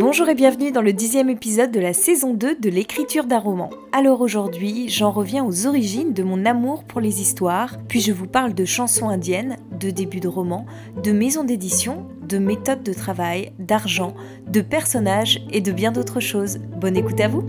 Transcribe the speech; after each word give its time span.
Bonjour 0.00 0.28
et 0.28 0.36
bienvenue 0.36 0.70
dans 0.70 0.80
le 0.80 0.92
dixième 0.92 1.28
épisode 1.28 1.72
de 1.72 1.80
la 1.80 1.92
saison 1.92 2.32
2 2.32 2.54
de 2.60 2.70
l'écriture 2.70 3.24
d'un 3.24 3.40
roman. 3.40 3.68
Alors 3.90 4.20
aujourd'hui, 4.20 4.88
j'en 4.88 5.10
reviens 5.10 5.44
aux 5.44 5.66
origines 5.66 6.12
de 6.12 6.22
mon 6.22 6.46
amour 6.46 6.84
pour 6.84 7.00
les 7.00 7.20
histoires, 7.20 7.78
puis 7.88 8.00
je 8.00 8.12
vous 8.12 8.28
parle 8.28 8.54
de 8.54 8.64
chansons 8.64 9.08
indiennes, 9.08 9.56
de 9.72 9.90
débuts 9.90 10.20
de 10.20 10.28
romans, 10.28 10.66
de 11.02 11.10
maisons 11.10 11.42
d'édition, 11.42 12.06
de 12.22 12.38
méthodes 12.38 12.84
de 12.84 12.92
travail, 12.92 13.50
d'argent, 13.58 14.14
de 14.46 14.60
personnages 14.60 15.44
et 15.50 15.60
de 15.60 15.72
bien 15.72 15.90
d'autres 15.90 16.20
choses. 16.20 16.58
Bonne 16.76 16.96
écoute 16.96 17.20
à 17.20 17.26
vous 17.26 17.42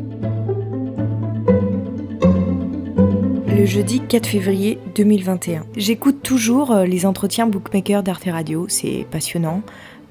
Le 3.48 3.66
jeudi 3.68 4.02
4 4.02 4.26
février 4.26 4.80
2021. 4.96 5.66
J'écoute 5.78 6.24
toujours 6.24 6.72
euh, 6.72 6.86
les 6.86 7.06
entretiens 7.06 7.46
bookmaker 7.46 8.02
d'Arte 8.02 8.24
Radio, 8.26 8.66
c'est 8.70 9.06
passionnant. 9.12 9.62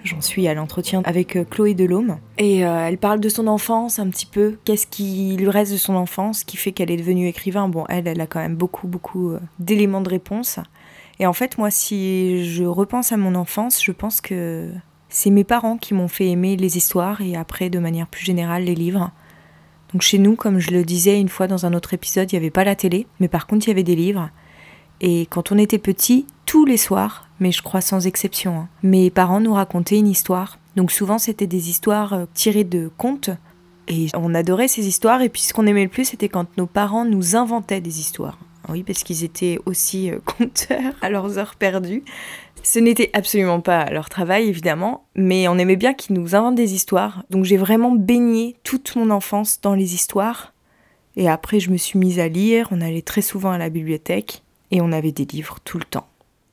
J'en 0.09 0.23
suis 0.23 0.49
à 0.49 0.55
l'entretien 0.55 1.03
avec 1.05 1.37
euh, 1.37 1.45
Chloé 1.45 1.75
Delhomme. 1.75 2.17
Et 2.39 2.65
euh, 2.65 2.87
elle 2.89 2.97
parle 2.97 3.21
de 3.21 3.29
son 3.29 3.47
enfance 3.47 3.99
un 3.99 4.09
petit 4.09 4.25
peu. 4.25 4.57
Qu'est-ce 4.65 4.87
qui 4.87 5.37
lui 5.37 5.51
reste 5.51 5.71
de 5.73 5.77
son 5.77 5.97
enfance 5.97 6.45
qui 6.45 6.57
fait 6.57 6.73
qu'elle 6.73 6.91
est 6.91 6.97
devenue 6.97 7.29
écrivain? 7.29 7.69
Bon, 7.69 7.85
elle, 7.91 8.09
elle 8.09 8.21
a 8.23 8.27
quand 8.27 8.41
même 8.41 8.57
beaucoup, 8.57 8.89
beaucoup 8.89 9.33
euh, 9.33 9.41
d'éléments 9.59 10.01
de 10.01 10.09
réponse. 10.09 10.61
Et 11.19 11.27
en 11.27 11.35
fait, 11.35 11.59
moi, 11.59 11.71
si 11.71 12.51
je 12.51 12.65
repense 12.65 13.13
à 13.13 13.19
mon 13.19 13.35
enfance, 13.35 13.85
je 13.85 13.93
pense 13.93 14.23
que 14.23 14.71
c'est 15.11 15.29
mes 15.29 15.45
parents 15.45 15.77
qui 15.77 15.93
m'ont 15.93 16.09
fait 16.09 16.29
aimer 16.29 16.57
les 16.57 16.79
histoires 16.79 17.21
et 17.21 17.37
après, 17.37 17.69
de 17.69 17.79
manière 17.79 18.07
plus 18.07 18.25
générale, 18.25 18.65
les 18.65 18.75
livres. 18.75 19.11
Donc 19.93 20.01
chez 20.01 20.19
nous, 20.19 20.37
comme 20.37 20.59
je 20.59 20.71
le 20.71 20.85
disais 20.85 21.21
une 21.21 21.29
fois 21.29 21.49
dans 21.49 21.67
un 21.67 21.75
autre 21.75 21.93
épisode, 21.93 22.33
il 22.33 22.35
n'y 22.35 22.39
avait 22.39 22.51
pas 22.51 22.65
la 22.65 22.77
télé, 22.77 23.07
mais 23.21 23.29
par 23.29 23.47
contre, 23.47 23.67
il 23.67 23.71
y 23.71 23.73
avait 23.73 23.83
des 23.83 23.97
livres. 23.97 24.31
Et 25.03 25.27
quand 25.27 25.53
on 25.53 25.59
était 25.59 25.79
petit, 25.79 26.27
tous 26.47 26.65
les 26.65 26.79
soirs, 26.79 27.28
mais 27.41 27.53
je 27.53 27.63
crois 27.63 27.81
sans 27.81 28.07
exception, 28.07 28.59
hein, 28.59 28.69
mes 28.83 29.11
parents 29.11 29.41
nous 29.41 29.55
racontaient 29.55 29.99
une 29.99 30.09
histoire. 30.09 30.59
Donc 30.77 30.93
souvent 30.93 31.19
c'était 31.19 31.47
des 31.47 31.71
histoires 31.71 32.13
euh, 32.13 32.25
tirées 32.35 32.65
de 32.65 32.91
contes. 32.97 33.31
Et 33.91 34.09
on 34.15 34.35
adorait 34.35 34.69
ces 34.69 34.87
histoires. 34.87 35.23
Et 35.23 35.29
puis 35.29 35.43
ce 35.43 35.55
qu'on 35.55 35.67
aimait 35.67 35.85
le 35.85 35.89
plus, 35.89 36.05
c'était 36.05 36.29
quand 36.29 36.47
nos 36.59 36.67
parents 36.67 37.05
nous 37.05 37.37
inventaient 37.37 37.81
des 37.81 38.01
histoires. 38.01 38.39
Oui, 38.69 38.83
parce 38.83 39.03
qu'ils 39.03 39.25
étaient 39.25 39.59
aussi 39.65 40.11
euh, 40.11 40.19
conteurs 40.25 40.95
à 41.01 41.09
leurs 41.09 41.39
heures 41.39 41.55
perdues. 41.57 42.05
Ce 42.63 42.79
n'était 42.79 43.11
absolument 43.15 43.61
pas 43.61 43.87
leur 43.87 44.09
travail, 44.09 44.49
évidemment, 44.49 45.05
mais 45.15 45.49
on 45.49 45.59
aimait 45.59 45.77
bien 45.77 45.95
qu'ils 45.95 46.17
nous 46.17 46.35
inventent 46.35 46.57
des 46.57 46.75
histoires. 46.75 47.25
Donc 47.31 47.45
j'ai 47.45 47.57
vraiment 47.57 47.93
baigné 47.93 48.57
toute 48.63 48.95
mon 48.97 49.11
enfance 49.11 49.61
dans 49.61 49.75
les 49.75 49.95
histoires. 49.95 50.53
Et 51.17 51.29
après, 51.29 51.61
je 51.61 51.71
me 51.71 51.77
suis 51.77 51.99
mise 51.99 52.19
à 52.19 52.29
lire. 52.29 52.69
On 52.71 52.81
allait 52.81 53.03
très 53.03 53.23
souvent 53.23 53.51
à 53.51 53.59
la 53.59 53.71
bibliothèque 53.71 54.43
et 54.71 54.81
on 54.81 54.93
avait 54.93 55.13
des 55.13 55.25
livres 55.25 55.59
tout 55.65 55.79
le 55.79 55.85
temps. 55.85 56.07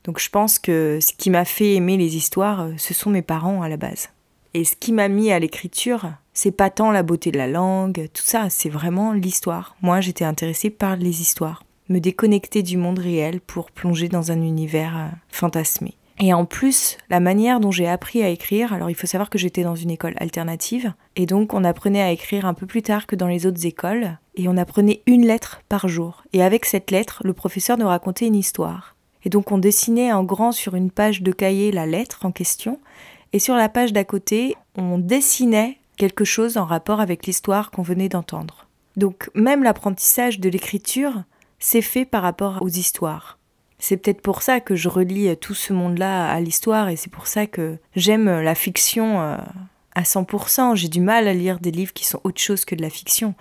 Donc 0.06 0.20
je 0.20 0.30
pense 0.30 0.60
que 0.60 1.00
ce 1.02 1.14
qui 1.14 1.30
m'a 1.30 1.46
fait 1.46 1.74
aimer 1.74 1.98
les 1.98 2.16
histoires, 2.16 2.62
euh, 2.62 2.74
ce 2.78 2.94
sont 2.94 3.10
mes 3.10 3.24
parents 3.24 3.64
à 3.64 3.70
la 3.70 3.78
base. 3.78 4.10
Et 4.54 4.64
ce 4.64 4.76
qui 4.76 4.94
m'a 4.94 5.10
mis 5.10 5.32
à 5.32 5.40
l'écriture, 5.40 6.12
c'est 6.34 6.52
pas 6.52 6.70
tant 6.70 6.92
la 6.92 7.04
beauté 7.04 7.32
de 7.32 7.38
la 7.38 7.48
langue, 7.48 8.08
tout 8.14 8.24
ça, 8.24 8.50
c'est 8.50 8.70
vraiment 8.70 9.12
l'histoire. 9.12 9.76
Moi, 9.82 10.00
j'étais 10.02 10.24
intéressée 10.24 10.70
par 10.70 10.96
les 10.96 11.22
histoires. 11.22 11.64
Me 11.90 12.00
déconnecter 12.00 12.64
du 12.64 12.78
monde 12.78 13.00
réel 13.00 13.42
pour 13.42 13.72
plonger 13.72 14.08
dans 14.08 14.32
un 14.32 14.42
univers 14.42 14.98
euh, 14.98 15.08
fantasmé. 15.30 15.96
Et 16.20 16.34
en 16.34 16.46
plus, 16.46 16.98
la 17.10 17.20
manière 17.20 17.60
dont 17.60 17.72
j'ai 17.72 17.88
appris 17.88 18.24
à 18.24 18.30
écrire, 18.30 18.72
alors 18.72 18.90
il 18.90 18.96
faut 18.96 19.08
savoir 19.08 19.30
que 19.30 19.38
j'étais 19.38 19.64
dans 19.64 19.76
une 19.76 19.92
école 19.92 20.14
alternative, 20.18 20.94
et 21.18 21.26
donc 21.26 21.54
on 21.54 21.66
apprenait 21.66 22.02
à 22.02 22.12
écrire 22.12 22.46
un 22.46 22.54
peu 22.54 22.66
plus 22.66 22.82
tard 22.82 23.06
que 23.06 23.18
dans 23.18 23.28
les 23.28 23.46
autres 23.46 23.66
écoles, 23.66 24.18
et 24.36 24.48
on 24.48 24.56
apprenait 24.56 25.02
une 25.08 25.26
lettre 25.26 25.62
par 25.68 25.90
jour. 25.90 26.24
Et 26.32 26.42
avec 26.42 26.64
cette 26.66 26.92
lettre, 26.92 27.22
le 27.26 27.34
professeur 27.34 27.78
nous 27.78 27.88
racontait 27.88 28.28
une 28.28 28.36
histoire. 28.36 28.95
Et 29.26 29.30
donc 29.30 29.52
on 29.52 29.58
dessinait 29.58 30.14
en 30.14 30.24
grand 30.24 30.52
sur 30.52 30.76
une 30.76 30.92
page 30.92 31.22
de 31.22 31.32
cahier 31.32 31.72
la 31.72 31.86
lettre 31.86 32.26
en 32.26 32.32
question, 32.32 32.80
et 33.34 33.40
sur 33.40 33.56
la 33.56 33.68
page 33.68 33.92
d'à 33.92 34.06
côté, 34.06 34.56
on 34.78 34.98
dessinait 34.98 35.78
quelque 35.98 36.24
chose 36.24 36.58
en 36.58 36.66
rapport 36.66 37.02
avec 37.02 37.26
l'histoire 37.26 37.72
qu'on 37.72 37.82
venait 37.82 38.10
d'entendre. 38.10 38.68
Donc 38.96 39.30
même 39.34 39.64
l'apprentissage 39.64 40.40
de 40.40 40.50
l'écriture 40.50 41.24
s'est 41.60 41.82
fait 41.82 42.06
par 42.06 42.22
rapport 42.22 42.60
aux 42.62 42.70
histoires. 42.70 43.38
C'est 43.78 43.98
peut-être 43.98 44.22
pour 44.22 44.42
ça 44.42 44.62
que 44.62 44.76
je 44.76 44.88
relis 44.88 45.36
tout 45.38 45.54
ce 45.54 45.74
monde-là 45.74 46.30
à 46.32 46.40
l'histoire 46.40 46.90
et 46.90 46.96
c'est 46.96 47.12
pour 47.12 47.28
ça 47.28 47.46
que 47.46 47.78
j'aime 47.96 48.30
la 48.40 48.56
fiction 48.56 49.22
euh, 49.22 49.38
à 49.96 50.04
100%. 50.04 50.76
J'ai 50.76 50.88
du 50.88 51.02
mal 51.02 51.28
à 51.28 51.34
lire 51.34 51.60
des 51.60 51.72
livres 51.72 51.94
qui 51.94 52.06
sont 52.06 52.22
autre 52.24 52.40
chose 52.40 52.64
que 52.64 52.76
de 52.76 52.82
la 52.82 52.90
fiction. 52.90 53.36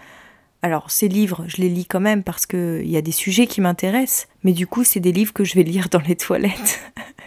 Alors 0.65 0.91
ces 0.91 1.09
livres, 1.09 1.45
je 1.47 1.59
les 1.59 1.69
lis 1.69 1.85
quand 1.85 2.01
même 2.01 2.23
parce 2.23 2.47
qu'il 2.47 2.89
y 2.89 2.97
a 2.97 3.03
des 3.03 3.13
sujets 3.13 3.47
qui 3.47 3.61
m'intéressent, 3.61 4.29
mais 4.45 4.53
du 4.53 4.67
coup 4.67 4.83
c'est 4.83 4.99
des 4.99 5.13
livres 5.13 5.35
que 5.35 5.45
je 5.45 5.57
vais 5.57 5.63
lire 5.63 5.89
dans 5.91 6.01
les 6.01 6.17
toilettes. 6.17 6.81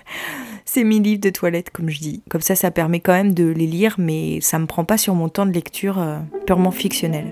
c'est 0.65 0.83
mes 0.83 0.97
livres 0.97 1.21
de 1.21 1.29
toilette 1.29 1.69
comme 1.69 1.87
je 1.87 1.99
dis. 1.99 2.23
Comme 2.31 2.41
ça 2.41 2.55
ça 2.55 2.71
permet 2.71 2.99
quand 2.99 3.13
même 3.13 3.35
de 3.35 3.45
les 3.45 3.67
lire, 3.67 3.93
mais 3.99 4.41
ça 4.41 4.57
me 4.57 4.65
prend 4.65 4.85
pas 4.85 4.97
sur 4.97 5.13
mon 5.13 5.29
temps 5.29 5.45
de 5.45 5.51
lecture 5.51 5.99
euh, 5.99 6.17
purement 6.47 6.71
fictionnel. 6.71 7.31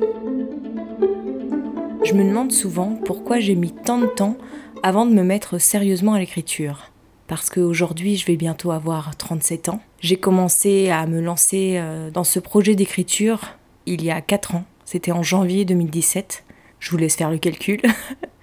Je 2.03 2.13
me 2.13 2.23
demande 2.23 2.51
souvent 2.51 2.99
pourquoi 3.03 3.39
j'ai 3.39 3.55
mis 3.55 3.71
tant 3.71 3.97
de 3.97 4.05
temps 4.05 4.37
avant 4.83 5.07
de 5.07 5.11
me 5.11 5.23
mettre 5.23 5.57
sérieusement 5.57 6.13
à 6.13 6.19
l'écriture. 6.19 6.91
Parce 7.25 7.49
qu'aujourd'hui, 7.49 8.15
je 8.15 8.27
vais 8.27 8.37
bientôt 8.37 8.69
avoir 8.69 9.15
37 9.15 9.69
ans. 9.69 9.81
J'ai 10.01 10.17
commencé 10.17 10.91
à 10.91 11.07
me 11.07 11.19
lancer 11.19 11.77
euh, 11.77 12.11
dans 12.11 12.23
ce 12.23 12.37
projet 12.37 12.75
d'écriture 12.75 13.55
il 13.87 14.03
y 14.03 14.11
a 14.11 14.21
4 14.21 14.53
ans. 14.53 14.65
C'était 14.85 15.11
en 15.11 15.23
janvier 15.23 15.65
2017. 15.65 16.43
Je 16.79 16.91
vous 16.91 16.97
laisse 16.97 17.15
faire 17.15 17.31
le 17.31 17.39
calcul. 17.39 17.81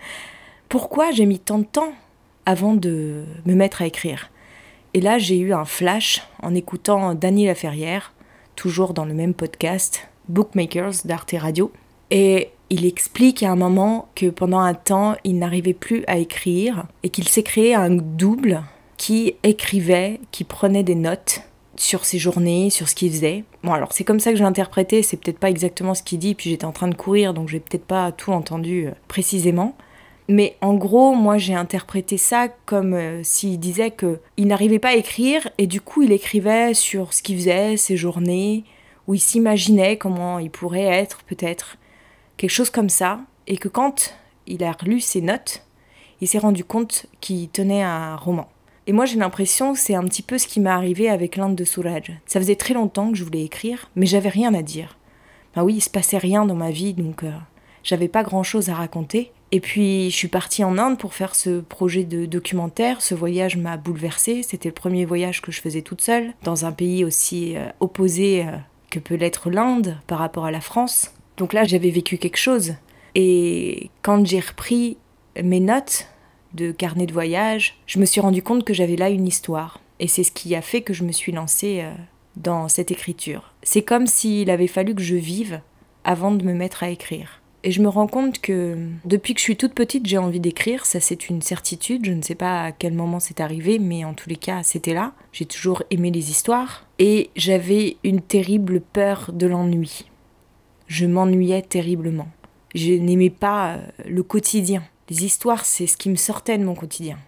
Pourquoi 0.68 1.12
j'ai 1.12 1.24
mis 1.24 1.38
tant 1.38 1.58
de 1.58 1.64
temps 1.64 1.92
avant 2.46 2.74
de 2.74 3.24
me 3.46 3.54
mettre 3.54 3.82
à 3.82 3.86
écrire? 3.86 4.30
Et 4.94 5.00
là, 5.00 5.18
j'ai 5.18 5.38
eu 5.38 5.54
un 5.54 5.64
flash 5.64 6.22
en 6.42 6.54
écoutant 6.54 7.14
Dany 7.14 7.46
Laferrière, 7.46 8.12
toujours 8.56 8.92
dans 8.92 9.04
le 9.04 9.14
même 9.14 9.34
podcast, 9.34 10.08
Bookmakers 10.28 11.04
d'Arte 11.04 11.34
Radio. 11.38 11.72
Et 12.10 12.50
il 12.70 12.84
explique 12.84 13.42
à 13.42 13.52
un 13.52 13.56
moment 13.56 14.08
que 14.16 14.26
pendant 14.26 14.58
un 14.58 14.74
temps, 14.74 15.14
il 15.24 15.38
n'arrivait 15.38 15.74
plus 15.74 16.04
à 16.08 16.18
écrire 16.18 16.86
et 17.04 17.08
qu'il 17.08 17.28
s'est 17.28 17.42
créé 17.42 17.74
un 17.74 17.90
double 17.90 18.62
qui 18.96 19.34
écrivait, 19.44 20.20
qui 20.32 20.44
prenait 20.44 20.82
des 20.82 20.94
notes 20.94 21.42
sur 21.82 22.04
ses 22.04 22.18
journées, 22.18 22.70
sur 22.70 22.88
ce 22.88 22.94
qu'il 22.94 23.10
faisait. 23.10 23.44
Bon, 23.64 23.72
alors 23.72 23.92
c'est 23.92 24.04
comme 24.04 24.20
ça 24.20 24.30
que 24.30 24.36
j'ai 24.36 24.44
interprété, 24.44 25.02
c'est 25.02 25.16
peut-être 25.16 25.38
pas 25.38 25.50
exactement 25.50 25.94
ce 25.94 26.02
qu'il 26.02 26.20
dit, 26.20 26.34
puis 26.34 26.50
j'étais 26.50 26.64
en 26.64 26.72
train 26.72 26.88
de 26.88 26.94
courir, 26.94 27.34
donc 27.34 27.48
j'ai 27.48 27.58
peut-être 27.58 27.84
pas 27.84 28.12
tout 28.12 28.32
entendu 28.32 28.86
euh, 28.86 28.92
précisément. 29.08 29.76
Mais 30.28 30.56
en 30.60 30.74
gros, 30.74 31.14
moi 31.14 31.38
j'ai 31.38 31.54
interprété 31.54 32.16
ça 32.16 32.48
comme 32.66 32.94
euh, 32.94 33.22
s'il 33.24 33.58
disait 33.58 33.90
que 33.90 34.20
il 34.36 34.46
n'arrivait 34.46 34.78
pas 34.78 34.90
à 34.90 34.94
écrire 34.94 35.48
et 35.58 35.66
du 35.66 35.80
coup 35.80 36.02
il 36.02 36.12
écrivait 36.12 36.72
sur 36.72 37.12
ce 37.12 37.22
qu'il 37.22 37.36
faisait, 37.36 37.76
ses 37.76 37.96
journées, 37.96 38.62
où 39.08 39.14
il 39.14 39.20
s'imaginait 39.20 39.96
comment 39.96 40.38
il 40.38 40.50
pourrait 40.50 40.82
être 40.82 41.24
peut-être 41.24 41.78
quelque 42.36 42.50
chose 42.50 42.70
comme 42.70 42.88
ça, 42.88 43.20
et 43.48 43.56
que 43.56 43.68
quand 43.68 44.14
il 44.46 44.62
a 44.62 44.70
relu 44.70 45.00
ses 45.00 45.20
notes, 45.20 45.64
il 46.20 46.28
s'est 46.28 46.38
rendu 46.38 46.62
compte 46.64 47.06
qu'il 47.20 47.48
tenait 47.48 47.82
un 47.82 48.14
roman. 48.14 48.51
Et 48.86 48.92
moi 48.92 49.04
j'ai 49.04 49.18
l'impression 49.18 49.72
que 49.72 49.78
c'est 49.78 49.94
un 49.94 50.04
petit 50.04 50.22
peu 50.22 50.38
ce 50.38 50.46
qui 50.46 50.60
m'est 50.60 50.70
arrivé 50.70 51.08
avec 51.08 51.36
l'Inde 51.36 51.54
de 51.54 51.64
Souraj. 51.64 52.12
Ça 52.26 52.40
faisait 52.40 52.56
très 52.56 52.74
longtemps 52.74 53.10
que 53.10 53.16
je 53.16 53.24
voulais 53.24 53.44
écrire, 53.44 53.90
mais 53.94 54.06
j'avais 54.06 54.28
rien 54.28 54.52
à 54.54 54.62
dire. 54.62 54.98
Ben 55.54 55.62
oui, 55.62 55.74
il 55.74 55.80
se 55.80 55.90
passait 55.90 56.18
rien 56.18 56.44
dans 56.46 56.54
ma 56.54 56.70
vie, 56.70 56.94
donc 56.94 57.22
euh, 57.22 57.30
j'avais 57.84 58.08
pas 58.08 58.22
grand 58.22 58.42
chose 58.42 58.70
à 58.70 58.74
raconter. 58.74 59.32
Et 59.52 59.60
puis 59.60 60.10
je 60.10 60.16
suis 60.16 60.28
partie 60.28 60.64
en 60.64 60.78
Inde 60.78 60.98
pour 60.98 61.14
faire 61.14 61.34
ce 61.34 61.60
projet 61.60 62.04
de 62.04 62.24
documentaire. 62.24 63.02
Ce 63.02 63.14
voyage 63.14 63.56
m'a 63.56 63.76
bouleversée. 63.76 64.42
C'était 64.42 64.70
le 64.70 64.74
premier 64.74 65.04
voyage 65.04 65.42
que 65.42 65.52
je 65.52 65.60
faisais 65.60 65.82
toute 65.82 66.00
seule, 66.00 66.32
dans 66.42 66.64
un 66.64 66.72
pays 66.72 67.04
aussi 67.04 67.56
euh, 67.56 67.68
opposé 67.80 68.46
euh, 68.46 68.56
que 68.90 68.98
peut 68.98 69.14
l'être 69.14 69.50
l'Inde 69.50 69.98
par 70.06 70.18
rapport 70.18 70.46
à 70.46 70.50
la 70.50 70.60
France. 70.60 71.12
Donc 71.36 71.52
là, 71.52 71.64
j'avais 71.64 71.90
vécu 71.90 72.18
quelque 72.18 72.38
chose. 72.38 72.74
Et 73.14 73.90
quand 74.00 74.26
j'ai 74.26 74.40
repris 74.40 74.96
mes 75.42 75.60
notes 75.60 76.08
de 76.54 76.72
carnet 76.72 77.06
de 77.06 77.12
voyage, 77.12 77.78
je 77.86 77.98
me 77.98 78.04
suis 78.04 78.20
rendu 78.20 78.42
compte 78.42 78.64
que 78.64 78.74
j'avais 78.74 78.96
là 78.96 79.10
une 79.10 79.26
histoire. 79.26 79.80
Et 80.00 80.08
c'est 80.08 80.24
ce 80.24 80.32
qui 80.32 80.54
a 80.54 80.62
fait 80.62 80.82
que 80.82 80.92
je 80.92 81.04
me 81.04 81.12
suis 81.12 81.32
lancée 81.32 81.80
euh, 81.82 81.92
dans 82.36 82.68
cette 82.68 82.90
écriture. 82.90 83.54
C'est 83.62 83.82
comme 83.82 84.06
s'il 84.06 84.50
avait 84.50 84.66
fallu 84.66 84.94
que 84.94 85.02
je 85.02 85.16
vive 85.16 85.60
avant 86.04 86.32
de 86.32 86.44
me 86.44 86.54
mettre 86.54 86.82
à 86.82 86.90
écrire. 86.90 87.40
Et 87.64 87.70
je 87.70 87.80
me 87.80 87.88
rends 87.88 88.08
compte 88.08 88.40
que 88.40 88.76
depuis 89.04 89.34
que 89.34 89.38
je 89.38 89.44
suis 89.44 89.56
toute 89.56 89.74
petite, 89.74 90.06
j'ai 90.06 90.18
envie 90.18 90.40
d'écrire, 90.40 90.84
ça 90.84 90.98
c'est 90.98 91.28
une 91.28 91.42
certitude, 91.42 92.04
je 92.04 92.10
ne 92.10 92.20
sais 92.20 92.34
pas 92.34 92.64
à 92.64 92.72
quel 92.72 92.92
moment 92.92 93.20
c'est 93.20 93.38
arrivé, 93.38 93.78
mais 93.78 94.04
en 94.04 94.14
tous 94.14 94.28
les 94.28 94.36
cas, 94.36 94.64
c'était 94.64 94.94
là. 94.94 95.12
J'ai 95.32 95.44
toujours 95.44 95.84
aimé 95.90 96.10
les 96.10 96.30
histoires 96.30 96.88
et 96.98 97.30
j'avais 97.36 97.98
une 98.02 98.20
terrible 98.20 98.80
peur 98.80 99.30
de 99.32 99.46
l'ennui 99.46 100.06
je 100.92 101.06
m'ennuyais 101.06 101.62
terriblement. 101.62 102.28
Je 102.74 102.92
n'aimais 102.92 103.30
pas 103.30 103.74
euh, 103.74 103.78
le 104.06 104.22
quotidien. 104.22 104.82
Les 105.12 105.26
histoires, 105.26 105.66
c'est 105.66 105.86
ce 105.86 105.98
qui 105.98 106.08
me 106.08 106.16
sortait 106.16 106.56
de 106.56 106.64
mon 106.64 106.74
quotidien. 106.74 107.18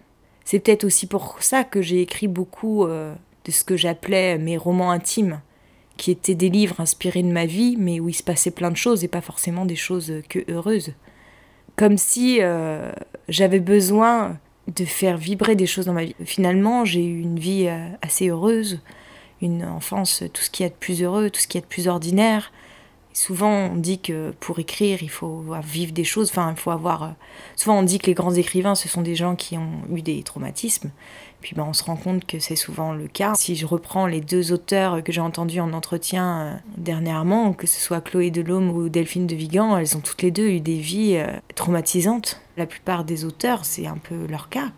C'est 0.43 0.57
peut-être 0.57 0.85
aussi 0.85 1.05
pour 1.05 1.37
ça 1.41 1.63
que 1.63 1.83
j'ai 1.83 2.01
écrit 2.01 2.27
beaucoup 2.27 2.83
euh, 2.83 3.13
de 3.43 3.51
ce 3.51 3.63
que 3.63 3.77
j'appelais 3.77 4.39
mes 4.39 4.57
romans 4.57 4.89
intimes, 4.89 5.39
qui 5.95 6.09
étaient 6.09 6.33
des 6.33 6.49
livres 6.49 6.79
inspirés 6.79 7.21
de 7.21 7.31
ma 7.31 7.45
vie, 7.45 7.75
mais 7.77 7.99
où 7.99 8.09
il 8.09 8.15
se 8.15 8.23
passait 8.23 8.49
plein 8.49 8.71
de 8.71 8.75
choses 8.75 9.03
et 9.03 9.07
pas 9.07 9.21
forcément 9.21 9.67
des 9.67 9.75
choses 9.75 10.11
que 10.29 10.39
heureuses. 10.51 10.93
Comme 11.75 11.99
si 11.99 12.39
euh, 12.41 12.91
j'avais 13.29 13.59
besoin 13.59 14.39
de 14.67 14.83
faire 14.83 15.17
vibrer 15.17 15.55
des 15.55 15.67
choses 15.67 15.85
dans 15.85 15.93
ma 15.93 16.05
vie. 16.05 16.15
Finalement, 16.25 16.85
j'ai 16.85 17.05
eu 17.05 17.21
une 17.21 17.37
vie 17.37 17.67
assez 18.01 18.29
heureuse, 18.29 18.79
une 19.43 19.63
enfance, 19.63 20.23
tout 20.33 20.41
ce 20.41 20.49
qu'il 20.49 20.63
y 20.63 20.67
a 20.67 20.69
de 20.71 20.75
plus 20.79 21.03
heureux, 21.03 21.29
tout 21.29 21.39
ce 21.39 21.47
qu'il 21.47 21.61
y 21.61 21.63
a 21.63 21.67
de 21.67 21.69
plus 21.69 21.87
ordinaire. 21.87 22.51
Souvent, 23.15 23.69
on 23.71 23.77
dit 23.77 23.99
que 23.99 24.33
pour 24.41 24.59
écrire, 24.59 25.01
il 25.01 25.09
faut 25.09 25.45
vivre 25.63 25.93
des 25.93 26.03
choses. 26.03 26.29
Enfin, 26.31 26.51
il 26.51 26.59
faut 26.59 26.71
avoir. 26.71 27.03
Euh, 27.03 27.09
souvent, 27.55 27.79
on 27.79 27.83
dit 27.83 27.97
que 27.97 28.07
les 28.07 28.13
grands 28.13 28.33
écrivains, 28.33 28.75
ce 28.75 28.89
sont 28.89 29.01
des 29.01 29.15
gens 29.15 29.37
qui 29.37 29.57
ont 29.57 29.83
eu 29.89 30.01
des 30.01 30.21
traumatismes. 30.21 30.91
Puis, 31.39 31.55
ben, 31.55 31.63
on 31.65 31.71
se 31.71 31.85
rend 31.85 31.95
compte 31.95 32.25
que 32.25 32.39
c'est 32.39 32.57
souvent 32.57 32.91
le 32.91 33.07
cas. 33.07 33.33
Si 33.35 33.55
je 33.55 33.65
reprends 33.65 34.05
les 34.05 34.19
deux 34.19 34.51
auteurs 34.51 35.01
que 35.01 35.13
j'ai 35.13 35.21
entendus 35.21 35.61
en 35.61 35.71
entretien 35.71 36.41
euh, 36.41 36.55
dernièrement, 36.75 37.53
que 37.53 37.67
ce 37.67 37.79
soit 37.79 38.01
Chloé 38.01 38.31
Delhomme 38.31 38.69
ou 38.69 38.89
Delphine 38.89 39.27
de 39.27 39.35
Vigan, 39.35 39.77
elles 39.77 39.95
ont 39.95 40.01
toutes 40.01 40.21
les 40.21 40.31
deux 40.31 40.49
eu 40.49 40.59
des 40.59 40.77
vies 40.77 41.15
euh, 41.15 41.39
traumatisantes. 41.55 42.41
La 42.57 42.65
plupart 42.65 43.05
des 43.05 43.23
auteurs, 43.23 43.63
c'est 43.63 43.87
un 43.87 43.97
peu 43.97 44.27
leur 44.27 44.49
cas. 44.49 44.73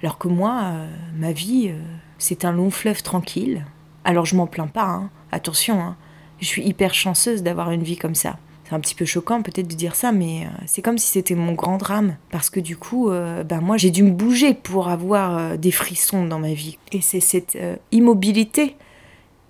Alors 0.00 0.18
que 0.18 0.28
moi, 0.28 0.74
ma 1.16 1.32
vie, 1.32 1.72
c'est 2.18 2.44
un 2.44 2.52
long 2.52 2.70
fleuve 2.70 3.02
tranquille. 3.02 3.64
Alors, 4.04 4.26
je 4.26 4.36
m'en 4.36 4.46
plains 4.46 4.66
pas. 4.66 4.84
Hein. 4.84 5.10
Attention. 5.32 5.80
Hein 5.80 5.96
je 6.40 6.46
suis 6.46 6.62
hyper 6.62 6.94
chanceuse 6.94 7.42
d'avoir 7.42 7.70
une 7.70 7.82
vie 7.82 7.96
comme 7.96 8.14
ça. 8.14 8.36
C'est 8.64 8.74
un 8.74 8.80
petit 8.80 8.94
peu 8.94 9.04
choquant 9.04 9.42
peut-être 9.42 9.68
de 9.68 9.74
dire 9.74 9.94
ça, 9.94 10.10
mais 10.10 10.44
euh, 10.44 10.62
c'est 10.66 10.80
comme 10.80 10.96
si 10.96 11.08
c'était 11.08 11.34
mon 11.34 11.52
grand 11.52 11.76
drame. 11.76 12.16
Parce 12.30 12.48
que 12.48 12.60
du 12.60 12.76
coup, 12.76 13.10
euh, 13.10 13.44
ben 13.44 13.60
moi, 13.60 13.76
j'ai 13.76 13.90
dû 13.90 14.02
me 14.02 14.10
bouger 14.10 14.54
pour 14.54 14.88
avoir 14.88 15.36
euh, 15.36 15.56
des 15.56 15.70
frissons 15.70 16.26
dans 16.26 16.38
ma 16.38 16.54
vie. 16.54 16.78
Et 16.92 17.02
c'est 17.02 17.20
cette 17.20 17.58
immobilité 17.92 18.76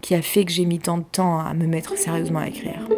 qui 0.01 0.15
a 0.15 0.23
fait 0.23 0.45
que 0.45 0.51
j'ai 0.51 0.67
mis 0.67 0.81
tant 0.81 0.99
de 0.99 1.05
temps 1.05 1.39
à 1.39 1.55
me 1.55 1.67
mettre 1.67 1.97
sérieusement 1.97 2.41
à 2.41 2.49
écrire. 2.49 2.89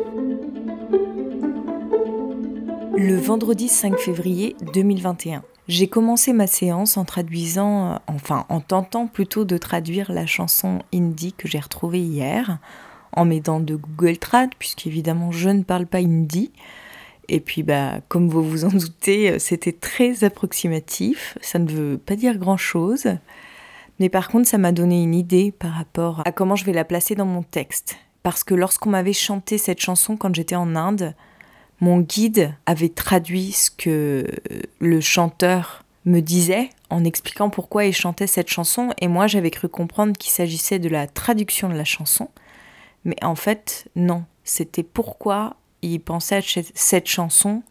Le 2.97 3.17
vendredi 3.17 3.69
5 3.69 3.99
février 3.99 4.57
2021. 4.73 5.43
J'ai 5.69 5.89
commencé 5.89 6.33
ma 6.33 6.47
séance 6.47 6.97
en 6.97 7.05
traduisant, 7.05 8.01
enfin 8.07 8.47
en 8.49 8.61
tentant 8.61 9.07
plutôt 9.07 9.45
de 9.45 9.59
traduire 9.59 10.13
la 10.13 10.25
chanson 10.25 10.79
indie 10.95 11.33
que 11.33 11.47
j'ai 11.47 11.59
retrouvée 11.59 12.01
hier 12.01 12.59
en 13.17 13.25
m'aidant 13.25 13.61
de 13.61 13.75
Google 13.75 14.19
Trad, 14.19 14.51
puisqu'évidemment 14.59 15.33
je 15.33 15.49
ne 15.49 15.63
parle 15.63 15.87
pas 15.87 15.99
hindi. 15.99 16.53
Et 17.29 17.41
puis, 17.41 17.65
bah, 17.65 17.95
comme 18.09 18.29
vous 18.29 18.43
vous 18.43 18.65
en 18.65 18.69
doutez, 18.69 19.39
c'était 19.41 19.73
très 19.73 20.23
approximatif. 20.23 21.37
Ça 21.41 21.59
ne 21.59 21.69
veut 21.69 21.99
pas 21.99 22.15
dire 22.15 22.39
grand-chose. 22.39 23.07
Mais 23.99 24.09
par 24.09 24.29
contre, 24.29 24.49
ça 24.49 24.59
m'a 24.59 24.73
donné 24.73 25.03
une 25.03 25.15
idée 25.15 25.53
par 25.53 25.73
rapport 25.73 26.23
à 26.25 26.33
comment 26.33 26.55
je 26.57 26.65
vais 26.65 26.73
la 26.73 26.85
placer 26.85 27.15
dans 27.15 27.27
mon 27.27 27.43
texte. 27.43 27.97
Parce 28.23 28.45
que 28.45 28.55
lorsqu'on 28.55 28.91
m'avait 28.91 29.13
chanté 29.13 29.59
cette 29.59 29.81
chanson 29.81 30.17
quand 30.17 30.35
j'étais 30.35 30.57
en 30.57 30.77
Inde, 30.77 31.15
mon 31.81 32.01
guide 32.01 32.55
avait 32.67 32.89
traduit 32.89 33.53
ce 33.53 33.71
que 33.71 34.27
le 34.81 35.01
chanteur 35.01 35.85
me 36.05 36.21
disait 36.21 36.71
en 36.91 37.05
expliquant 37.05 37.51
pourquoi 37.51 37.85
il 37.85 37.93
chantait 37.93 38.27
cette 38.27 38.49
chanson. 38.49 38.91
Et 39.01 39.09
moi, 39.09 39.27
j'avais 39.27 39.51
cru 39.51 39.69
comprendre 39.69 40.17
qu'il 40.17 40.31
s'agissait 40.31 40.79
de 40.79 40.89
la 40.89 41.07
traduction 41.07 41.69
de 41.69 41.75
la 41.75 41.85
chanson. 41.85 42.29
Mais 43.07 43.17
en 43.23 43.37
fait, 43.37 43.89
non. 43.95 44.25
C'était 44.45 44.83
pourquoi 44.83 45.57
il 45.81 46.01
pensait 46.01 46.37
à 46.37 46.63
cette 46.75 47.07
chanson 47.07 47.63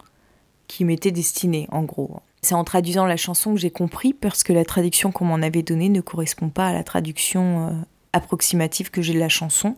qui 0.67 0.85
m'était 0.85 1.11
destinée, 1.11 1.67
en 1.71 1.83
gros. 1.83 2.21
C'est 2.41 2.55
en 2.55 2.63
traduisant 2.63 3.05
la 3.05 3.17
chanson 3.17 3.53
que 3.53 3.59
j'ai 3.59 3.69
compris, 3.69 4.13
parce 4.13 4.43
que 4.43 4.53
la 4.53 4.63
traduction 4.63 5.11
qu'on 5.11 5.25
m'en 5.25 5.41
avait 5.41 5.61
donnée 5.61 5.89
ne 5.89 6.01
correspond 6.01 6.49
pas 6.49 6.69
à 6.69 6.73
la 6.73 6.83
traduction 6.83 7.67
euh, 7.67 7.71
approximative 8.13 8.91
que 8.91 9.01
j'ai 9.01 9.13
de 9.13 9.19
la 9.19 9.29
chanson. 9.29 9.75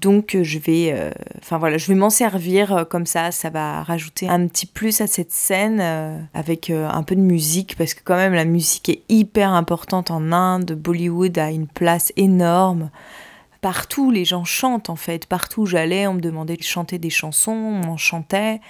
Donc 0.00 0.34
euh, 0.34 0.42
je 0.42 0.58
vais, 0.58 0.92
euh, 0.92 1.10
vais 1.50 1.94
m'en 1.94 2.10
servir 2.10 2.86
comme 2.90 3.06
ça. 3.06 3.30
Ça 3.30 3.50
va 3.50 3.84
rajouter 3.84 4.28
un 4.28 4.48
petit 4.48 4.66
plus 4.66 5.00
à 5.00 5.06
cette 5.06 5.32
scène 5.32 5.80
avec 6.34 6.70
un 6.70 7.02
peu 7.04 7.14
de 7.14 7.20
musique 7.20 7.76
parce 7.76 7.94
que 7.94 8.00
quand 8.04 8.16
même 8.16 8.34
la 8.34 8.44
musique 8.44 8.88
est 8.88 9.02
hyper 9.08 9.52
importante 9.52 10.10
en 10.10 10.32
Inde. 10.32 10.72
Bollywood 10.72 11.38
a 11.38 11.50
une 11.50 11.68
place 11.68 12.12
énorme 12.16 12.90
partout 13.60 14.10
les 14.10 14.24
gens 14.24 14.44
chantent 14.44 14.90
en 14.90 14.96
fait. 14.96 15.26
Partout 15.26 15.62
où 15.62 15.66
j'allais, 15.66 16.06
on 16.06 16.14
me 16.14 16.20
demandait 16.20 16.56
de 16.56 16.62
chanter 16.62 16.98
des 16.98 17.10
chansons, 17.10 17.52
on 17.52 17.88
en 17.88 17.96
chantait. 17.96 18.60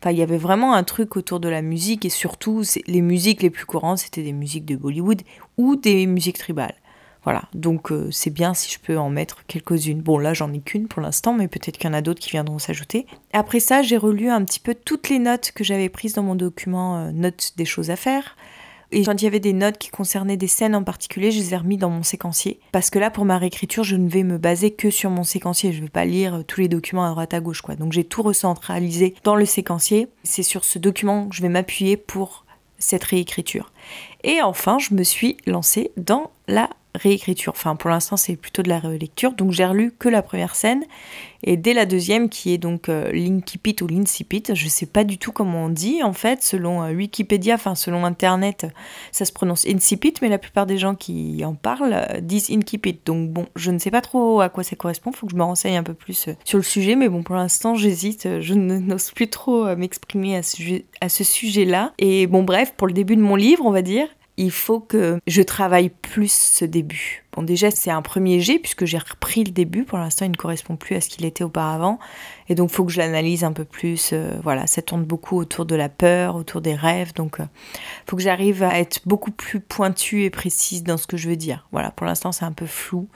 Enfin, 0.00 0.12
il 0.12 0.18
y 0.18 0.22
avait 0.22 0.38
vraiment 0.38 0.74
un 0.74 0.84
truc 0.84 1.16
autour 1.16 1.40
de 1.40 1.48
la 1.48 1.62
musique 1.62 2.04
et 2.04 2.10
surtout, 2.10 2.62
les 2.86 3.00
musiques 3.00 3.42
les 3.42 3.50
plus 3.50 3.66
courantes, 3.66 3.98
c'était 3.98 4.22
des 4.22 4.32
musiques 4.32 4.64
de 4.64 4.76
Bollywood 4.76 5.22
ou 5.56 5.74
des 5.76 6.06
musiques 6.06 6.38
tribales. 6.38 6.76
Voilà, 7.24 7.42
donc 7.52 7.90
euh, 7.90 8.08
c'est 8.10 8.30
bien 8.30 8.54
si 8.54 8.72
je 8.72 8.78
peux 8.78 8.96
en 8.96 9.10
mettre 9.10 9.44
quelques-unes. 9.46 10.00
Bon, 10.00 10.18
là, 10.18 10.34
j'en 10.34 10.52
ai 10.52 10.60
qu'une 10.60 10.86
pour 10.86 11.02
l'instant, 11.02 11.34
mais 11.34 11.48
peut-être 11.48 11.76
qu'il 11.76 11.90
y 11.90 11.90
en 11.90 11.96
a 11.96 12.00
d'autres 12.00 12.20
qui 12.20 12.30
viendront 12.30 12.58
s'ajouter. 12.58 13.06
Après 13.32 13.60
ça, 13.60 13.82
j'ai 13.82 13.96
relu 13.96 14.30
un 14.30 14.44
petit 14.44 14.60
peu 14.60 14.74
toutes 14.74 15.08
les 15.10 15.18
notes 15.18 15.52
que 15.52 15.64
j'avais 15.64 15.88
prises 15.88 16.14
dans 16.14 16.22
mon 16.22 16.36
document 16.36 16.96
euh, 16.96 17.10
Notes 17.12 17.52
des 17.56 17.64
choses 17.64 17.90
à 17.90 17.96
faire. 17.96 18.36
Et 18.90 19.04
quand 19.04 19.20
il 19.20 19.24
y 19.24 19.28
avait 19.28 19.40
des 19.40 19.52
notes 19.52 19.78
qui 19.78 19.90
concernaient 19.90 20.36
des 20.36 20.46
scènes 20.46 20.74
en 20.74 20.82
particulier, 20.82 21.30
je 21.30 21.38
les 21.38 21.54
ai 21.54 21.56
remis 21.56 21.76
dans 21.76 21.90
mon 21.90 22.02
séquencier. 22.02 22.60
Parce 22.72 22.90
que 22.90 22.98
là, 22.98 23.10
pour 23.10 23.24
ma 23.24 23.38
réécriture, 23.38 23.84
je 23.84 23.96
ne 23.96 24.08
vais 24.08 24.22
me 24.22 24.38
baser 24.38 24.70
que 24.70 24.90
sur 24.90 25.10
mon 25.10 25.24
séquencier. 25.24 25.72
Je 25.72 25.78
ne 25.78 25.84
vais 25.84 25.90
pas 25.90 26.04
lire 26.04 26.42
tous 26.46 26.60
les 26.60 26.68
documents 26.68 27.04
à 27.04 27.10
droite 27.10 27.34
à 27.34 27.40
gauche, 27.40 27.60
quoi. 27.60 27.76
Donc 27.76 27.92
j'ai 27.92 28.04
tout 28.04 28.22
recentralisé 28.22 29.14
dans 29.24 29.36
le 29.36 29.44
séquencier. 29.44 30.08
C'est 30.22 30.42
sur 30.42 30.64
ce 30.64 30.78
document 30.78 31.28
que 31.28 31.36
je 31.36 31.42
vais 31.42 31.48
m'appuyer 31.48 31.96
pour 31.96 32.46
cette 32.78 33.04
réécriture. 33.04 33.72
Et 34.24 34.40
enfin, 34.42 34.78
je 34.78 34.94
me 34.94 35.02
suis 35.02 35.36
lancée 35.46 35.90
dans 35.96 36.30
la 36.46 36.70
réécriture. 36.98 37.52
Enfin, 37.56 37.76
pour 37.76 37.90
l'instant, 37.90 38.16
c'est 38.16 38.36
plutôt 38.36 38.62
de 38.62 38.68
la 38.68 38.78
relecture. 38.78 39.32
Donc, 39.32 39.52
j'ai 39.52 39.64
relu 39.64 39.92
que 39.98 40.08
la 40.08 40.22
première 40.22 40.54
scène. 40.54 40.84
Et 41.44 41.56
dès 41.56 41.72
la 41.72 41.86
deuxième, 41.86 42.28
qui 42.28 42.52
est 42.52 42.58
donc 42.58 42.88
euh, 42.88 43.12
l'incipit 43.12 43.76
ou 43.80 43.86
l'incipit, 43.86 44.42
je 44.52 44.64
ne 44.64 44.68
sais 44.68 44.86
pas 44.86 45.04
du 45.04 45.18
tout 45.18 45.30
comment 45.30 45.66
on 45.66 45.68
dit, 45.68 46.02
en 46.02 46.12
fait, 46.12 46.42
selon 46.42 46.82
euh, 46.82 46.92
Wikipédia, 46.92 47.54
enfin, 47.54 47.76
selon 47.76 48.04
Internet, 48.04 48.66
ça 49.12 49.24
se 49.24 49.32
prononce 49.32 49.64
incipit, 49.66 50.14
mais 50.20 50.28
la 50.28 50.38
plupart 50.38 50.66
des 50.66 50.78
gens 50.78 50.96
qui 50.96 51.44
en 51.44 51.54
parlent 51.54 51.94
euh, 51.94 52.20
disent 52.20 52.50
incipit. 52.50 52.98
Donc, 53.04 53.30
bon, 53.30 53.46
je 53.54 53.70
ne 53.70 53.78
sais 53.78 53.92
pas 53.92 54.00
trop 54.00 54.40
à 54.40 54.48
quoi 54.48 54.64
ça 54.64 54.74
correspond. 54.74 55.12
Faut 55.12 55.26
que 55.26 55.32
je 55.32 55.36
me 55.36 55.44
renseigne 55.44 55.76
un 55.76 55.84
peu 55.84 55.94
plus 55.94 56.28
sur 56.44 56.58
le 56.58 56.64
sujet. 56.64 56.96
Mais 56.96 57.08
bon, 57.08 57.22
pour 57.22 57.36
l'instant, 57.36 57.76
j'hésite. 57.76 58.40
Je 58.40 58.54
n'ose 58.54 59.12
plus 59.12 59.28
trop 59.28 59.76
m'exprimer 59.76 60.36
à 60.36 60.42
ce, 60.42 60.82
à 61.00 61.08
ce 61.08 61.22
sujet-là. 61.22 61.92
Et 61.98 62.26
bon, 62.26 62.42
bref, 62.42 62.74
pour 62.76 62.88
le 62.88 62.92
début 62.92 63.14
de 63.14 63.22
mon 63.22 63.36
livre, 63.36 63.64
on 63.64 63.70
va 63.70 63.82
dire, 63.82 64.08
il 64.38 64.52
faut 64.52 64.78
que 64.78 65.18
je 65.26 65.42
travaille 65.42 65.90
plus 65.90 66.32
ce 66.32 66.64
début. 66.64 67.24
Bon, 67.32 67.42
déjà, 67.42 67.72
c'est 67.72 67.90
un 67.90 68.02
premier 68.02 68.38
jet 68.40 68.60
puisque 68.60 68.84
j'ai 68.84 68.96
repris 68.96 69.42
le 69.42 69.50
début. 69.50 69.82
Pour 69.82 69.98
l'instant, 69.98 70.24
il 70.24 70.30
ne 70.30 70.36
correspond 70.36 70.76
plus 70.76 70.94
à 70.94 71.00
ce 71.00 71.08
qu'il 71.08 71.24
était 71.24 71.42
auparavant. 71.42 71.98
Et 72.48 72.54
donc, 72.54 72.70
il 72.70 72.74
faut 72.74 72.84
que 72.84 72.92
je 72.92 72.98
l'analyse 72.98 73.42
un 73.42 73.52
peu 73.52 73.64
plus. 73.64 74.10
Euh, 74.12 74.38
voilà, 74.44 74.68
ça 74.68 74.80
tourne 74.80 75.04
beaucoup 75.04 75.36
autour 75.36 75.66
de 75.66 75.74
la 75.74 75.88
peur, 75.88 76.36
autour 76.36 76.60
des 76.60 76.76
rêves. 76.76 77.12
Donc, 77.14 77.36
il 77.40 77.42
euh, 77.42 77.46
faut 78.06 78.16
que 78.16 78.22
j'arrive 78.22 78.62
à 78.62 78.78
être 78.78 79.00
beaucoup 79.06 79.32
plus 79.32 79.58
pointue 79.58 80.22
et 80.22 80.30
précise 80.30 80.84
dans 80.84 80.96
ce 80.96 81.08
que 81.08 81.16
je 81.16 81.28
veux 81.28 81.36
dire. 81.36 81.66
Voilà, 81.72 81.90
pour 81.90 82.06
l'instant, 82.06 82.30
c'est 82.30 82.44
un 82.44 82.52
peu 82.52 82.66
flou. 82.66 83.08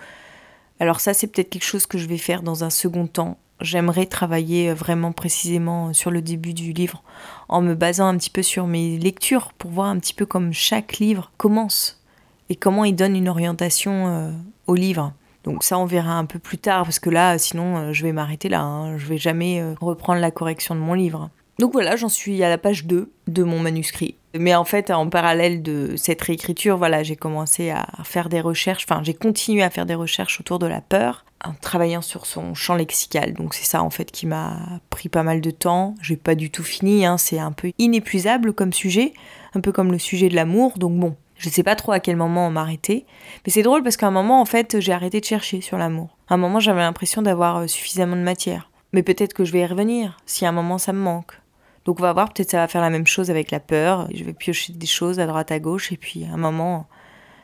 Alors 0.81 0.99
ça, 0.99 1.15
c'est 1.15 1.29
peut-être 1.29 1.51
quelque 1.51 1.65
chose 1.65 1.87
que 1.87 1.99
je 1.99 2.09
vais 2.09 2.19
faire 2.19 2.43
dans 2.43 2.65
un 2.65 2.70
second 2.70 3.06
temps 3.06 3.39
j'aimerais 3.63 4.07
travailler 4.07 4.71
euh, 4.71 4.75
vraiment 4.75 5.13
précisément 5.13 5.89
euh, 5.89 5.93
sur 5.93 6.11
le 6.11 6.23
début 6.23 6.55
du 6.55 6.73
livre 6.73 7.03
en 7.49 7.61
me 7.61 7.75
basant 7.75 8.07
un 8.07 8.17
petit 8.17 8.31
peu 8.31 8.43
sur 8.43 8.67
mes 8.67 8.99
lectures 8.99 9.53
pour 9.59 9.71
voir 9.71 9.89
un 9.89 9.99
petit 9.99 10.15
peu 10.15 10.27
comme 10.27 10.53
chaque 10.53 10.99
livre 10.99 11.31
commence 11.37 12.03
et 12.49 12.57
comment 12.57 12.85
il 12.85 12.95
donne 12.95 13.17
une 13.17 13.29
orientation 13.29 14.09
euh, 14.09 14.31
au 14.67 14.75
livre. 14.75 15.13
Donc 15.45 15.65
ça 15.65 15.79
on 15.79 15.87
verra 15.87 16.13
un 16.13 16.25
peu 16.25 16.39
plus 16.39 16.59
tard 16.59 16.85
parce 16.85 16.99
que 16.99 17.11
là 17.11 17.37
sinon 17.39 17.93
je 17.93 18.03
vais 18.05 18.13
m'arrêter 18.13 18.49
là, 18.49 18.61
hein. 18.61 18.97
je 18.97 19.07
vais 19.07 19.19
jamais 19.19 19.75
reprendre 19.81 20.21
la 20.21 20.31
correction 20.31 20.75
de 20.77 20.81
mon 20.81 20.95
livre. 20.95 21.31
Donc 21.59 21.73
voilà, 21.73 21.97
j'en 21.97 22.09
suis 22.09 22.43
à 22.43 22.49
la 22.49 22.59
page 22.59 22.87
2 22.87 23.13
de 23.27 23.43
mon 23.43 23.59
manuscrit. 23.59 24.17
Mais 24.35 24.55
en 24.55 24.65
fait, 24.65 24.91
en 24.91 25.09
parallèle 25.09 25.63
de 25.63 25.95
cette 25.97 26.23
réécriture, 26.23 26.79
voilà, 26.79 27.03
j'ai 27.03 27.17
commencé 27.17 27.71
à 27.71 27.87
faire 28.05 28.29
des 28.29 28.41
recherches, 28.41 28.87
enfin 28.89 29.03
j'ai 29.05 29.15
continué 29.15 29.63
à 29.63 29.71
faire 29.71 29.85
des 29.85 29.95
recherches 29.95 30.41
autour 30.41 30.59
de 30.59 30.67
la 30.67 30.81
peur, 30.81 31.25
en 31.44 31.55
travaillant 31.55 32.03
sur 32.03 32.27
son 32.27 32.55
champ 32.55 32.75
lexical. 32.75 33.34
Donc 33.34 33.55
c'est 33.55 33.65
ça 33.65 33.82
en 33.82 33.91
fait 33.91 34.11
qui 34.11 34.27
m'a 34.27 34.81
pris 34.91 35.08
pas 35.08 35.22
mal 35.22 35.41
de 35.41 35.51
temps. 35.51 35.94
J'ai 36.01 36.17
pas 36.17 36.34
du 36.34 36.51
tout 36.51 36.63
fini, 36.63 37.05
hein. 37.06 37.19
c'est 37.19 37.39
un 37.39 37.53
peu 37.53 37.72
inépuisable 37.79 38.53
comme 38.53 38.72
sujet, 38.72 39.13
un 39.55 39.61
peu 39.61 39.72
comme 39.72 39.93
le 39.93 39.99
sujet 39.99 40.29
de 40.29 40.34
l'amour. 40.34 40.79
Donc 40.79 40.99
bon, 40.99 41.17
je 41.37 41.49
sais 41.49 41.63
pas 41.63 41.75
trop 41.75 41.93
à 41.93 42.01
quel 42.01 42.17
moment 42.17 42.51
m'arrêter. 42.51 43.05
Mais 43.44 43.53
c'est 43.53 43.63
drôle 43.63 43.82
parce 43.82 43.96
qu'à 43.96 44.06
un 44.06 44.13
moment, 44.13 44.41
en 44.41 44.44
fait, 44.44 44.81
j'ai 44.81 44.93
arrêté 44.93 45.20
de 45.20 45.25
chercher 45.25 45.61
sur 45.61 45.77
l'amour. 45.77 46.17
À 46.29 46.34
un 46.34 46.37
moment, 46.37 46.61
j'avais 46.61 46.81
l'impression 46.81 47.20
d'avoir 47.20 47.56
euh, 47.58 47.67
suffisamment 47.67 48.17
de 48.17 48.22
matière. 48.22 48.70
Mais 48.93 49.03
peut-être 49.03 49.32
que 49.32 49.44
je 49.44 49.53
vais 49.53 49.61
y 49.61 49.67
revenir, 49.67 50.19
si 50.27 50.46
à 50.46 50.51
un 50.51 50.53
moment 50.53 50.79
ça 50.79 50.93
me 50.93 51.01
manque. 51.01 51.41
Donc 51.84 51.99
on 51.99 52.03
va 52.03 52.13
voir, 52.13 52.32
peut-être 52.32 52.51
ça 52.51 52.58
va 52.58 52.69
faire 52.69 52.81
la 52.81 52.91
même 52.91 53.06
chose 53.06 53.31
avec 53.31 53.51
la 53.51 53.58
peur. 53.58 54.06
Je 54.15 54.22
vais 54.22 54.32
piocher 54.32 54.72
des 54.72 54.87
choses 54.87 55.19
à 55.19 55.27
droite 55.27 55.51
à 55.51 55.58
gauche 55.58 55.91
et 55.91 55.96
puis 55.96 56.25
à 56.25 56.34
un 56.34 56.37
moment, 56.37 56.87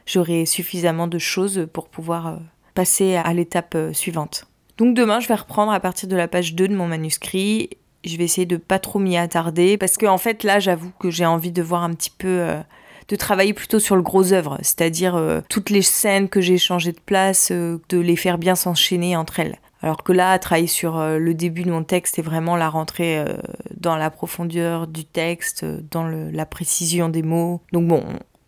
j'aurai 0.07 0.47
suffisamment 0.47 1.09
de 1.09 1.19
choses 1.19 1.67
pour 1.73 1.88
pouvoir 1.88 2.28
euh, 2.28 2.37
passer 2.78 3.16
à 3.16 3.32
l'étape 3.35 3.75
euh, 3.75 3.92
suivante. 3.92 4.47
Donc 4.76 4.94
demain, 4.94 5.20
je 5.20 5.28
vais 5.28 5.35
reprendre 5.35 5.73
à 5.73 5.80
partir 5.80 6.08
de 6.08 6.16
la 6.16 6.28
page 6.28 6.54
2 6.54 6.68
de 6.68 6.75
mon 6.75 6.87
manuscrit. 6.87 7.70
Je 8.04 8.16
vais 8.16 8.25
essayer 8.25 8.47
de 8.47 8.56
pas 8.56 8.78
trop 8.78 8.99
m'y 8.99 9.16
attarder 9.16 9.76
parce 9.76 9.97
qu'en 9.97 10.14
en 10.14 10.18
fait 10.18 10.44
là, 10.44 10.61
j'avoue 10.61 10.92
que 10.99 11.11
j'ai 11.11 11.26
envie 11.26 11.52
de 11.52 11.62
voir 11.62 11.82
un 11.82 11.92
petit 11.94 12.12
peu 12.16 12.28
euh, 12.28 12.61
de 13.08 13.16
travailler 13.16 13.54
plutôt 13.54 13.78
sur 13.78 13.97
le 13.97 14.02
gros 14.02 14.32
œuvre, 14.32 14.58
c'est-à-dire 14.61 15.42
toutes 15.49 15.70
les 15.70 15.80
scènes 15.80 16.28
que 16.28 16.42
j'ai 16.42 16.58
changées 16.58 16.92
de 16.92 17.00
place, 17.00 17.50
de 17.50 17.99
les 17.99 18.16
faire 18.16 18.37
bien 18.37 18.54
s'enchaîner 18.54 19.16
entre 19.16 19.40
elles. 19.40 19.58
Alors 19.80 20.02
que 20.02 20.12
là, 20.12 20.38
travailler 20.38 20.66
sur 20.66 20.99
euh, 20.99 21.18
le 21.18 21.35
début 21.35 21.62
de 21.62 21.70
mon 21.70 21.85
texte 21.85 22.18
et 22.18 22.23
vraiment 22.23 22.56
la 22.56 22.68
rentrer 22.68 23.18
euh, 23.18 23.37
dans 23.76 23.97
la 23.97 24.11
profondeur 24.11 24.87
du 24.87 25.04
texte, 25.04 25.64
dans 25.64 26.04
la 26.04 26.47
précision 26.47 27.08
des 27.08 27.23
mots. 27.23 27.61
Donc 27.73 27.87
bon, 27.87 28.02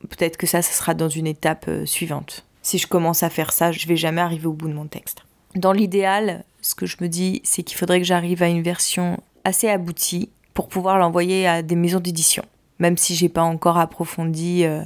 peut-être 0.08 0.36
que 0.36 0.46
ça, 0.46 0.62
ça 0.62 0.72
sera 0.72 0.94
dans 0.94 1.08
une 1.08 1.26
étape 1.26 1.66
euh, 1.68 1.86
suivante. 1.86 2.46
Si 2.62 2.78
je 2.78 2.86
commence 2.86 3.22
à 3.22 3.30
faire 3.30 3.52
ça, 3.52 3.72
je 3.72 3.86
vais 3.86 3.96
jamais 3.96 4.20
arriver 4.20 4.46
au 4.46 4.52
bout 4.52 4.68
de 4.68 4.74
mon 4.74 4.86
texte. 4.86 5.24
Dans 5.54 5.72
l'idéal, 5.72 6.44
ce 6.60 6.74
que 6.74 6.86
je 6.86 6.96
me 7.00 7.08
dis, 7.08 7.40
c'est 7.44 7.62
qu'il 7.62 7.76
faudrait 7.76 8.00
que 8.00 8.06
j'arrive 8.06 8.42
à 8.42 8.48
une 8.48 8.62
version 8.62 9.18
assez 9.44 9.68
aboutie 9.68 10.30
pour 10.54 10.68
pouvoir 10.68 10.98
l'envoyer 10.98 11.46
à 11.46 11.62
des 11.62 11.76
maisons 11.76 12.00
d'édition. 12.00 12.44
Même 12.78 12.96
si 12.96 13.14
j'ai 13.14 13.28
pas 13.28 13.42
encore 13.42 13.78
approfondi 13.78 14.64
euh, 14.64 14.82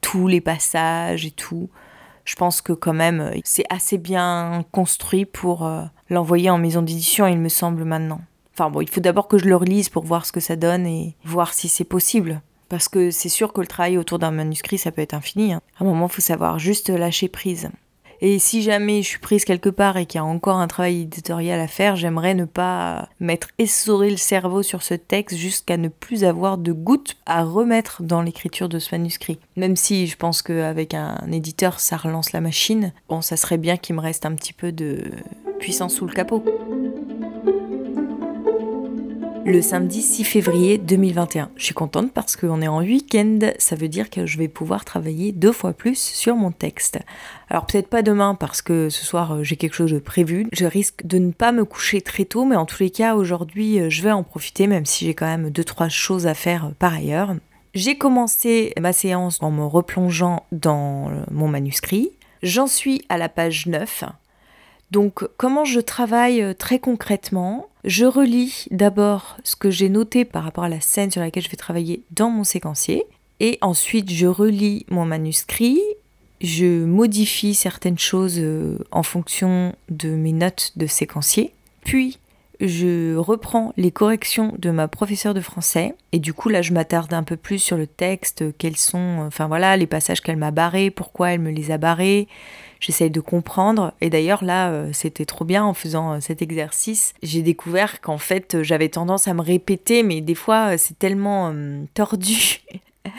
tous 0.00 0.26
les 0.26 0.40
passages 0.40 1.26
et 1.26 1.30
tout, 1.30 1.68
je 2.24 2.36
pense 2.36 2.60
que 2.60 2.72
quand 2.72 2.92
même 2.92 3.32
c'est 3.44 3.64
assez 3.70 3.98
bien 3.98 4.64
construit 4.72 5.24
pour 5.24 5.66
euh, 5.66 5.82
l'envoyer 6.08 6.50
en 6.50 6.58
maison 6.58 6.82
d'édition, 6.82 7.26
il 7.26 7.38
me 7.38 7.48
semble 7.48 7.84
maintenant. 7.84 8.20
Enfin 8.54 8.70
bon, 8.70 8.80
il 8.80 8.90
faut 8.90 9.00
d'abord 9.00 9.28
que 9.28 9.38
je 9.38 9.46
le 9.46 9.56
relise 9.56 9.88
pour 9.88 10.04
voir 10.04 10.26
ce 10.26 10.32
que 10.32 10.40
ça 10.40 10.56
donne 10.56 10.86
et 10.86 11.16
voir 11.24 11.54
si 11.54 11.68
c'est 11.68 11.84
possible. 11.84 12.42
Parce 12.70 12.88
que 12.88 13.10
c'est 13.10 13.28
sûr 13.28 13.52
que 13.52 13.60
le 13.60 13.66
travail 13.66 13.98
autour 13.98 14.18
d'un 14.18 14.30
manuscrit, 14.30 14.78
ça 14.78 14.92
peut 14.92 15.02
être 15.02 15.12
infini. 15.12 15.52
Hein. 15.52 15.60
À 15.78 15.82
un 15.82 15.86
moment, 15.86 16.06
il 16.06 16.12
faut 16.12 16.22
savoir 16.22 16.58
juste 16.58 16.88
lâcher 16.88 17.28
prise. 17.28 17.68
Et 18.22 18.38
si 18.38 18.62
jamais 18.62 19.02
je 19.02 19.08
suis 19.08 19.18
prise 19.18 19.44
quelque 19.44 19.70
part 19.70 19.96
et 19.96 20.04
qu'il 20.04 20.18
y 20.18 20.20
a 20.20 20.24
encore 20.24 20.58
un 20.58 20.68
travail 20.68 21.02
éditorial 21.02 21.58
à 21.58 21.66
faire, 21.66 21.96
j'aimerais 21.96 22.34
ne 22.34 22.44
pas 22.44 23.08
m'être 23.18 23.48
essoré 23.58 24.10
le 24.10 24.18
cerveau 24.18 24.62
sur 24.62 24.82
ce 24.82 24.94
texte 24.94 25.38
jusqu'à 25.38 25.78
ne 25.78 25.88
plus 25.88 26.24
avoir 26.24 26.58
de 26.58 26.72
gouttes 26.72 27.16
à 27.24 27.42
remettre 27.42 28.02
dans 28.02 28.20
l'écriture 28.20 28.68
de 28.68 28.78
ce 28.78 28.94
manuscrit. 28.94 29.38
Même 29.56 29.74
si 29.74 30.06
je 30.06 30.16
pense 30.16 30.42
qu'avec 30.42 30.92
un 30.92 31.32
éditeur, 31.32 31.80
ça 31.80 31.96
relance 31.96 32.32
la 32.32 32.42
machine, 32.42 32.92
bon, 33.08 33.22
ça 33.22 33.38
serait 33.38 33.58
bien 33.58 33.78
qu'il 33.78 33.96
me 33.96 34.00
reste 34.00 34.26
un 34.26 34.34
petit 34.34 34.52
peu 34.52 34.70
de 34.70 35.02
puissance 35.58 35.94
sous 35.94 36.06
le 36.06 36.12
capot 36.12 36.44
le 39.46 39.62
samedi 39.62 40.02
6 40.02 40.24
février 40.24 40.78
2021. 40.78 41.50
Je 41.56 41.64
suis 41.64 41.74
contente 41.74 42.12
parce 42.12 42.36
qu'on 42.36 42.60
est 42.60 42.68
en 42.68 42.80
week-end, 42.80 43.38
ça 43.58 43.74
veut 43.74 43.88
dire 43.88 44.10
que 44.10 44.26
je 44.26 44.38
vais 44.38 44.48
pouvoir 44.48 44.84
travailler 44.84 45.32
deux 45.32 45.52
fois 45.52 45.72
plus 45.72 45.98
sur 45.98 46.36
mon 46.36 46.52
texte. 46.52 46.98
Alors 47.48 47.66
peut-être 47.66 47.88
pas 47.88 48.02
demain 48.02 48.34
parce 48.34 48.60
que 48.62 48.90
ce 48.90 49.04
soir 49.04 49.32
euh, 49.32 49.42
j'ai 49.42 49.56
quelque 49.56 49.74
chose 49.74 49.92
de 49.92 49.98
prévu, 49.98 50.46
je 50.52 50.66
risque 50.66 51.06
de 51.06 51.18
ne 51.18 51.32
pas 51.32 51.52
me 51.52 51.64
coucher 51.64 52.00
très 52.00 52.24
tôt, 52.24 52.44
mais 52.44 52.56
en 52.56 52.66
tous 52.66 52.82
les 52.82 52.90
cas 52.90 53.14
aujourd'hui 53.14 53.80
euh, 53.80 53.90
je 53.90 54.02
vais 54.02 54.12
en 54.12 54.22
profiter 54.22 54.66
même 54.66 54.86
si 54.86 55.06
j'ai 55.06 55.14
quand 55.14 55.26
même 55.26 55.50
deux 55.50 55.64
trois 55.64 55.88
choses 55.88 56.26
à 56.26 56.34
faire 56.34 56.66
euh, 56.66 56.74
par 56.78 56.94
ailleurs. 56.94 57.34
J'ai 57.72 57.96
commencé 57.96 58.74
ma 58.80 58.92
séance 58.92 59.38
en 59.40 59.50
me 59.50 59.64
replongeant 59.64 60.44
dans 60.50 61.08
mon 61.30 61.46
manuscrit. 61.46 62.10
J'en 62.42 62.66
suis 62.66 63.04
à 63.08 63.16
la 63.16 63.28
page 63.28 63.66
9. 63.66 64.04
Donc 64.90 65.24
comment 65.36 65.64
je 65.64 65.80
travaille 65.80 66.42
euh, 66.42 66.54
très 66.54 66.78
concrètement 66.78 67.68
Je 67.84 68.04
relis 68.04 68.66
d'abord 68.70 69.36
ce 69.44 69.56
que 69.56 69.70
j'ai 69.70 69.88
noté 69.88 70.24
par 70.24 70.44
rapport 70.44 70.64
à 70.64 70.68
la 70.68 70.80
scène 70.80 71.10
sur 71.10 71.20
laquelle 71.20 71.42
je 71.42 71.50
vais 71.50 71.56
travailler 71.56 72.02
dans 72.10 72.30
mon 72.30 72.44
séquencier. 72.44 73.04
Et 73.40 73.58
ensuite 73.60 74.10
je 74.10 74.26
relis 74.26 74.84
mon 74.90 75.04
manuscrit. 75.04 75.80
Je 76.40 76.84
modifie 76.84 77.54
certaines 77.54 77.98
choses 77.98 78.38
euh, 78.38 78.78
en 78.90 79.02
fonction 79.02 79.74
de 79.90 80.10
mes 80.10 80.32
notes 80.32 80.72
de 80.76 80.86
séquencier. 80.86 81.52
Puis 81.84 82.18
je 82.60 83.16
reprends 83.16 83.72
les 83.76 83.90
corrections 83.90 84.54
de 84.58 84.70
ma 84.70 84.88
professeure 84.88 85.34
de 85.34 85.40
français 85.40 85.94
et 86.12 86.18
du 86.18 86.34
coup 86.34 86.48
là 86.48 86.62
je 86.62 86.72
m'attarde 86.72 87.12
un 87.14 87.22
peu 87.22 87.36
plus 87.36 87.58
sur 87.58 87.76
le 87.76 87.86
texte, 87.86 88.44
quels 88.58 88.76
sont, 88.76 89.24
enfin 89.26 89.48
voilà, 89.48 89.76
les 89.76 89.86
passages 89.86 90.20
qu'elle 90.20 90.36
m'a 90.36 90.50
barrés, 90.50 90.90
pourquoi 90.90 91.32
elle 91.32 91.40
me 91.40 91.50
les 91.50 91.70
a 91.70 91.78
barrés, 91.78 92.28
j'essaye 92.80 93.10
de 93.10 93.20
comprendre. 93.20 93.92
Et 94.00 94.10
d'ailleurs, 94.10 94.42
là, 94.42 94.70
euh, 94.70 94.90
c'était 94.92 95.26
trop 95.26 95.44
bien 95.44 95.64
en 95.64 95.74
faisant 95.74 96.14
euh, 96.14 96.20
cet 96.20 96.42
exercice. 96.42 97.14
J'ai 97.22 97.42
découvert 97.42 98.00
qu'en 98.00 98.18
fait, 98.18 98.56
euh, 98.56 98.62
j'avais 98.62 98.88
tendance 98.88 99.28
à 99.28 99.34
me 99.34 99.42
répéter, 99.42 100.02
mais 100.02 100.20
des 100.20 100.34
fois, 100.34 100.76
c'est 100.78 100.98
tellement 100.98 101.54
tordu. 101.94 102.60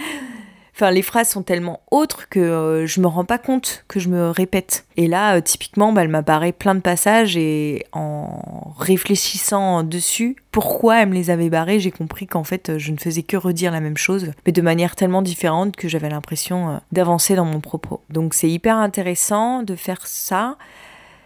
Enfin, 0.82 0.90
les 0.90 1.04
phrases 1.04 1.30
sont 1.30 1.44
tellement 1.44 1.82
autres 1.92 2.28
que 2.28 2.40
euh, 2.40 2.88
je 2.88 3.02
me 3.02 3.08
rends 3.08 3.24
pas 3.24 3.38
compte 3.38 3.86
que 3.88 4.00
je 4.00 4.10
me 4.10 4.32
répète. 4.32 4.86
Et 4.98 5.06
là, 5.06 5.36
euh, 5.36 5.42
typiquement, 5.42 5.94
bah, 5.94 6.02
elle 6.02 6.08
m'apparaît 6.08 6.54
plein 6.54 6.74
de 6.74 6.80
passages 6.80 7.38
et 7.38 7.86
en 7.92 8.74
réfléchissant 8.80 9.84
dessus, 9.84 10.38
pourquoi 10.50 11.04
elle 11.04 11.10
me 11.10 11.14
les 11.14 11.30
avait 11.30 11.52
barrés, 11.52 11.80
j'ai 11.80 11.92
compris 11.92 12.26
qu'en 12.26 12.44
fait, 12.44 12.80
je 12.80 12.92
ne 12.92 12.98
faisais 12.98 13.22
que 13.22 13.38
redire 13.38 13.72
la 13.72 13.80
même 13.80 13.96
chose, 13.96 14.32
mais 14.48 14.52
de 14.52 14.62
manière 14.64 14.96
tellement 14.96 15.22
différente 15.22 15.76
que 15.76 15.88
j'avais 15.88 16.10
l'impression 16.10 16.70
euh, 16.72 16.78
d'avancer 16.92 17.36
dans 17.36 17.46
mon 17.46 17.60
propos. 17.60 18.02
Donc 18.10 18.34
c'est 18.34 18.50
hyper 18.50 18.78
intéressant 18.78 19.62
de 19.62 19.76
faire 19.76 20.08
ça. 20.08 20.58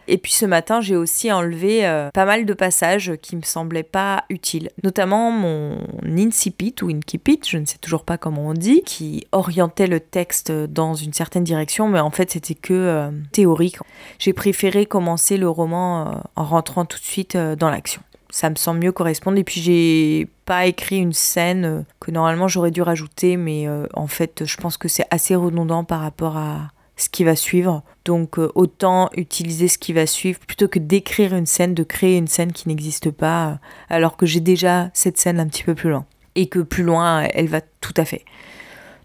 Et 0.08 0.18
puis 0.18 0.32
ce 0.32 0.46
matin, 0.46 0.82
j'ai 0.82 0.96
aussi 0.96 1.32
enlevé 1.32 1.86
euh, 1.86 2.10
pas 2.12 2.26
mal 2.26 2.46
de 2.46 2.54
passages 2.54 3.14
qui 3.22 3.36
me 3.36 3.42
semblaient 3.42 3.84
pas 3.84 4.24
utiles, 4.30 4.70
notamment 4.84 5.32
mon 5.32 5.78
incipit 6.06 6.76
ou 6.82 6.90
incipit, 6.90 7.40
je 7.48 7.58
ne 7.58 7.66
sais 7.66 7.78
toujours 7.78 8.04
pas 8.04 8.18
comment 8.18 8.48
on 8.48 8.54
dit, 8.54 8.82
qui 8.84 9.26
orientait 9.32 9.88
le 9.88 10.00
texte 10.00 10.52
dans 10.52 10.94
une 10.94 11.14
certaine 11.14 11.44
direction, 11.44 11.88
mais 11.88 12.00
en 12.00 12.12
fait 12.12 12.32
c'était 12.32 12.56
que 12.56 12.74
euh, 12.74 13.12
théorique. 13.32 13.78
J'ai 14.20 14.34
préféré 14.34 14.86
commencer 14.86 15.38
le 15.38 15.50
roman 15.50 16.08
euh, 16.08 16.16
en 16.36 16.44
rentrant 16.44 16.86
tout 16.86 17.00
de 17.00 17.04
suite 17.04 17.36
dans 17.36 17.70
l'action. 17.70 18.02
Ça 18.30 18.50
me 18.50 18.56
semble 18.56 18.82
mieux 18.82 18.92
correspondre. 18.92 19.38
Et 19.38 19.46
puis 19.46 19.62
j'ai 19.62 20.28
pas 20.46 20.66
écrit 20.66 20.98
une 20.98 21.14
scène 21.14 21.86
que 22.02 22.12
normalement 22.12 22.48
j'aurais 22.48 22.72
dû 22.72 22.82
rajouter, 22.82 23.38
mais 23.38 23.66
en 23.94 24.08
fait 24.08 24.44
je 24.46 24.58
pense 24.58 24.78
que 24.78 24.90
c'est 24.90 25.06
assez 25.10 25.36
redondant 25.36 25.86
par 25.86 26.02
rapport 26.02 26.36
à 26.36 26.72
ce 26.98 27.10
qui 27.10 27.24
va 27.24 27.36
suivre. 27.36 27.84
Donc 28.06 28.40
euh, 28.40 28.52
autant 28.56 29.10
utiliser 29.16 29.68
ce 29.68 29.78
qui 29.78 29.94
va 29.94 30.06
suivre 30.06 30.40
plutôt 30.40 30.68
que 30.68 30.80
d'écrire 30.80 31.36
une 31.36 31.46
scène, 31.46 31.74
de 31.74 31.84
créer 31.84 32.18
une 32.18 32.28
scène 32.28 32.52
qui 32.52 32.68
n'existe 32.68 33.12
pas, 33.12 33.48
euh, 33.48 33.56
alors 33.90 34.18
que 34.18 34.26
j'ai 34.26 34.40
déjà 34.40 34.90
cette 34.94 35.18
scène 35.18 35.40
un 35.40 35.48
petit 35.48 35.64
peu 35.64 35.76
plus 35.76 35.90
loin. 35.90 36.06
Et 36.36 36.48
que 36.48 36.60
plus 36.60 36.84
loin, 36.84 37.28
elle 37.34 37.48
va 37.48 37.62
tout 37.62 37.94
à 37.98 38.06
fait. 38.06 38.26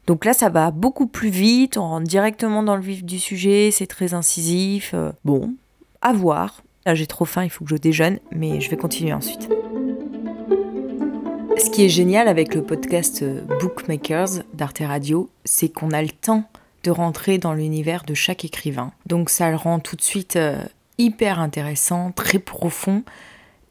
Donc 0.07 0.25
là, 0.25 0.33
ça 0.33 0.49
va 0.49 0.73
beaucoup 0.73 1.07
plus 1.07 1.29
vite, 1.29 1.77
on 1.77 1.83
rentre 1.83 2.09
directement 2.09 2.63
dans 2.65 2.75
le 2.75 2.83
vif 2.83 3.05
du 3.05 3.21
sujet, 3.21 3.71
c'est 3.71 3.87
très 3.87 4.15
incisif. 4.15 4.93
Euh, 4.95 5.13
bon, 5.25 5.55
à 6.03 6.13
voir. 6.13 6.63
Là, 6.87 6.95
j'ai 6.95 7.07
trop 7.07 7.25
faim, 7.25 7.45
il 7.45 7.51
faut 7.51 7.65
que 7.65 7.71
je 7.71 7.77
déjeune, 7.77 8.19
mais 8.33 8.61
je 8.61 8.71
vais 8.71 8.77
continuer 8.77 9.13
ensuite. 9.13 9.49
Ce 11.59 11.71
qui 11.71 11.85
est 11.85 11.91
génial 11.91 12.27
avec 12.27 12.55
le 12.55 12.63
podcast 12.63 13.23
Bookmakers 13.61 14.43
d'Arte 14.55 14.79
Radio, 14.81 15.29
c'est 15.45 15.69
qu'on 15.69 15.91
a 15.91 16.03
le 16.03 16.09
temps 16.09 16.45
de 16.83 16.91
rentrer 16.91 17.39
dans 17.39 17.53
l'univers 17.53 18.05
de 18.05 18.15
chaque 18.15 18.45
écrivain. 18.45 18.93
Donc 19.07 19.31
ça 19.31 19.51
le 19.51 19.57
rend 19.57 19.81
tout 19.81 19.97
de 19.97 20.03
suite 20.03 20.37
euh, 20.37 20.63
hyper 20.99 21.41
intéressant, 21.41 22.13
très 22.13 22.39
profond. 22.39 23.03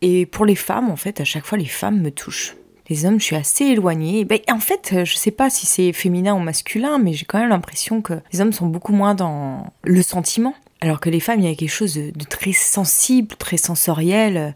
Et 0.02 0.26
pour 0.26 0.46
les 0.46 0.56
femmes, 0.56 0.90
en 0.90 0.96
fait, 0.96 1.20
à 1.20 1.26
chaque 1.26 1.46
fois, 1.46 1.58
les 1.58 1.66
femmes 1.66 2.02
me 2.02 2.12
touchent. 2.12 2.56
Les 2.90 3.06
hommes, 3.06 3.20
je 3.20 3.26
suis 3.26 3.36
assez 3.36 3.66
éloignée. 3.66 4.26
Ben, 4.26 4.40
en 4.50 4.60
fait, 4.60 5.04
je 5.04 5.16
sais 5.16 5.32
pas 5.32 5.50
si 5.50 5.66
c'est 5.66 5.94
féminin 5.94 6.34
ou 6.34 6.40
masculin, 6.40 6.98
mais 6.98 7.14
j'ai 7.14 7.26
quand 7.26 7.40
même 7.40 7.50
l'impression 7.50 8.02
que 8.02 8.14
les 8.32 8.42
hommes 8.42 8.54
sont 8.54 8.68
beaucoup 8.68 8.94
moins 8.94 9.14
dans 9.14 9.72
le 9.84 10.02
sentiment. 10.02 10.56
Alors 10.82 11.00
que 11.00 11.10
les 11.10 11.20
femmes, 11.20 11.42
il 11.42 11.50
y 11.50 11.52
a 11.52 11.56
quelque 11.56 11.70
chose 11.70 11.94
de, 11.96 12.12
de 12.12 12.26
très 12.26 12.54
sensible, 12.54 13.36
très 13.36 13.58
sensoriel. 13.58 14.56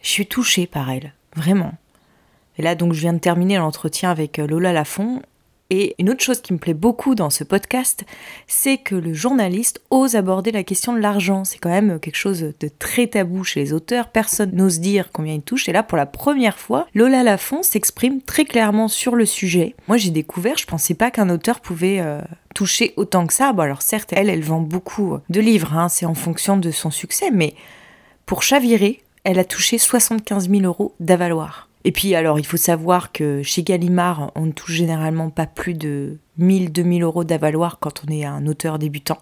Je 0.00 0.08
suis 0.08 0.26
touchée 0.26 0.66
par 0.66 0.90
elles, 0.90 1.12
vraiment. 1.36 1.74
Et 2.58 2.62
là, 2.62 2.74
donc, 2.74 2.92
je 2.92 3.00
viens 3.00 3.12
de 3.12 3.18
terminer 3.18 3.58
l'entretien 3.58 4.10
avec 4.10 4.38
euh, 4.38 4.46
Lola 4.46 4.72
Lafont 4.72 5.22
et 5.70 5.94
une 5.98 6.10
autre 6.10 6.22
chose 6.22 6.40
qui 6.42 6.52
me 6.52 6.58
plaît 6.58 6.74
beaucoup 6.74 7.14
dans 7.14 7.30
ce 7.30 7.42
podcast, 7.42 8.04
c'est 8.46 8.76
que 8.76 8.94
le 8.94 9.14
journaliste 9.14 9.80
ose 9.90 10.14
aborder 10.14 10.52
la 10.52 10.62
question 10.62 10.92
de 10.92 10.98
l'argent. 10.98 11.44
C'est 11.44 11.58
quand 11.58 11.70
même 11.70 11.98
quelque 12.00 12.16
chose 12.16 12.52
de 12.60 12.68
très 12.78 13.06
tabou 13.06 13.44
chez 13.44 13.60
les 13.60 13.72
auteurs. 13.72 14.08
Personne 14.08 14.52
n'ose 14.52 14.80
dire 14.80 15.10
combien 15.12 15.34
il 15.34 15.42
touche. 15.42 15.68
Et 15.68 15.72
là, 15.72 15.82
pour 15.82 15.96
la 15.96 16.06
première 16.06 16.58
fois, 16.58 16.86
Lola 16.94 17.22
Lafont 17.22 17.62
s'exprime 17.62 18.20
très 18.20 18.44
clairement 18.44 18.88
sur 18.88 19.16
le 19.16 19.24
sujet. 19.24 19.74
Moi, 19.88 19.96
j'ai 19.96 20.10
découvert, 20.10 20.58
je 20.58 20.66
pensais 20.66 20.94
pas 20.94 21.10
qu'un 21.10 21.30
auteur 21.30 21.60
pouvait 21.60 22.00
euh, 22.00 22.20
toucher 22.54 22.92
autant 22.96 23.26
que 23.26 23.32
ça. 23.32 23.52
Bon, 23.52 23.62
alors 23.62 23.82
certes, 23.82 24.12
elle, 24.12 24.28
elle 24.28 24.44
vend 24.44 24.60
beaucoup 24.60 25.18
de 25.30 25.40
livres. 25.40 25.74
Hein, 25.74 25.88
c'est 25.88 26.06
en 26.06 26.14
fonction 26.14 26.58
de 26.58 26.70
son 26.70 26.90
succès. 26.90 27.30
Mais 27.32 27.54
pour 28.26 28.42
chavirer, 28.42 29.02
elle 29.24 29.38
a 29.38 29.44
touché 29.44 29.78
75 29.78 30.50
000 30.50 30.62
euros 30.62 30.94
d'avaloir. 31.00 31.68
Et 31.84 31.92
puis 31.92 32.14
alors, 32.14 32.38
il 32.38 32.46
faut 32.46 32.56
savoir 32.56 33.12
que 33.12 33.42
chez 33.42 33.62
Gallimard, 33.62 34.32
on 34.34 34.46
ne 34.46 34.52
touche 34.52 34.72
généralement 34.72 35.28
pas 35.30 35.46
plus 35.46 35.74
de 35.74 36.18
1000-2000 36.40 37.02
euros 37.02 37.24
d'avaloir 37.24 37.78
quand 37.78 38.02
on 38.06 38.10
est 38.10 38.24
un 38.24 38.46
auteur 38.46 38.78
débutant. 38.78 39.18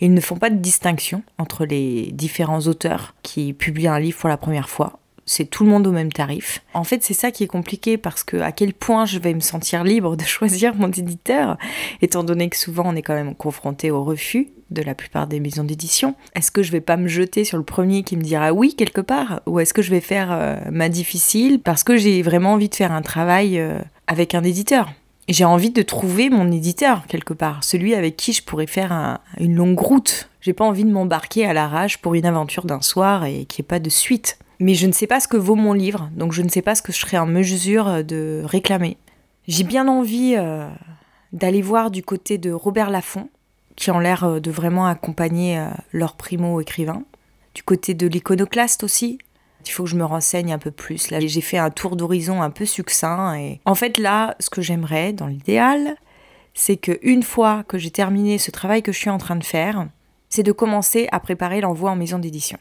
Ils 0.00 0.14
ne 0.14 0.20
font 0.20 0.36
pas 0.36 0.50
de 0.50 0.56
distinction 0.56 1.22
entre 1.38 1.64
les 1.64 2.10
différents 2.12 2.62
auteurs 2.62 3.14
qui 3.22 3.52
publient 3.52 3.88
un 3.88 4.00
livre 4.00 4.18
pour 4.18 4.28
la 4.28 4.38
première 4.38 4.68
fois 4.68 5.01
c'est 5.26 5.44
tout 5.44 5.64
le 5.64 5.70
monde 5.70 5.86
au 5.86 5.92
même 5.92 6.12
tarif. 6.12 6.62
En 6.74 6.84
fait, 6.84 7.02
c'est 7.02 7.14
ça 7.14 7.30
qui 7.30 7.44
est 7.44 7.48
compliqué 7.48 7.96
parce 7.96 8.24
que 8.24 8.38
à 8.38 8.52
quel 8.52 8.74
point 8.74 9.06
je 9.06 9.18
vais 9.18 9.34
me 9.34 9.40
sentir 9.40 9.84
libre 9.84 10.16
de 10.16 10.22
choisir 10.24 10.74
mon 10.74 10.90
éditeur, 10.90 11.58
étant 12.00 12.24
donné 12.24 12.48
que 12.48 12.56
souvent 12.56 12.84
on 12.86 12.96
est 12.96 13.02
quand 13.02 13.14
même 13.14 13.34
confronté 13.34 13.90
au 13.90 14.04
refus 14.04 14.48
de 14.70 14.82
la 14.82 14.94
plupart 14.94 15.26
des 15.26 15.38
maisons 15.38 15.64
d'édition. 15.64 16.14
Est-ce 16.34 16.50
que 16.50 16.62
je 16.62 16.72
vais 16.72 16.80
pas 16.80 16.96
me 16.96 17.08
jeter 17.08 17.44
sur 17.44 17.58
le 17.58 17.64
premier 17.64 18.02
qui 18.02 18.16
me 18.16 18.22
dira 18.22 18.52
oui 18.52 18.74
quelque 18.74 19.00
part? 19.00 19.42
Ou 19.46 19.60
est-ce 19.60 19.74
que 19.74 19.82
je 19.82 19.90
vais 19.90 20.00
faire 20.00 20.30
euh, 20.32 20.56
ma 20.70 20.88
difficile 20.88 21.60
parce 21.60 21.84
que 21.84 21.96
j'ai 21.96 22.22
vraiment 22.22 22.54
envie 22.54 22.68
de 22.68 22.74
faire 22.74 22.92
un 22.92 23.02
travail 23.02 23.58
euh, 23.58 23.78
avec 24.06 24.34
un 24.34 24.42
éditeur? 24.42 24.90
J'ai 25.28 25.44
envie 25.44 25.70
de 25.70 25.82
trouver 25.82 26.30
mon 26.30 26.50
éditeur 26.50 27.06
quelque 27.06 27.32
part, 27.32 27.62
celui 27.62 27.94
avec 27.94 28.16
qui 28.16 28.32
je 28.32 28.42
pourrais 28.42 28.66
faire 28.66 29.20
une 29.38 29.54
longue 29.54 29.78
route. 29.78 30.28
J'ai 30.40 30.52
pas 30.52 30.64
envie 30.64 30.84
de 30.84 30.90
m'embarquer 30.90 31.46
à 31.46 31.52
l'arrache 31.52 31.98
pour 31.98 32.14
une 32.14 32.26
aventure 32.26 32.64
d'un 32.64 32.82
soir 32.82 33.24
et 33.24 33.44
qu'il 33.44 33.62
n'y 33.62 33.66
ait 33.66 33.68
pas 33.68 33.78
de 33.78 33.88
suite 33.88 34.38
mais 34.62 34.74
je 34.74 34.86
ne 34.86 34.92
sais 34.92 35.08
pas 35.08 35.18
ce 35.18 35.26
que 35.26 35.36
vaut 35.36 35.56
mon 35.56 35.72
livre, 35.72 36.08
donc 36.14 36.32
je 36.32 36.40
ne 36.40 36.48
sais 36.48 36.62
pas 36.62 36.76
ce 36.76 36.82
que 36.82 36.92
je 36.92 36.98
serai 36.98 37.18
en 37.18 37.26
mesure 37.26 37.88
euh, 37.88 38.02
de 38.02 38.42
réclamer. 38.44 38.96
J'ai 39.48 39.64
bien 39.64 39.88
envie 39.88 40.36
euh, 40.38 40.68
d'aller 41.32 41.62
voir 41.62 41.90
du 41.90 42.02
côté 42.02 42.38
de 42.38 42.52
Robert 42.52 42.90
Laffont, 42.90 43.28
qui 43.74 43.90
ont 43.90 43.98
l'air 43.98 44.40
de 44.40 44.50
vraiment 44.50 44.86
accompagner 44.86 45.60
leur 45.92 46.14
primo-écrivain. 46.14 47.02
Du 47.54 47.62
côté 47.62 47.94
de 47.94 48.06
l'iconoclaste 48.06 48.84
aussi, 48.84 49.18
il 49.66 49.70
faut 49.70 49.84
que 49.84 49.90
je 49.90 49.96
me 49.96 50.04
renseigne 50.04 50.52
un 50.52 50.58
peu 50.58 50.70
plus. 50.70 51.10
Là, 51.10 51.18
j'ai 51.20 51.40
fait 51.40 51.58
un 51.58 51.70
tour 51.70 51.96
d'horizon 51.96 52.42
un 52.42 52.50
peu 52.50 52.66
succinct. 52.66 53.34
Et 53.34 53.60
en 53.64 53.74
fait, 53.74 53.98
là, 53.98 54.36
ce 54.40 54.50
que 54.50 54.62
j'aimerais, 54.62 55.12
dans 55.12 55.26
l'idéal, 55.26 55.96
c'est 56.54 56.76
que 56.76 56.98
une 57.02 57.22
fois 57.22 57.64
que 57.64 57.78
j'ai 57.78 57.90
terminé 57.90 58.38
ce 58.38 58.50
travail 58.50 58.82
que 58.82 58.92
je 58.92 58.98
suis 58.98 59.10
en 59.10 59.18
train 59.18 59.36
de 59.36 59.44
faire, 59.44 59.88
c'est 60.28 60.42
de 60.42 60.52
commencer 60.52 61.08
à 61.10 61.18
préparer 61.18 61.60
l'envoi 61.60 61.90
en 61.90 61.96
maison 61.96 62.18
d'édition. 62.18 62.58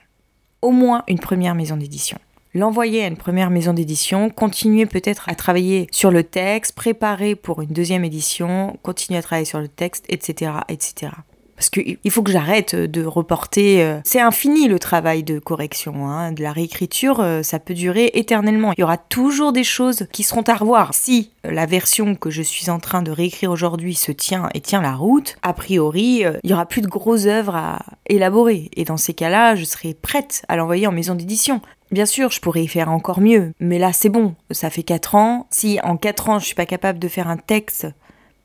Au 0.62 0.72
moins 0.72 1.04
une 1.08 1.20
première 1.20 1.56
maison 1.56 1.78
d'édition. 1.78 2.18
L'envoyer 2.54 3.04
à 3.04 3.08
une 3.08 3.18
première 3.18 3.50
maison 3.50 3.74
d'édition, 3.74 4.30
continuer 4.30 4.86
peut-être 4.86 5.30
à 5.30 5.36
travailler 5.36 5.88
sur 5.92 6.12
le 6.12 6.24
texte, 6.24 6.76
préparer 6.76 7.36
pour 7.36 7.62
une 7.62 7.70
deuxième 7.70 8.04
édition, 8.04 8.78
continuer 8.84 9.18
à 9.18 9.22
travailler 9.22 9.46
sur 9.46 9.60
le 9.60 9.70
texte, 9.70 10.06
etc., 10.10 10.52
etc. 10.68 11.14
Parce 11.62 11.70
qu'il 11.70 12.10
faut 12.10 12.24
que 12.24 12.32
j'arrête 12.32 12.74
de 12.74 13.06
reporter. 13.06 13.84
Euh, 13.84 14.00
c'est 14.04 14.20
infini 14.20 14.68
le 14.68 14.80
travail 14.80 15.22
de 15.22 15.38
correction. 15.38 16.08
Hein. 16.10 16.32
De 16.32 16.42
la 16.42 16.54
réécriture, 16.54 17.20
euh, 17.20 17.44
ça 17.44 17.60
peut 17.60 17.76
durer 17.76 18.10
éternellement. 18.16 18.74
Il 18.76 18.82
y 18.82 18.84
aura 18.84 18.98
toujours 18.98 19.54
des 19.54 19.64
choses 19.64 20.08
qui 20.12 20.24
seront 20.24 20.42
à 20.42 20.56
revoir. 20.56 20.96
Si 20.96 21.30
la 21.44 21.68
version 21.68 22.16
que 22.16 22.32
je 22.32 22.42
suis 22.42 22.72
en 22.72 22.80
train 22.80 23.04
de 23.04 23.12
réécrire 23.12 23.52
aujourd'hui 23.52 23.94
se 23.94 24.12
tient 24.12 24.50
et 24.56 24.60
tient 24.60 24.82
la 24.82 24.96
route, 24.96 25.38
a 25.44 25.54
priori, 25.54 26.26
euh, 26.26 26.40
il 26.44 26.50
y 26.50 26.54
aura 26.54 26.66
plus 26.66 26.82
de 26.82 26.88
grosses 26.88 27.28
œuvres 27.28 27.56
à 27.56 27.86
élaborer. 28.08 28.72
Et 28.76 28.84
dans 28.84 28.98
ces 28.98 29.14
cas-là, 29.14 29.54
je 29.54 29.64
serai 29.64 29.94
prête 29.94 30.44
à 30.48 30.56
l'envoyer 30.56 30.88
en 30.88 30.92
maison 30.92 31.14
d'édition. 31.14 31.62
Bien 31.92 32.06
sûr, 32.06 32.32
je 32.32 32.40
pourrais 32.40 32.64
y 32.64 32.68
faire 32.70 32.90
encore 32.90 33.20
mieux, 33.20 33.52
mais 33.60 33.78
là 33.78 33.92
c'est 33.92 34.08
bon, 34.08 34.34
ça 34.50 34.70
fait 34.70 34.82
4 34.82 35.16
ans. 35.16 35.48
Si 35.52 35.78
en 35.84 35.98
4 35.98 36.30
ans 36.30 36.40
je 36.40 36.46
suis 36.46 36.56
pas 36.56 36.66
capable 36.66 37.00
de 37.00 37.10
faire 37.10 37.28
un 37.28 37.36
texte 37.36 37.86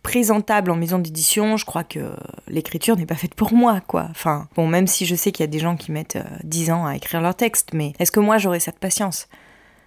présentable 0.06 0.70
en 0.70 0.76
maison 0.76 1.00
d'édition, 1.00 1.56
je 1.56 1.64
crois 1.64 1.82
que 1.82 2.12
l'écriture 2.46 2.96
n'est 2.96 3.06
pas 3.06 3.16
faite 3.16 3.34
pour 3.34 3.52
moi, 3.52 3.80
quoi. 3.80 4.06
Enfin, 4.12 4.46
bon, 4.54 4.68
même 4.68 4.86
si 4.86 5.04
je 5.04 5.16
sais 5.16 5.32
qu'il 5.32 5.42
y 5.42 5.48
a 5.48 5.50
des 5.50 5.58
gens 5.58 5.74
qui 5.74 5.90
mettent 5.90 6.16
10 6.44 6.70
euh, 6.70 6.74
ans 6.74 6.86
à 6.86 6.94
écrire 6.94 7.20
leur 7.20 7.34
texte, 7.34 7.70
mais 7.72 7.92
est-ce 7.98 8.12
que 8.12 8.20
moi 8.20 8.38
j'aurais 8.38 8.60
cette 8.60 8.78
patience? 8.78 9.26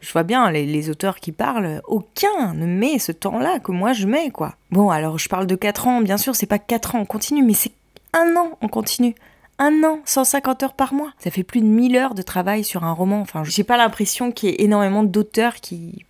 Je 0.02 0.12
vois 0.12 0.24
bien 0.24 0.52
les, 0.52 0.90
auteurs 0.90 1.22
qui 1.22 1.32
parlent, 1.32 1.82
aucun 1.88 2.54
ne 2.54 2.66
met 2.66 3.00
ce 3.00 3.14
temps-là 3.14 3.60
que 3.60 3.72
moi 3.72 3.94
je 3.94 4.08
mets, 4.08 4.30
quoi. 4.30 4.56
Bon, 4.72 4.90
alors 4.90 5.18
je 5.18 5.30
parle 5.30 5.48
de 5.48 5.56
4 5.56 5.88
ans, 5.88 6.02
bien 6.02 6.18
sûr, 6.18 6.36
c'est 6.36 6.46
pas 6.46 6.60
4 6.60 6.96
ans 6.96 7.00
en 7.00 7.06
continu, 7.06 7.42
mais 7.42 7.54
c'est 7.54 7.72
un 8.12 8.36
an 8.36 8.58
en 8.60 8.68
continu. 8.68 9.16
Un 9.58 9.86
an, 9.86 10.02
150 10.04 10.64
heures 10.64 10.74
par 10.74 10.94
mois. 10.94 11.14
Ça 11.20 11.32
fait 11.32 11.44
plus 11.44 11.62
de 11.62 11.66
1000 11.66 11.96
heures 11.96 12.14
de 12.14 12.24
travail 12.24 12.66
sur 12.66 12.84
un 12.84 12.92
roman. 12.92 13.22
Enfin, 13.22 13.46
j'ai 13.46 13.64
pas 13.64 13.78
l'impression 13.78 14.34
qu'il 14.34 14.50
y 14.50 14.52
ait 14.52 14.64
énormément 14.66 15.04
d'auteurs 15.04 15.56
qui 15.56 16.04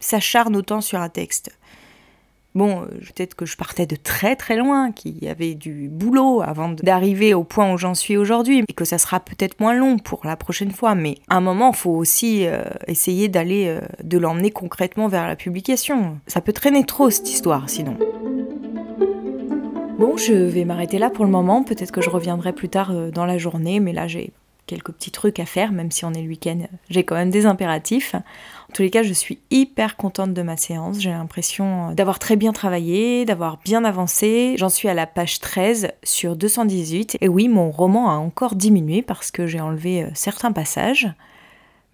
s'acharnent 0.00 0.56
autant 0.56 0.82
sur 0.82 1.00
un 1.00 1.08
texte. 1.08 1.50
Bon, 2.54 2.82
euh, 2.82 2.86
peut-être 2.86 3.34
que 3.34 3.46
je 3.46 3.56
partais 3.56 3.84
de 3.84 3.96
très 3.96 4.36
très 4.36 4.56
loin, 4.56 4.92
qu'il 4.92 5.18
y 5.18 5.28
avait 5.28 5.56
du 5.56 5.88
boulot 5.88 6.40
avant 6.40 6.68
d'arriver 6.68 7.34
au 7.34 7.42
point 7.42 7.72
où 7.72 7.78
j'en 7.78 7.94
suis 7.94 8.16
aujourd'hui, 8.16 8.64
et 8.68 8.72
que 8.72 8.84
ça 8.84 8.96
sera 8.96 9.18
peut-être 9.18 9.58
moins 9.58 9.74
long 9.74 9.98
pour 9.98 10.20
la 10.24 10.36
prochaine 10.36 10.70
fois, 10.70 10.94
mais 10.94 11.16
à 11.28 11.36
un 11.36 11.40
moment, 11.40 11.70
il 11.72 11.76
faut 11.76 11.90
aussi 11.90 12.46
euh, 12.46 12.62
essayer 12.86 13.26
d'aller, 13.26 13.66
euh, 13.66 13.80
de 14.04 14.18
l'emmener 14.18 14.52
concrètement 14.52 15.08
vers 15.08 15.26
la 15.26 15.34
publication. 15.34 16.20
Ça 16.28 16.40
peut 16.40 16.52
traîner 16.52 16.84
trop 16.84 17.10
cette 17.10 17.28
histoire, 17.28 17.68
sinon. 17.68 17.96
Bon, 19.98 20.16
je 20.16 20.32
vais 20.32 20.64
m'arrêter 20.64 20.98
là 20.98 21.10
pour 21.10 21.24
le 21.24 21.32
moment, 21.32 21.64
peut-être 21.64 21.90
que 21.90 22.02
je 22.02 22.10
reviendrai 22.10 22.52
plus 22.52 22.68
tard 22.68 22.92
dans 23.10 23.26
la 23.26 23.38
journée, 23.38 23.80
mais 23.80 23.92
là 23.92 24.06
j'ai 24.06 24.32
quelques 24.66 24.92
petits 24.92 25.10
trucs 25.10 25.38
à 25.40 25.46
faire, 25.46 25.72
même 25.72 25.90
si 25.90 26.04
on 26.04 26.12
est 26.12 26.22
le 26.22 26.28
week-end, 26.28 26.66
j'ai 26.88 27.04
quand 27.04 27.14
même 27.14 27.30
des 27.30 27.46
impératifs. 27.46 28.14
En 28.14 28.72
tous 28.72 28.82
les 28.82 28.90
cas, 28.90 29.02
je 29.02 29.12
suis 29.12 29.38
hyper 29.50 29.96
contente 29.96 30.34
de 30.34 30.42
ma 30.42 30.56
séance. 30.56 30.98
J'ai 31.00 31.10
l'impression 31.10 31.92
d'avoir 31.92 32.18
très 32.18 32.36
bien 32.36 32.52
travaillé, 32.52 33.24
d'avoir 33.24 33.58
bien 33.64 33.84
avancé. 33.84 34.54
J'en 34.58 34.68
suis 34.68 34.88
à 34.88 34.94
la 34.94 35.06
page 35.06 35.40
13 35.40 35.88
sur 36.02 36.36
218. 36.36 37.18
Et 37.20 37.28
oui, 37.28 37.48
mon 37.48 37.70
roman 37.70 38.10
a 38.10 38.14
encore 38.14 38.54
diminué 38.54 39.02
parce 39.02 39.30
que 39.30 39.46
j'ai 39.46 39.60
enlevé 39.60 40.04
euh, 40.04 40.08
certains 40.14 40.52
passages. 40.52 41.08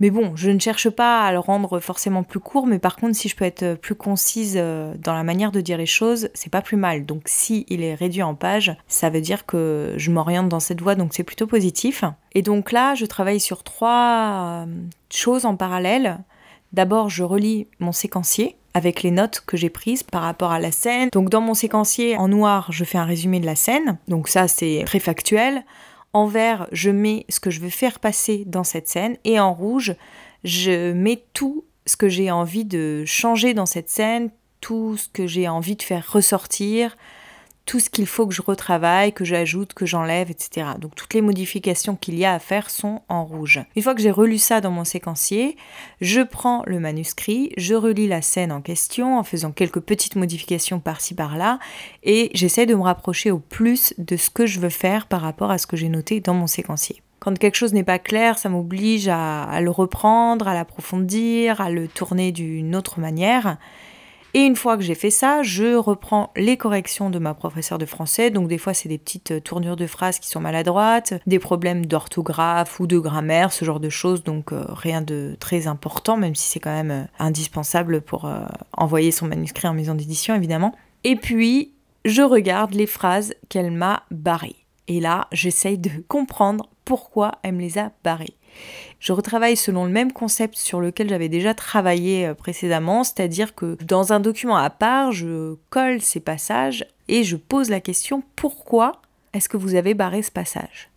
Mais 0.00 0.10
bon, 0.10 0.32
je 0.34 0.50
ne 0.50 0.58
cherche 0.58 0.88
pas 0.88 1.20
à 1.20 1.32
le 1.32 1.38
rendre 1.38 1.78
forcément 1.78 2.22
plus 2.22 2.40
court, 2.40 2.66
mais 2.66 2.78
par 2.78 2.96
contre, 2.96 3.14
si 3.14 3.28
je 3.28 3.36
peux 3.36 3.44
être 3.44 3.74
plus 3.74 3.94
concise 3.94 4.54
euh, 4.56 4.94
dans 4.98 5.14
la 5.14 5.22
manière 5.22 5.52
de 5.52 5.60
dire 5.60 5.76
les 5.76 5.86
choses, 5.86 6.30
c'est 6.32 6.50
pas 6.50 6.62
plus 6.62 6.78
mal. 6.78 7.04
Donc, 7.04 7.22
si 7.26 7.66
il 7.68 7.82
est 7.82 7.94
réduit 7.94 8.22
en 8.22 8.34
pages, 8.34 8.74
ça 8.88 9.10
veut 9.10 9.20
dire 9.20 9.44
que 9.44 9.92
je 9.98 10.10
m'oriente 10.10 10.48
dans 10.48 10.60
cette 10.60 10.80
voie, 10.80 10.94
donc 10.94 11.12
c'est 11.12 11.22
plutôt 11.22 11.46
positif. 11.46 12.02
Et 12.32 12.40
donc 12.40 12.72
là, 12.72 12.94
je 12.94 13.04
travaille 13.04 13.40
sur 13.40 13.62
trois 13.62 14.64
euh, 14.64 14.66
choses 15.10 15.44
en 15.44 15.54
parallèle. 15.54 16.18
D'abord, 16.72 17.10
je 17.10 17.22
relis 17.22 17.66
mon 17.78 17.92
séquencier 17.92 18.56
avec 18.74 19.02
les 19.02 19.10
notes 19.10 19.42
que 19.46 19.56
j'ai 19.56 19.70
prises 19.70 20.02
par 20.02 20.22
rapport 20.22 20.52
à 20.52 20.60
la 20.60 20.70
scène. 20.70 21.08
Donc 21.12 21.28
dans 21.28 21.40
mon 21.40 21.54
séquencier 21.54 22.16
en 22.16 22.28
noir, 22.28 22.70
je 22.70 22.84
fais 22.84 22.98
un 22.98 23.04
résumé 23.04 23.40
de 23.40 23.46
la 23.46 23.56
scène. 23.56 23.98
Donc 24.08 24.28
ça, 24.28 24.48
c'est 24.48 24.84
très 24.86 25.00
factuel. 25.00 25.64
En 26.12 26.26
vert, 26.26 26.66
je 26.72 26.90
mets 26.90 27.24
ce 27.28 27.40
que 27.40 27.50
je 27.50 27.60
veux 27.60 27.70
faire 27.70 28.00
passer 28.00 28.44
dans 28.46 28.64
cette 28.64 28.88
scène. 28.88 29.16
Et 29.24 29.38
en 29.38 29.52
rouge, 29.52 29.94
je 30.44 30.92
mets 30.92 31.24
tout 31.32 31.64
ce 31.86 31.96
que 31.96 32.08
j'ai 32.08 32.30
envie 32.30 32.64
de 32.64 33.04
changer 33.06 33.54
dans 33.54 33.66
cette 33.66 33.88
scène, 33.88 34.30
tout 34.60 34.96
ce 34.96 35.08
que 35.08 35.26
j'ai 35.26 35.48
envie 35.48 35.76
de 35.76 35.82
faire 35.82 36.10
ressortir, 36.12 36.96
tout 37.70 37.78
ce 37.78 37.88
qu'il 37.88 38.08
faut 38.08 38.26
que 38.26 38.34
je 38.34 38.42
retravaille, 38.42 39.12
que 39.12 39.24
j'ajoute, 39.24 39.74
que 39.74 39.86
j'enlève, 39.86 40.28
etc. 40.28 40.70
Donc 40.80 40.96
toutes 40.96 41.14
les 41.14 41.20
modifications 41.20 41.94
qu'il 41.94 42.18
y 42.18 42.24
a 42.24 42.34
à 42.34 42.40
faire 42.40 42.68
sont 42.68 43.02
en 43.08 43.24
rouge. 43.24 43.60
Une 43.76 43.82
fois 43.84 43.94
que 43.94 44.02
j'ai 44.02 44.10
relu 44.10 44.38
ça 44.38 44.60
dans 44.60 44.72
mon 44.72 44.82
séquencier, 44.82 45.56
je 46.00 46.20
prends 46.20 46.64
le 46.66 46.80
manuscrit, 46.80 47.52
je 47.56 47.76
relis 47.76 48.08
la 48.08 48.22
scène 48.22 48.50
en 48.50 48.60
question 48.60 49.20
en 49.20 49.22
faisant 49.22 49.52
quelques 49.52 49.78
petites 49.78 50.16
modifications 50.16 50.80
par-ci 50.80 51.14
par-là 51.14 51.60
et 52.02 52.32
j'essaie 52.34 52.66
de 52.66 52.74
me 52.74 52.82
rapprocher 52.82 53.30
au 53.30 53.38
plus 53.38 53.94
de 53.98 54.16
ce 54.16 54.30
que 54.30 54.46
je 54.46 54.58
veux 54.58 54.68
faire 54.68 55.06
par 55.06 55.20
rapport 55.20 55.52
à 55.52 55.58
ce 55.58 55.68
que 55.68 55.76
j'ai 55.76 55.88
noté 55.88 56.18
dans 56.18 56.34
mon 56.34 56.48
séquencier. 56.48 57.02
Quand 57.20 57.38
quelque 57.38 57.54
chose 57.54 57.72
n'est 57.72 57.84
pas 57.84 58.00
clair, 58.00 58.36
ça 58.36 58.48
m'oblige 58.48 59.06
à, 59.06 59.44
à 59.44 59.60
le 59.60 59.70
reprendre, 59.70 60.48
à 60.48 60.54
l'approfondir, 60.54 61.60
à 61.60 61.70
le 61.70 61.86
tourner 61.86 62.32
d'une 62.32 62.74
autre 62.74 62.98
manière. 62.98 63.58
Et 64.34 64.40
une 64.40 64.56
fois 64.56 64.76
que 64.76 64.82
j'ai 64.82 64.94
fait 64.94 65.10
ça, 65.10 65.42
je 65.42 65.74
reprends 65.74 66.30
les 66.36 66.56
corrections 66.56 67.10
de 67.10 67.18
ma 67.18 67.34
professeure 67.34 67.78
de 67.78 67.86
français. 67.86 68.30
Donc 68.30 68.48
des 68.48 68.58
fois, 68.58 68.74
c'est 68.74 68.88
des 68.88 68.98
petites 68.98 69.32
euh, 69.32 69.40
tournures 69.40 69.76
de 69.76 69.86
phrases 69.86 70.18
qui 70.18 70.28
sont 70.28 70.40
maladroites, 70.40 71.14
des 71.26 71.38
problèmes 71.38 71.86
d'orthographe 71.86 72.78
ou 72.78 72.86
de 72.86 72.98
grammaire, 72.98 73.52
ce 73.52 73.64
genre 73.64 73.80
de 73.80 73.88
choses. 73.88 74.22
Donc 74.22 74.52
euh, 74.52 74.64
rien 74.68 75.02
de 75.02 75.36
très 75.40 75.66
important, 75.66 76.16
même 76.16 76.34
si 76.34 76.48
c'est 76.48 76.60
quand 76.60 76.70
même 76.70 76.90
euh, 76.90 77.04
indispensable 77.18 78.00
pour 78.00 78.30
envoyer 78.76 79.10
son 79.10 79.26
manuscrit 79.26 79.68
en 79.68 79.74
maison 79.74 79.94
d'édition, 79.94 80.34
évidemment. 80.34 80.74
Et 81.04 81.16
puis, 81.16 81.72
je 82.04 82.22
regarde 82.22 82.74
les 82.74 82.86
phrases 82.86 83.34
qu'elle 83.48 83.70
m'a 83.70 84.04
barrées. 84.10 84.56
Et 84.88 85.00
là, 85.00 85.28
j'essaye 85.32 85.78
de 85.78 85.90
comprendre 86.08 86.68
pourquoi 86.90 87.38
elle 87.44 87.52
me 87.52 87.60
les 87.60 87.78
a 87.78 87.92
barrées. 88.02 88.34
Je 88.98 89.12
retravaille 89.12 89.56
selon 89.56 89.84
le 89.84 89.92
même 89.92 90.10
concept 90.10 90.56
sur 90.56 90.80
lequel 90.80 91.08
j'avais 91.08 91.28
déjà 91.28 91.54
travaillé 91.54 92.26
euh, 92.26 92.34
précédemment, 92.34 93.04
c'est-à-dire 93.04 93.54
que 93.54 93.78
dans 93.84 94.12
un 94.12 94.18
document 94.18 94.56
à 94.56 94.70
part, 94.70 95.12
je 95.12 95.54
colle 95.70 96.02
ces 96.02 96.18
passages 96.18 96.84
et 97.06 97.22
je 97.22 97.36
pose 97.36 97.70
la 97.70 97.78
question 97.78 98.24
pourquoi 98.34 99.00
est-ce 99.34 99.48
que 99.48 99.56
vous 99.56 99.76
avez 99.76 99.94
barré 99.94 100.20
ce 100.24 100.32
passage? 100.32 100.90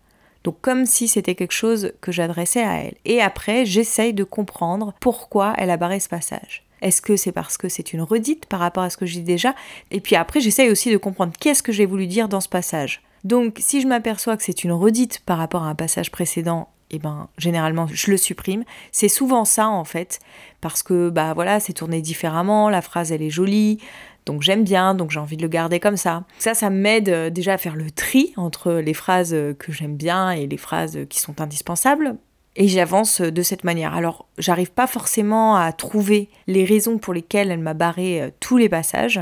Donc 0.44 0.60
comme 0.62 0.88
si 0.88 1.08
c'était 1.08 1.36
quelque 1.36 1.52
chose 1.52 1.94
que 2.02 2.12
j'adressais 2.12 2.64
à 2.64 2.78
elle. 2.78 2.96
Et 3.06 3.22
après, 3.22 3.64
j'essaye 3.64 4.16
de 4.16 4.24
comprendre 4.24 4.96
pourquoi 5.00 5.54
elle 5.60 5.70
a 5.70 5.78
barré 5.78 6.00
ce 6.00 6.10
passage. 6.10 6.66
Est-ce 6.82 7.04
que 7.04 7.18
c'est 7.18 7.32
parce 7.32 7.58
que 7.58 7.70
c'est 7.70 7.94
une 7.94 8.02
redite 8.02 8.48
par 8.48 8.62
rapport 8.62 8.82
à 8.82 8.90
ce 8.90 8.98
que 8.98 9.06
dis 9.06 9.22
déjà? 9.22 9.54
Et 9.92 10.00
puis 10.00 10.16
après, 10.16 10.42
j'essaye 10.42 10.72
aussi 10.72 10.92
de 10.92 10.98
comprendre 10.98 11.34
qu'est-ce 11.40 11.62
que 11.62 11.72
j'ai 11.72 11.86
voulu 11.86 12.08
dire 12.08 12.30
dans 12.30 12.42
ce 12.42 12.50
passage. 12.50 13.04
Donc 13.24 13.58
si 13.60 13.82
je 13.82 13.88
m'aperçois 13.88 14.38
que 14.38 14.44
c'est 14.44 14.64
une 14.64 14.72
redite 14.72 15.22
par 15.26 15.38
rapport 15.38 15.64
à 15.64 15.70
un 15.70 15.76
passage 15.76 16.12
précédent 16.12 16.70
eh 16.96 17.00
ben 17.00 17.28
généralement 17.38 17.88
je 17.92 18.12
le 18.12 18.18
supprime. 18.18 18.64
C'est 18.92 19.08
souvent 19.08 19.46
ça 19.46 19.68
en 19.68 19.84
fait, 19.84 20.20
parce 20.62 20.84
que 20.84 21.10
bah 21.10 21.34
voilà, 21.34 21.60
c'est 21.60 21.74
tourné 21.74 22.02
différemment, 22.02 22.70
la 22.70 22.82
phrase 22.82 23.12
elle 23.12 23.24
est 23.24 23.32
jolie, 23.32 23.80
donc 24.26 24.42
j'aime 24.42 24.64
bien, 24.64 24.94
donc 24.94 25.12
j'ai 25.12 25.20
envie 25.20 25.38
de 25.38 25.42
le 25.42 25.48
garder 25.48 25.80
comme 25.80 25.98
ça. 25.98 26.24
Ça, 26.40 26.54
ça 26.54 26.70
m'aide 26.70 27.10
euh, 27.10 27.30
déjà 27.30 27.54
à 27.54 27.58
faire 27.58 27.76
le 27.76 27.92
tri 27.92 28.34
entre 28.38 28.74
les 28.74 28.94
phrases 28.94 29.36
que 29.60 29.72
j'aime 29.72 29.96
bien 29.96 30.32
et 30.32 30.48
les 30.48 30.58
phrases 30.58 31.00
qui 31.10 31.20
sont 31.20 31.42
indispensables. 31.42 32.16
Et 32.56 32.68
j'avance 32.68 33.20
de 33.22 33.42
cette 33.42 33.64
manière. 33.64 33.96
Alors, 33.96 34.28
j'arrive 34.38 34.72
pas 34.72 34.86
forcément 34.86 35.56
à 35.56 35.72
trouver 35.72 36.30
les 36.46 36.66
raisons 36.66 37.00
pour 37.00 37.14
lesquelles 37.14 37.50
elle 37.50 37.60
m'a 37.60 37.74
barré 37.74 38.22
euh, 38.22 38.30
tous 38.40 38.58
les 38.58 38.70
passages. 38.70 39.20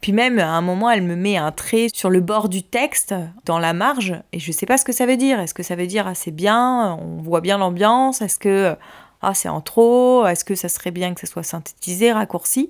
Puis 0.00 0.12
même, 0.12 0.38
à 0.38 0.50
un 0.50 0.60
moment, 0.60 0.90
elle 0.90 1.02
me 1.02 1.16
met 1.16 1.36
un 1.36 1.50
trait 1.50 1.88
sur 1.92 2.08
le 2.08 2.20
bord 2.20 2.48
du 2.48 2.62
texte, 2.62 3.14
dans 3.44 3.58
la 3.58 3.72
marge, 3.72 4.14
et 4.32 4.38
je 4.38 4.52
sais 4.52 4.66
pas 4.66 4.78
ce 4.78 4.84
que 4.84 4.92
ça 4.92 5.06
veut 5.06 5.16
dire. 5.16 5.40
Est-ce 5.40 5.54
que 5.54 5.64
ça 5.64 5.74
veut 5.74 5.86
dire, 5.88 6.06
ah, 6.06 6.14
c'est 6.14 6.30
bien, 6.30 6.96
on 7.02 7.20
voit 7.20 7.40
bien 7.40 7.58
l'ambiance 7.58 8.22
Est-ce 8.22 8.38
que, 8.38 8.76
ah, 9.22 9.34
c'est 9.34 9.48
en 9.48 9.60
trop 9.60 10.24
Est-ce 10.26 10.44
que 10.44 10.54
ça 10.54 10.68
serait 10.68 10.92
bien 10.92 11.14
que 11.14 11.20
ça 11.20 11.26
soit 11.26 11.42
synthétisé, 11.42 12.12
raccourci? 12.12 12.68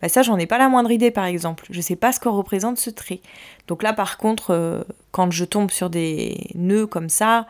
Bah, 0.00 0.08
Ça, 0.08 0.22
j'en 0.22 0.38
ai 0.38 0.46
pas 0.46 0.56
la 0.56 0.70
moindre 0.70 0.90
idée, 0.90 1.10
par 1.10 1.26
exemple. 1.26 1.66
Je 1.68 1.80
sais 1.82 1.96
pas 1.96 2.12
ce 2.12 2.20
que 2.20 2.30
représente 2.30 2.78
ce 2.78 2.88
trait. 2.88 3.20
Donc 3.68 3.82
là, 3.82 3.92
par 3.92 4.16
contre, 4.16 4.52
euh, 4.52 4.82
quand 5.10 5.30
je 5.30 5.44
tombe 5.44 5.70
sur 5.70 5.90
des 5.90 6.48
nœuds 6.54 6.86
comme 6.86 7.10
ça, 7.10 7.46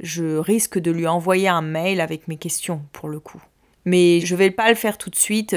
je 0.00 0.36
risque 0.36 0.78
de 0.78 0.90
lui 0.90 1.06
envoyer 1.06 1.48
un 1.48 1.62
mail 1.62 2.00
avec 2.00 2.26
mes 2.26 2.36
questions, 2.36 2.82
pour 2.92 3.08
le 3.08 3.20
coup. 3.20 3.42
Mais 3.88 4.20
je 4.20 4.36
vais 4.36 4.50
pas 4.50 4.68
le 4.68 4.74
faire 4.74 4.98
tout 4.98 5.08
de 5.08 5.16
suite, 5.16 5.56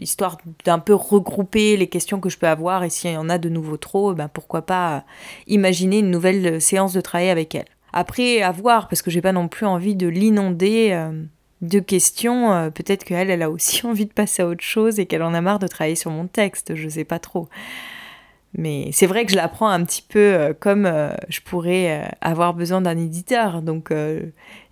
histoire 0.00 0.38
d'un 0.64 0.80
peu 0.80 0.94
regrouper 0.94 1.76
les 1.76 1.86
questions 1.86 2.18
que 2.18 2.28
je 2.28 2.36
peux 2.36 2.48
avoir 2.48 2.82
et 2.82 2.90
s'il 2.90 3.12
y 3.12 3.16
en 3.16 3.28
a 3.28 3.38
de 3.38 3.48
nouveau 3.48 3.76
trop, 3.76 4.12
ben 4.12 4.28
pourquoi 4.28 4.62
pas 4.62 5.04
imaginer 5.46 6.00
une 6.00 6.10
nouvelle 6.10 6.60
séance 6.60 6.92
de 6.92 7.00
travail 7.00 7.30
avec 7.30 7.54
elle. 7.54 7.66
Après, 7.92 8.42
à 8.42 8.50
voir, 8.50 8.88
parce 8.88 9.02
que 9.02 9.10
j'ai 9.10 9.20
pas 9.20 9.30
non 9.30 9.46
plus 9.46 9.66
envie 9.66 9.94
de 9.94 10.08
l'inonder 10.08 10.98
de 11.60 11.78
questions. 11.78 12.70
Peut-être 12.74 13.04
qu'elle, 13.04 13.30
elle 13.30 13.42
a 13.42 13.50
aussi 13.50 13.86
envie 13.86 14.06
de 14.06 14.12
passer 14.12 14.42
à 14.42 14.48
autre 14.48 14.64
chose 14.64 14.98
et 14.98 15.06
qu'elle 15.06 15.22
en 15.22 15.34
a 15.34 15.40
marre 15.40 15.58
de 15.60 15.68
travailler 15.68 15.96
sur 15.96 16.10
mon 16.10 16.26
texte, 16.26 16.74
je 16.74 16.88
sais 16.88 17.04
pas 17.04 17.18
trop. 17.18 17.48
Mais 18.56 18.90
c'est 18.92 19.06
vrai 19.06 19.24
que 19.24 19.32
je 19.32 19.36
la 19.36 19.48
prends 19.48 19.68
un 19.68 19.84
petit 19.84 20.04
peu 20.08 20.18
euh, 20.18 20.52
comme 20.58 20.86
euh, 20.86 21.12
je 21.28 21.40
pourrais 21.40 22.02
euh, 22.02 22.08
avoir 22.20 22.54
besoin 22.54 22.80
d'un 22.80 22.96
éditeur. 22.96 23.62
Donc 23.62 23.92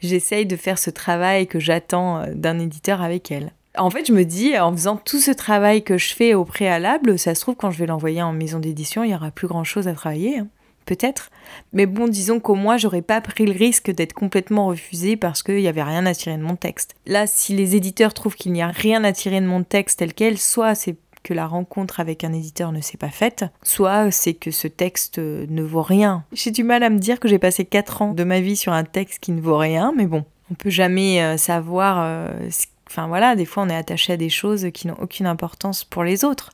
j'essaye 0.01 0.47
de 0.47 0.57
faire 0.57 0.79
ce 0.79 0.90
travail 0.90 1.47
que 1.47 1.59
j'attends 1.59 2.25
d'un 2.35 2.59
éditeur 2.59 3.03
avec 3.03 3.31
elle. 3.31 3.53
En 3.79 3.88
fait, 3.88 4.07
je 4.07 4.12
me 4.12 4.25
dis, 4.25 4.59
en 4.59 4.71
faisant 4.73 4.97
tout 4.97 5.18
ce 5.18 5.31
travail 5.31 5.83
que 5.83 5.97
je 5.97 6.14
fais 6.14 6.35
au 6.35 6.45
préalable, 6.45 7.18
ça 7.18 7.35
se 7.35 7.40
trouve, 7.40 7.57
quand 7.57 7.71
je 7.71 7.79
vais 7.79 7.87
l'envoyer 7.87 8.23
en 8.23 8.35
maison 8.35 8.59
d'édition, 8.59 9.03
il 9.03 9.09
n'y 9.09 9.14
aura 9.14 9.31
plus 9.31 9.49
grand-chose 9.49 9.88
à 9.88 9.95
travailler. 9.95 10.38
Hein. 10.38 10.49
Peut-être. 10.85 11.31
Mais 11.73 11.87
bon, 11.87 12.09
disons 12.09 12.40
qu'au 12.40 12.55
moins, 12.55 12.77
j'aurais 12.77 13.03
pas 13.03 13.21
pris 13.21 13.47
le 13.47 13.53
risque 13.53 13.90
d'être 13.90 14.12
complètement 14.12 14.66
refusée 14.66 15.16
parce 15.16 15.42
qu'il 15.42 15.57
n'y 15.57 15.68
avait 15.68 15.83
rien 15.83 16.05
à 16.07 16.14
tirer 16.14 16.37
de 16.37 16.42
mon 16.42 16.57
texte. 16.57 16.95
Là, 17.07 17.27
si 17.27 17.55
les 17.55 17.77
éditeurs 17.77 18.14
trouvent 18.14 18.35
qu'il 18.35 18.53
n'y 18.53 18.62
a 18.62 18.68
rien 18.68 19.05
à 19.05 19.12
tirer 19.12 19.40
de 19.40 19.47
mon 19.47 19.62
texte 19.62 20.01
tel 20.01 20.12
quel, 20.12 20.38
soit 20.38 20.75
c'est 20.75 20.97
que 21.23 21.35
la 21.35 21.47
rencontre 21.47 22.01
avec 22.01 22.25
un 22.25 22.33
éditeur 22.33 22.73
ne 22.73 22.81
s'est 22.81 22.99
pas 22.99 23.11
faite, 23.11 23.45
soit 23.63 24.11
c'est 24.11 24.35
que 24.35 24.51
ce 24.51 24.69
texte 24.69 25.19
ne 25.19 25.63
vaut 25.63 25.83
rien. 25.83 26.25
J'ai 26.33 26.51
du 26.51 26.65
mal 26.65 26.83
à 26.83 26.91
me 26.91 26.99
dire 26.99 27.21
que 27.21 27.29
j'ai 27.29 27.39
passé 27.39 27.65
4 27.65 28.03
ans 28.03 28.13
de 28.13 28.25
ma 28.25 28.41
vie 28.41 28.57
sur 28.57 28.73
un 28.73 28.85
texte 28.85 29.21
qui 29.21 29.33
ne 29.33 29.41
vaut 29.41 29.57
rien, 29.57 29.93
mais 29.97 30.07
bon, 30.07 30.25
on 30.53 30.55
peut 30.55 30.71
jamais 30.71 31.23
euh, 31.23 31.37
savoir. 31.37 31.99
Euh, 32.01 32.49
enfin 32.87 33.07
voilà, 33.07 33.37
des 33.37 33.47
fois 33.47 33.63
on 33.63 33.69
est 33.69 33.77
attaché 33.77 34.13
à 34.13 34.17
des 34.17 34.29
choses 34.29 34.69
qui 34.73 34.87
n'ont 34.87 34.99
aucune 35.01 35.27
importance 35.27 35.85
pour 35.85 36.05
les 36.05 36.25
autres. 36.25 36.51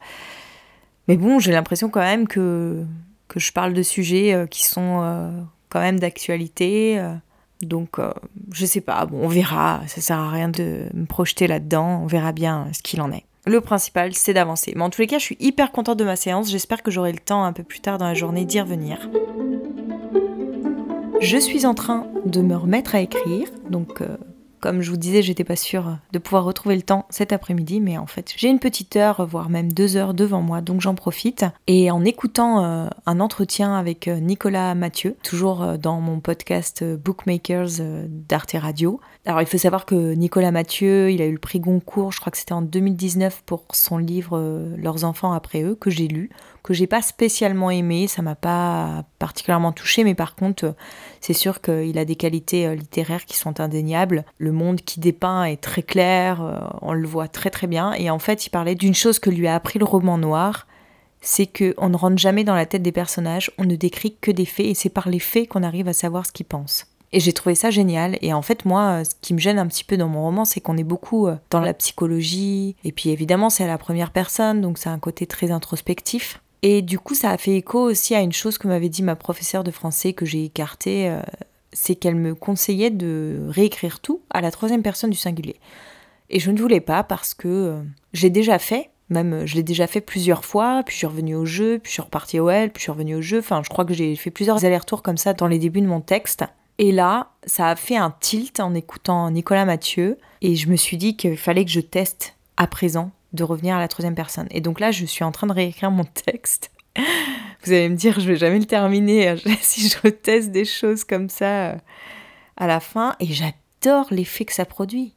Mais 1.08 1.16
bon, 1.16 1.38
j'ai 1.38 1.52
l'impression 1.52 1.88
quand 1.88 2.00
même 2.00 2.28
que, 2.28 2.84
que 3.28 3.40
je 3.40 3.52
parle 3.52 3.72
de 3.72 3.82
sujets 3.82 4.34
euh, 4.34 4.46
qui 4.46 4.64
sont 4.64 5.32
quand 5.68 5.80
même 5.80 5.98
d'actualité. 5.98 7.02
Donc, 7.60 7.98
je 8.52 8.66
sais 8.66 8.80
pas, 8.80 9.04
bon, 9.04 9.20
on 9.24 9.28
verra, 9.28 9.80
ça 9.88 10.00
sert 10.00 10.18
à 10.18 10.30
rien 10.30 10.48
de 10.48 10.86
me 10.94 11.06
projeter 11.06 11.48
là-dedans, 11.48 12.02
on 12.04 12.06
verra 12.06 12.32
bien 12.32 12.68
ce 12.72 12.82
qu'il 12.82 13.00
en 13.00 13.10
est. 13.10 13.24
Le 13.46 13.60
principal, 13.60 14.14
c'est 14.14 14.34
d'avancer. 14.34 14.72
Mais 14.76 14.82
en 14.82 14.90
tous 14.90 15.00
les 15.00 15.06
cas, 15.06 15.18
je 15.18 15.24
suis 15.24 15.36
hyper 15.40 15.72
contente 15.72 15.98
de 15.98 16.04
ma 16.04 16.16
séance. 16.16 16.50
J'espère 16.50 16.82
que 16.82 16.90
j'aurai 16.90 17.12
le 17.12 17.18
temps 17.18 17.44
un 17.44 17.52
peu 17.52 17.62
plus 17.62 17.80
tard 17.80 17.98
dans 17.98 18.06
la 18.06 18.14
journée 18.14 18.44
d'y 18.44 18.60
revenir. 18.60 19.08
Je 21.20 21.36
suis 21.36 21.66
en 21.66 21.74
train 21.74 22.06
de 22.24 22.42
me 22.42 22.54
remettre 22.54 22.94
à 22.94 23.00
écrire, 23.00 23.48
donc 23.70 24.02
euh, 24.02 24.16
comme 24.60 24.82
je 24.82 24.90
vous 24.90 24.96
disais, 24.96 25.22
j'étais 25.22 25.44
pas 25.44 25.56
sûre 25.56 25.98
de 26.12 26.18
pouvoir 26.18 26.44
retrouver 26.44 26.76
le 26.76 26.82
temps 26.82 27.06
cet 27.10 27.32
après-midi, 27.32 27.80
mais 27.80 27.98
en 27.98 28.06
fait, 28.06 28.32
j'ai 28.36 28.48
une 28.48 28.58
petite 28.58 28.96
heure, 28.96 29.26
voire 29.26 29.50
même 29.50 29.72
deux 29.72 29.96
heures 29.96 30.14
devant 30.14 30.42
moi, 30.42 30.60
donc 30.60 30.80
j'en 30.80 30.94
profite. 30.94 31.44
Et 31.66 31.90
en 31.90 32.04
écoutant 32.04 32.64
euh, 32.64 32.88
un 33.06 33.20
entretien 33.20 33.74
avec 33.74 34.08
euh, 34.08 34.18
Nicolas 34.18 34.74
Mathieu, 34.74 35.16
toujours 35.22 35.62
euh, 35.62 35.76
dans 35.76 36.00
mon 36.00 36.20
podcast 36.20 36.84
Bookmakers 36.84 37.80
d'Arte 38.08 38.56
Radio. 38.58 39.00
Alors, 39.26 39.42
il 39.42 39.46
faut 39.46 39.58
savoir 39.58 39.84
que 39.84 40.14
Nicolas 40.14 40.50
Mathieu, 40.50 41.10
il 41.10 41.20
a 41.20 41.26
eu 41.26 41.32
le 41.32 41.38
prix 41.38 41.60
Goncourt, 41.60 42.12
je 42.12 42.20
crois 42.20 42.30
que 42.30 42.38
c'était 42.38 42.52
en 42.52 42.62
2019 42.62 43.42
pour 43.44 43.64
son 43.72 43.98
livre 43.98 44.38
Leurs 44.76 45.04
enfants 45.04 45.32
après 45.32 45.62
eux, 45.62 45.74
que 45.74 45.90
j'ai 45.90 46.08
lu, 46.08 46.30
que 46.68 46.74
j'ai 46.74 46.86
pas 46.86 47.00
spécialement 47.00 47.70
aimé, 47.70 48.08
ça 48.08 48.20
m'a 48.20 48.34
pas 48.34 49.02
particulièrement 49.18 49.72
touché, 49.72 50.04
mais 50.04 50.14
par 50.14 50.34
contre, 50.34 50.74
c'est 51.18 51.32
sûr 51.32 51.62
qu'il 51.62 51.96
a 51.96 52.04
des 52.04 52.14
qualités 52.14 52.66
euh, 52.66 52.74
littéraires 52.74 53.24
qui 53.24 53.38
sont 53.38 53.58
indéniables. 53.58 54.26
Le 54.36 54.52
monde 54.52 54.82
qui 54.82 55.00
dépeint 55.00 55.44
est 55.44 55.62
très 55.62 55.82
clair, 55.82 56.42
euh, 56.42 56.58
on 56.82 56.92
le 56.92 57.08
voit 57.08 57.26
très 57.26 57.48
très 57.48 57.68
bien, 57.68 57.94
et 57.94 58.10
en 58.10 58.18
fait, 58.18 58.44
il 58.44 58.50
parlait 58.50 58.74
d'une 58.74 58.94
chose 58.94 59.18
que 59.18 59.30
lui 59.30 59.48
a 59.48 59.54
appris 59.54 59.78
le 59.78 59.86
roman 59.86 60.18
noir, 60.18 60.66
c'est 61.22 61.46
qu'on 61.46 61.88
ne 61.88 61.96
rentre 61.96 62.18
jamais 62.18 62.44
dans 62.44 62.54
la 62.54 62.66
tête 62.66 62.82
des 62.82 62.92
personnages, 62.92 63.50
on 63.56 63.64
ne 63.64 63.74
décrit 63.74 64.18
que 64.20 64.30
des 64.30 64.44
faits, 64.44 64.66
et 64.66 64.74
c'est 64.74 64.90
par 64.90 65.08
les 65.08 65.20
faits 65.20 65.48
qu'on 65.48 65.62
arrive 65.62 65.88
à 65.88 65.94
savoir 65.94 66.26
ce 66.26 66.32
qu'ils 66.32 66.44
pensent. 66.44 66.84
Et 67.12 67.20
j'ai 67.20 67.32
trouvé 67.32 67.54
ça 67.54 67.70
génial. 67.70 68.18
Et 68.20 68.34
en 68.34 68.42
fait, 68.42 68.66
moi, 68.66 69.02
ce 69.06 69.14
qui 69.22 69.32
me 69.32 69.38
gêne 69.38 69.58
un 69.58 69.66
petit 69.66 69.84
peu 69.84 69.96
dans 69.96 70.08
mon 70.08 70.20
roman, 70.20 70.44
c'est 70.44 70.60
qu'on 70.60 70.76
est 70.76 70.84
beaucoup 70.84 71.28
euh, 71.28 71.36
dans 71.48 71.60
la 71.60 71.72
psychologie. 71.72 72.76
Et 72.84 72.92
puis 72.92 73.08
évidemment, 73.08 73.48
c'est 73.48 73.64
à 73.64 73.68
la 73.68 73.78
première 73.78 74.10
personne, 74.10 74.60
donc 74.60 74.76
c'est 74.76 74.90
un 74.90 74.98
côté 74.98 75.26
très 75.26 75.50
introspectif. 75.50 76.42
Et 76.62 76.82
du 76.82 76.98
coup, 76.98 77.14
ça 77.14 77.30
a 77.30 77.38
fait 77.38 77.56
écho 77.56 77.80
aussi 77.80 78.14
à 78.14 78.20
une 78.20 78.32
chose 78.32 78.58
que 78.58 78.66
m'avait 78.66 78.88
dit 78.88 79.02
ma 79.02 79.16
professeure 79.16 79.64
de 79.64 79.70
français 79.70 80.12
que 80.12 80.26
j'ai 80.26 80.44
écartée, 80.44 81.08
euh, 81.08 81.20
c'est 81.72 81.94
qu'elle 81.94 82.16
me 82.16 82.34
conseillait 82.34 82.90
de 82.90 83.46
réécrire 83.48 84.00
tout 84.00 84.20
à 84.30 84.40
la 84.40 84.50
troisième 84.50 84.82
personne 84.82 85.10
du 85.10 85.16
singulier. 85.16 85.56
Et 86.30 86.40
je 86.40 86.50
ne 86.50 86.58
voulais 86.58 86.80
pas 86.80 87.04
parce 87.04 87.34
que 87.34 87.48
euh, 87.48 87.82
j'ai 88.12 88.30
déjà 88.30 88.58
fait, 88.58 88.90
même 89.08 89.46
je 89.46 89.54
l'ai 89.54 89.62
déjà 89.62 89.86
fait 89.86 90.00
plusieurs 90.00 90.44
fois, 90.44 90.82
puis 90.84 90.92
je 90.94 90.98
suis 90.98 91.06
revenue 91.06 91.36
au 91.36 91.46
jeu, 91.46 91.78
puis 91.78 91.90
je 91.90 91.94
suis 91.94 92.02
repartie 92.02 92.40
au 92.40 92.50
L, 92.50 92.70
puis 92.70 92.80
je 92.80 92.84
suis 92.84 92.92
revenue 92.92 93.14
au 93.14 93.22
jeu. 93.22 93.38
Enfin, 93.38 93.62
je 93.64 93.68
crois 93.68 93.84
que 93.84 93.94
j'ai 93.94 94.16
fait 94.16 94.30
plusieurs 94.30 94.64
allers-retours 94.64 95.02
comme 95.02 95.16
ça 95.16 95.34
dans 95.34 95.46
les 95.46 95.58
débuts 95.58 95.80
de 95.80 95.86
mon 95.86 96.00
texte. 96.00 96.44
Et 96.78 96.92
là, 96.92 97.30
ça 97.44 97.68
a 97.68 97.76
fait 97.76 97.96
un 97.96 98.14
tilt 98.20 98.60
en 98.60 98.74
écoutant 98.74 99.30
Nicolas 99.30 99.64
Mathieu, 99.64 100.18
et 100.42 100.56
je 100.56 100.68
me 100.68 100.76
suis 100.76 100.96
dit 100.96 101.16
qu'il 101.16 101.36
fallait 101.36 101.64
que 101.64 101.70
je 101.70 101.80
teste 101.80 102.34
à 102.56 102.66
présent 102.66 103.10
de 103.32 103.44
revenir 103.44 103.76
à 103.76 103.78
la 103.78 103.88
troisième 103.88 104.14
personne. 104.14 104.46
Et 104.50 104.60
donc 104.60 104.80
là, 104.80 104.90
je 104.90 105.04
suis 105.04 105.24
en 105.24 105.32
train 105.32 105.46
de 105.46 105.52
réécrire 105.52 105.90
mon 105.90 106.04
texte. 106.04 106.70
Vous 107.64 107.72
allez 107.72 107.88
me 107.88 107.96
dire, 107.96 108.18
je 108.20 108.26
vais 108.26 108.36
jamais 108.36 108.58
le 108.58 108.64
terminer 108.64 109.36
si 109.60 109.88
je 109.88 109.98
reteste 110.02 110.50
des 110.50 110.64
choses 110.64 111.04
comme 111.04 111.28
ça 111.28 111.70
euh, 111.70 111.76
à 112.56 112.66
la 112.66 112.80
fin. 112.80 113.14
Et 113.20 113.26
j'adore 113.26 114.06
l'effet 114.10 114.44
que 114.44 114.52
ça 114.52 114.64
produit. 114.64 115.14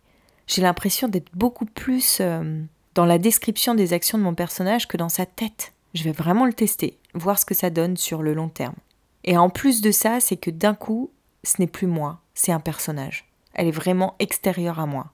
J'ai 0.48 0.62
l'impression 0.62 1.08
d'être 1.08 1.30
beaucoup 1.34 1.66
plus 1.66 2.18
euh, 2.20 2.62
dans 2.96 3.06
la 3.06 3.18
description 3.18 3.76
des 3.76 3.94
actions 3.94 4.18
de 4.18 4.24
mon 4.24 4.36
personnage 4.36 4.88
que 4.88 4.98
dans 4.98 5.10
sa 5.10 5.26
tête. 5.26 5.74
Je 5.94 6.04
vais 6.04 6.12
vraiment 6.12 6.46
le 6.46 6.54
tester, 6.54 6.98
voir 7.14 7.40
ce 7.40 7.46
que 7.46 7.54
ça 7.54 7.70
donne 7.70 7.98
sur 7.98 8.22
le 8.22 8.34
long 8.34 8.50
terme. 8.50 8.76
Et 9.24 9.38
en 9.38 9.50
plus 9.50 9.82
de 9.82 9.92
ça, 9.92 10.20
c'est 10.20 10.38
que 10.38 10.52
d'un 10.52 10.74
coup, 10.74 11.12
ce 11.44 11.56
n'est 11.60 11.68
plus 11.68 11.88
moi, 11.88 12.20
c'est 12.34 12.52
un 12.52 12.60
personnage. 12.60 13.26
Elle 13.54 13.68
est 13.68 13.72
vraiment 13.72 14.16
extérieure 14.20 14.80
à 14.80 14.86
moi 14.86 15.12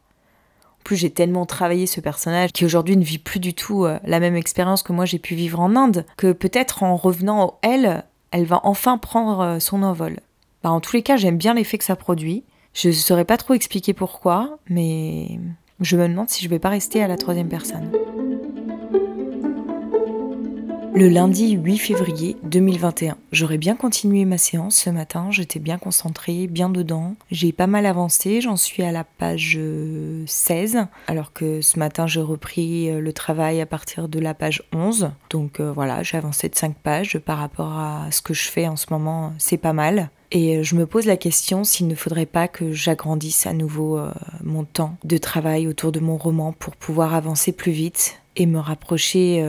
j'ai 0.96 1.10
tellement 1.10 1.46
travaillé 1.46 1.88
ce 1.88 2.00
personnage 2.00 2.52
qui 2.52 2.66
aujourd'hui 2.66 2.98
ne 2.98 3.04
vit 3.04 3.18
plus 3.18 3.40
du 3.40 3.54
tout 3.54 3.86
euh, 3.86 4.00
la 4.04 4.20
même 4.20 4.36
expérience 4.36 4.84
que 4.84 4.94
moi 4.94 5.06
j'ai 5.06 5.20
pu 5.20 5.36
vivre 5.36 5.60
en 5.60 5.76
Inde, 5.76 6.06
que 6.18 6.32
peut-être 6.32 6.84
en 6.84 6.96
revenant 6.96 7.46
au 7.46 7.54
elle, 7.62 8.04
elle 8.32 8.46
va 8.46 8.62
enfin 8.64 8.98
prendre 8.98 9.40
euh, 9.42 9.60
son 9.60 9.84
envol. 9.84 10.20
Bah, 10.64 10.72
en 10.72 10.80
tous 10.80 10.96
les 10.96 11.04
cas, 11.04 11.18
j'aime 11.18 11.38
bien 11.38 11.54
l'effet 11.54 11.78
que 11.78 11.84
ça 11.84 11.96
produit. 11.96 12.44
Je 12.74 12.90
ne 12.90 12.94
saurais 12.94 13.26
pas 13.26 13.38
trop 13.38 13.54
expliquer 13.54 13.94
pourquoi, 13.94 14.60
mais 14.70 15.40
je 15.80 15.98
me 15.98 16.08
demande 16.08 16.30
si 16.30 16.44
je 16.44 16.50
vais 16.50 16.60
pas 16.60 16.70
rester 16.70 17.04
à 17.04 17.08
la 17.08 17.18
troisième 17.18 17.50
personne. 17.50 17.92
Le 20.98 21.10
lundi 21.10 21.52
8 21.52 21.78
février 21.78 22.38
2021, 22.42 23.18
j'aurais 23.32 23.60
bien 23.60 23.76
continué 23.76 24.26
ma 24.26 24.40
séance 24.40 24.78
ce 24.78 24.90
matin, 24.90 25.28
j'étais 25.30 25.60
bien 25.60 25.78
concentrée, 25.78 26.48
bien 26.48 26.70
dedans. 26.70 27.14
J'ai 27.30 27.52
pas 27.52 27.68
mal 27.68 27.86
avancé, 27.86 28.42
j'en 28.42 28.56
suis 28.56 28.82
à 28.82 28.92
la 28.92 29.04
page 29.04 29.60
16, 30.26 30.88
alors 31.06 31.34
que 31.34 31.62
ce 31.62 31.78
matin 31.78 32.08
j'ai 32.08 32.22
repris 32.22 32.90
euh, 32.90 33.00
le 33.00 33.14
travail 33.14 33.62
à 33.62 33.68
partir 33.68 34.10
de 34.10 34.18
la 34.18 34.34
page 34.34 34.64
11. 34.74 35.12
Donc 35.30 35.60
euh, 35.60 35.72
voilà, 35.72 36.02
j'ai 36.02 36.18
avancé 36.18 36.50
de 36.50 36.56
5 36.56 36.76
pages 36.76 37.20
par 37.20 37.38
rapport 37.38 37.78
à 37.78 38.08
ce 38.10 38.24
que 38.24 38.34
je 38.34 38.50
fais 38.50 38.68
en 38.68 38.76
ce 38.76 38.88
moment, 38.90 39.34
c'est 39.38 39.58
pas 39.58 39.74
mal. 39.74 40.10
Et 40.32 40.58
euh, 40.58 40.64
je 40.64 40.74
me 40.74 40.88
pose 40.88 41.06
la 41.06 41.16
question 41.16 41.64
s'il 41.64 41.86
ne 41.86 41.94
faudrait 41.94 42.26
pas 42.26 42.48
que 42.48 42.72
j'agrandisse 42.72 43.46
à 43.46 43.54
nouveau 43.54 44.00
mon 44.44 44.64
temps 44.64 44.98
de 45.04 45.20
travail 45.20 45.68
autour 45.68 45.92
de 45.92 46.00
mon 46.00 46.18
roman 46.18 46.54
pour 46.54 46.76
pouvoir 46.76 47.14
avancer 47.14 47.52
plus 47.52 47.72
vite 47.72 48.20
et 48.36 48.48
me 48.48 48.58
rapprocher 48.58 49.44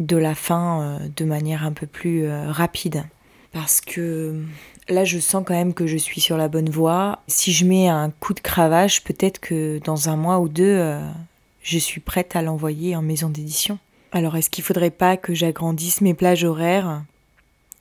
de 0.00 0.16
la 0.16 0.34
fin 0.34 0.82
euh, 0.82 1.08
de 1.14 1.24
manière 1.24 1.64
un 1.64 1.72
peu 1.72 1.86
plus 1.86 2.24
euh, 2.24 2.50
rapide. 2.50 3.04
Parce 3.52 3.80
que 3.80 4.42
là, 4.88 5.04
je 5.04 5.18
sens 5.18 5.44
quand 5.46 5.54
même 5.54 5.74
que 5.74 5.86
je 5.86 5.96
suis 5.96 6.20
sur 6.20 6.36
la 6.36 6.48
bonne 6.48 6.70
voie. 6.70 7.20
Si 7.28 7.52
je 7.52 7.64
mets 7.64 7.88
un 7.88 8.10
coup 8.10 8.32
de 8.32 8.40
cravache, 8.40 9.04
peut-être 9.04 9.38
que 9.38 9.78
dans 9.84 10.08
un 10.08 10.16
mois 10.16 10.40
ou 10.40 10.48
deux, 10.48 10.64
euh, 10.64 11.00
je 11.62 11.78
suis 11.78 12.00
prête 12.00 12.34
à 12.34 12.42
l'envoyer 12.42 12.96
en 12.96 13.02
maison 13.02 13.28
d'édition. 13.28 13.78
Alors, 14.12 14.36
est-ce 14.36 14.50
qu'il 14.50 14.64
faudrait 14.64 14.90
pas 14.90 15.16
que 15.16 15.34
j'agrandisse 15.34 16.00
mes 16.00 16.14
plages 16.14 16.44
horaires, 16.44 17.02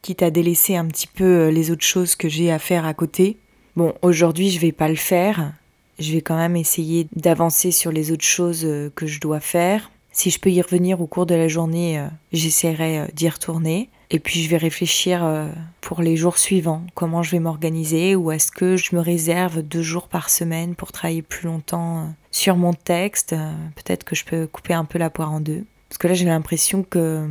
quitte 0.01 0.21
à 0.21 0.29
délaisser 0.29 0.75
un 0.75 0.85
petit 0.85 1.07
peu 1.07 1.47
les 1.47 1.71
autres 1.71 1.85
choses 1.85 2.15
que 2.15 2.29
j'ai 2.29 2.51
à 2.51 2.59
faire 2.59 2.85
à 2.85 2.93
côté? 2.93 3.37
Bon, 3.75 3.93
aujourd'hui, 4.01 4.51
je 4.51 4.59
vais 4.59 4.71
pas 4.71 4.89
le 4.89 4.95
faire. 4.95 5.53
Je 5.97 6.13
vais 6.13 6.21
quand 6.21 6.37
même 6.37 6.55
essayer 6.55 7.07
d'avancer 7.15 7.71
sur 7.71 7.91
les 7.91 8.11
autres 8.11 8.25
choses 8.25 8.67
que 8.95 9.07
je 9.07 9.19
dois 9.19 9.39
faire. 9.39 9.91
Si 10.19 10.31
je 10.31 10.39
peux 10.41 10.51
y 10.51 10.61
revenir 10.61 10.99
au 10.99 11.07
cours 11.07 11.25
de 11.25 11.33
la 11.33 11.47
journée, 11.47 11.97
euh, 11.97 12.05
j'essaierai 12.33 12.99
euh, 12.99 13.05
d'y 13.13 13.29
retourner. 13.29 13.89
Et 14.09 14.19
puis 14.19 14.43
je 14.43 14.49
vais 14.49 14.57
réfléchir 14.57 15.23
euh, 15.23 15.47
pour 15.79 16.01
les 16.01 16.17
jours 16.17 16.37
suivants, 16.37 16.83
comment 16.93 17.23
je 17.23 17.31
vais 17.31 17.39
m'organiser, 17.39 18.17
ou 18.17 18.29
est-ce 18.29 18.51
que 18.51 18.75
je 18.75 18.97
me 18.97 18.99
réserve 18.99 19.61
deux 19.61 19.81
jours 19.81 20.09
par 20.09 20.29
semaine 20.29 20.75
pour 20.75 20.91
travailler 20.91 21.21
plus 21.21 21.47
longtemps 21.47 22.13
sur 22.31 22.57
mon 22.57 22.73
texte? 22.73 23.33
Peut-être 23.77 24.03
que 24.03 24.13
je 24.13 24.25
peux 24.25 24.45
couper 24.45 24.73
un 24.73 24.83
peu 24.83 24.99
la 24.99 25.09
poire 25.09 25.31
en 25.31 25.39
deux. 25.39 25.63
Parce 25.87 25.97
que 25.97 26.09
là, 26.09 26.15
j'ai 26.15 26.25
l'impression 26.25 26.83
que 26.83 27.25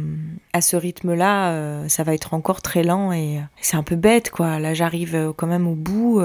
à 0.55 0.63
ce 0.63 0.75
rythme-là, 0.75 1.87
ça 1.89 2.05
va 2.05 2.15
être 2.15 2.33
encore 2.33 2.63
très 2.63 2.85
lent 2.85 3.13
et 3.13 3.39
c'est 3.61 3.77
un 3.77 3.83
peu 3.83 3.97
bête, 3.97 4.31
quoi. 4.31 4.59
Là, 4.59 4.73
j'arrive 4.73 5.35
quand 5.37 5.47
même 5.47 5.69
au 5.69 5.75
bout. 5.75 6.23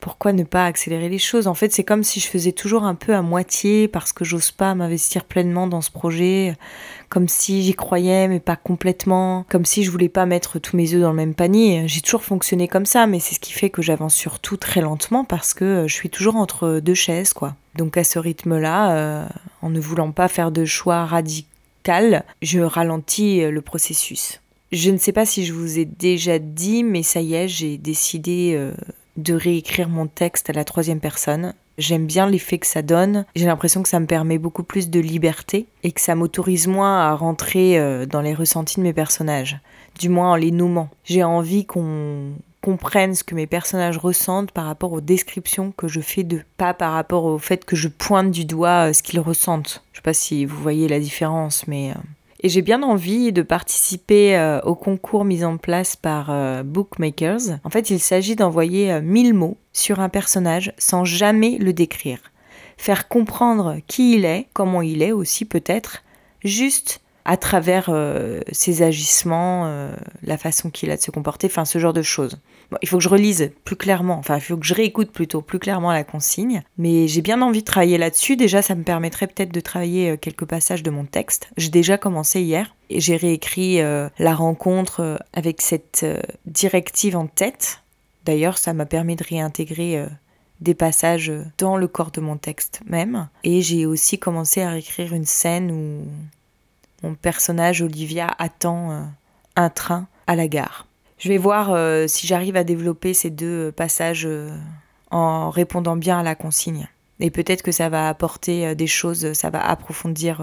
Pourquoi 0.00 0.32
ne 0.32 0.44
pas 0.44 0.64
accélérer 0.64 1.08
les 1.08 1.18
choses? 1.18 1.46
En 1.46 1.54
fait, 1.54 1.72
c'est 1.72 1.84
comme 1.84 2.02
si 2.02 2.20
je 2.20 2.26
faisais 2.26 2.52
toujours 2.52 2.84
un 2.84 2.94
peu 2.94 3.14
à 3.14 3.22
moitié 3.22 3.88
parce 3.88 4.12
que 4.12 4.24
j'ose 4.24 4.50
pas 4.50 4.74
m'investir 4.74 5.24
pleinement 5.24 5.66
dans 5.66 5.80
ce 5.80 5.90
projet, 5.90 6.56
comme 7.08 7.28
si 7.28 7.62
j'y 7.62 7.74
croyais 7.74 8.26
mais 8.26 8.40
pas 8.40 8.56
complètement, 8.56 9.44
comme 9.48 9.64
si 9.64 9.84
je 9.84 9.90
voulais 9.90 10.08
pas 10.08 10.26
mettre 10.26 10.58
tous 10.58 10.76
mes 10.76 10.94
œufs 10.94 11.00
dans 11.00 11.10
le 11.10 11.16
même 11.16 11.34
panier. 11.34 11.84
J'ai 11.86 12.00
toujours 12.00 12.24
fonctionné 12.24 12.66
comme 12.68 12.86
ça, 12.86 13.06
mais 13.06 13.20
c'est 13.20 13.34
ce 13.34 13.40
qui 13.40 13.52
fait 13.52 13.70
que 13.70 13.82
j'avance 13.82 14.14
surtout 14.14 14.56
très 14.56 14.80
lentement 14.80 15.24
parce 15.24 15.54
que 15.54 15.84
je 15.86 15.94
suis 15.94 16.10
toujours 16.10 16.36
entre 16.36 16.80
deux 16.80 16.94
chaises, 16.94 17.32
quoi. 17.32 17.54
Donc 17.76 17.96
à 17.96 18.04
ce 18.04 18.18
rythme-là, 18.18 18.96
euh, 18.96 19.26
en 19.62 19.70
ne 19.70 19.80
voulant 19.80 20.12
pas 20.12 20.28
faire 20.28 20.50
de 20.50 20.64
choix 20.64 21.04
radical, 21.04 22.24
je 22.42 22.60
ralentis 22.60 23.42
le 23.42 23.60
processus. 23.60 24.40
Je 24.72 24.90
ne 24.90 24.98
sais 24.98 25.12
pas 25.12 25.26
si 25.26 25.44
je 25.44 25.52
vous 25.52 25.80
ai 25.80 25.84
déjà 25.84 26.38
dit, 26.38 26.84
mais 26.84 27.02
ça 27.02 27.20
y 27.20 27.34
est, 27.34 27.48
j'ai 27.48 27.76
décidé 27.76 28.54
euh, 28.54 28.72
de 29.22 29.34
réécrire 29.34 29.88
mon 29.88 30.06
texte 30.06 30.50
à 30.50 30.52
la 30.52 30.64
troisième 30.64 31.00
personne. 31.00 31.54
J'aime 31.78 32.06
bien 32.06 32.28
l'effet 32.28 32.58
que 32.58 32.66
ça 32.66 32.82
donne. 32.82 33.24
J'ai 33.34 33.46
l'impression 33.46 33.82
que 33.82 33.88
ça 33.88 34.00
me 34.00 34.06
permet 34.06 34.38
beaucoup 34.38 34.62
plus 34.62 34.90
de 34.90 35.00
liberté 35.00 35.66
et 35.82 35.92
que 35.92 36.00
ça 36.00 36.14
m'autorise 36.14 36.66
moins 36.66 37.00
à 37.00 37.14
rentrer 37.14 37.78
euh, 37.78 38.04
dans 38.04 38.20
les 38.20 38.34
ressentis 38.34 38.76
de 38.76 38.82
mes 38.82 38.92
personnages, 38.92 39.58
du 39.98 40.08
moins 40.08 40.32
en 40.32 40.36
les 40.36 40.50
nommant. 40.50 40.90
J'ai 41.04 41.24
envie 41.24 41.64
qu'on 41.64 42.32
comprenne 42.60 43.14
ce 43.14 43.24
que 43.24 43.34
mes 43.34 43.46
personnages 43.46 43.96
ressentent 43.96 44.50
par 44.50 44.66
rapport 44.66 44.92
aux 44.92 45.00
descriptions 45.00 45.72
que 45.72 45.88
je 45.88 46.00
fais 46.00 46.22
d'eux, 46.22 46.42
pas 46.58 46.74
par 46.74 46.92
rapport 46.92 47.24
au 47.24 47.38
fait 47.38 47.64
que 47.64 47.76
je 47.76 47.88
pointe 47.88 48.30
du 48.30 48.44
doigt 48.44 48.88
euh, 48.88 48.92
ce 48.92 49.02
qu'ils 49.02 49.20
ressentent. 49.20 49.82
Je 49.92 49.98
sais 49.98 50.02
pas 50.02 50.12
si 50.12 50.44
vous 50.44 50.60
voyez 50.60 50.88
la 50.88 51.00
différence, 51.00 51.66
mais 51.66 51.92
euh, 51.92 51.94
et 52.42 52.48
j'ai 52.48 52.62
bien 52.62 52.82
envie 52.82 53.32
de 53.32 53.42
participer 53.42 54.36
euh, 54.36 54.60
au 54.62 54.74
concours 54.74 55.24
mis 55.24 55.44
en 55.44 55.58
place 55.58 55.96
par 55.96 56.30
euh, 56.30 56.62
Bookmakers. 56.62 57.58
En 57.64 57.70
fait, 57.70 57.90
il 57.90 58.00
s'agit 58.00 58.36
d'envoyer 58.36 59.00
1000 59.00 59.26
euh, 59.26 59.34
mots 59.34 59.58
sur 59.72 60.00
un 60.00 60.08
personnage 60.08 60.72
sans 60.78 61.04
jamais 61.04 61.58
le 61.58 61.72
décrire. 61.72 62.18
Faire 62.78 63.08
comprendre 63.08 63.76
qui 63.86 64.14
il 64.14 64.24
est, 64.24 64.46
comment 64.54 64.80
il 64.80 65.02
est 65.02 65.12
aussi 65.12 65.44
peut-être, 65.44 66.02
juste 66.42 67.02
à 67.26 67.36
travers 67.36 67.94
ses 68.50 68.82
agissements, 68.82 69.90
la 70.22 70.38
façon 70.38 70.70
qu'il 70.70 70.90
a 70.90 70.96
de 70.96 71.02
se 71.02 71.10
comporter, 71.10 71.46
enfin 71.48 71.66
ce 71.66 71.78
genre 71.78 71.92
de 71.92 72.00
choses 72.00 72.40
il 72.82 72.88
faut 72.88 72.98
que 72.98 73.02
je 73.02 73.08
relise 73.08 73.50
plus 73.64 73.76
clairement, 73.76 74.18
enfin 74.18 74.36
il 74.36 74.40
faut 74.40 74.56
que 74.56 74.66
je 74.66 74.74
réécoute 74.74 75.10
plutôt 75.10 75.42
plus 75.42 75.58
clairement 75.58 75.92
la 75.92 76.04
consigne, 76.04 76.62
mais 76.78 77.08
j'ai 77.08 77.22
bien 77.22 77.42
envie 77.42 77.60
de 77.60 77.64
travailler 77.64 77.98
là-dessus. 77.98 78.36
Déjà, 78.36 78.62
ça 78.62 78.74
me 78.74 78.84
permettrait 78.84 79.26
peut-être 79.26 79.52
de 79.52 79.60
travailler 79.60 80.10
euh, 80.10 80.16
quelques 80.16 80.44
passages 80.44 80.82
de 80.82 80.90
mon 80.90 81.04
texte. 81.04 81.48
J'ai 81.56 81.70
déjà 81.70 81.98
commencé 81.98 82.40
hier 82.40 82.74
et 82.88 83.00
j'ai 83.00 83.16
réécrit 83.16 83.80
euh, 83.80 84.08
la 84.18 84.34
rencontre 84.34 85.00
euh, 85.00 85.16
avec 85.32 85.60
cette 85.60 86.06
directive 86.46 87.16
en 87.16 87.26
tête. 87.26 87.82
D'ailleurs, 88.24 88.58
ça 88.58 88.72
m'a 88.72 88.86
permis 88.86 89.16
de 89.16 89.24
réintégrer 89.24 90.06
des 90.60 90.74
passages 90.74 91.32
dans 91.56 91.78
le 91.78 91.88
corps 91.88 92.10
de 92.10 92.20
mon 92.20 92.36
texte 92.36 92.82
même. 92.86 93.28
Et 93.44 93.62
j'ai 93.62 93.86
aussi 93.86 94.18
commencé 94.18 94.60
à 94.60 94.70
réécrire 94.70 95.14
une 95.14 95.24
scène 95.24 95.70
où 95.70 96.06
mon 97.02 97.14
personnage 97.14 97.80
Olivia 97.80 98.28
attend 98.38 99.06
un 99.56 99.70
train 99.70 100.06
à 100.26 100.36
la 100.36 100.48
gare. 100.48 100.86
Je 101.20 101.28
vais 101.28 101.36
voir 101.36 101.74
euh, 101.74 102.06
si 102.06 102.26
j'arrive 102.26 102.56
à 102.56 102.64
développer 102.64 103.12
ces 103.12 103.28
deux 103.28 103.72
passages 103.72 104.24
euh, 104.24 104.48
en 105.10 105.50
répondant 105.50 105.94
bien 105.94 106.18
à 106.18 106.22
la 106.22 106.34
consigne. 106.34 106.88
Et 107.20 107.30
peut-être 107.30 107.60
que 107.60 107.72
ça 107.72 107.90
va 107.90 108.08
apporter 108.08 108.68
euh, 108.68 108.74
des 108.74 108.86
choses, 108.86 109.34
ça 109.34 109.50
va 109.50 109.62
approfondir 109.62 110.40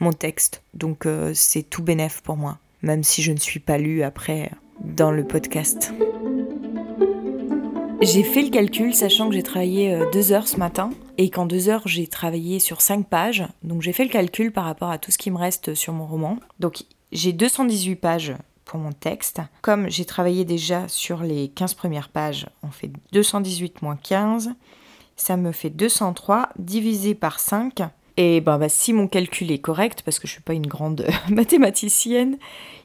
mon 0.00 0.12
texte. 0.12 0.64
Donc 0.74 1.06
c'est 1.32 1.62
tout 1.62 1.82
bénef 1.82 2.22
pour 2.22 2.36
moi, 2.36 2.58
même 2.82 3.04
si 3.04 3.22
je 3.22 3.30
ne 3.30 3.38
suis 3.38 3.60
pas 3.60 3.78
lue 3.78 4.02
après 4.02 4.50
dans 4.80 5.12
le 5.12 5.24
podcast. 5.24 5.94
J'ai 8.02 8.24
fait 8.24 8.42
le 8.42 8.50
calcul, 8.50 8.94
sachant 8.94 9.28
que 9.28 9.34
j'ai 9.36 9.44
travaillé 9.44 9.98
deux 10.12 10.32
heures 10.32 10.48
ce 10.48 10.58
matin 10.58 10.90
et 11.18 11.30
qu'en 11.30 11.46
deux 11.46 11.68
heures 11.68 11.86
j'ai 11.86 12.08
travaillé 12.08 12.58
sur 12.58 12.82
cinq 12.82 13.06
pages. 13.08 13.46
Donc 13.62 13.80
j'ai 13.80 13.92
fait 13.92 14.04
le 14.04 14.10
calcul 14.10 14.52
par 14.52 14.64
rapport 14.64 14.90
à 14.90 14.98
tout 14.98 15.12
ce 15.12 15.18
qui 15.18 15.30
me 15.30 15.38
reste 15.38 15.74
sur 15.74 15.92
mon 15.92 16.04
roman. 16.04 16.38
Donc 16.58 16.82
j'ai 17.12 17.32
218 17.32 17.94
pages 17.94 18.34
pour 18.66 18.78
mon 18.78 18.92
texte. 18.92 19.40
Comme 19.62 19.88
j'ai 19.88 20.04
travaillé 20.04 20.44
déjà 20.44 20.86
sur 20.88 21.22
les 21.22 21.48
15 21.48 21.72
premières 21.72 22.10
pages, 22.10 22.46
on 22.62 22.70
fait 22.70 22.90
218 23.12 23.80
moins 23.80 23.96
15, 23.96 24.50
ça 25.16 25.36
me 25.38 25.52
fait 25.52 25.70
203 25.70 26.50
divisé 26.58 27.14
par 27.14 27.40
5. 27.40 27.80
Et 28.18 28.40
ben, 28.40 28.58
bah, 28.58 28.68
si 28.68 28.92
mon 28.92 29.08
calcul 29.08 29.50
est 29.50 29.58
correct, 29.58 30.02
parce 30.04 30.18
que 30.18 30.26
je 30.26 30.32
ne 30.32 30.34
suis 30.36 30.42
pas 30.42 30.52
une 30.52 30.66
grande 30.66 31.06
mathématicienne, 31.30 32.36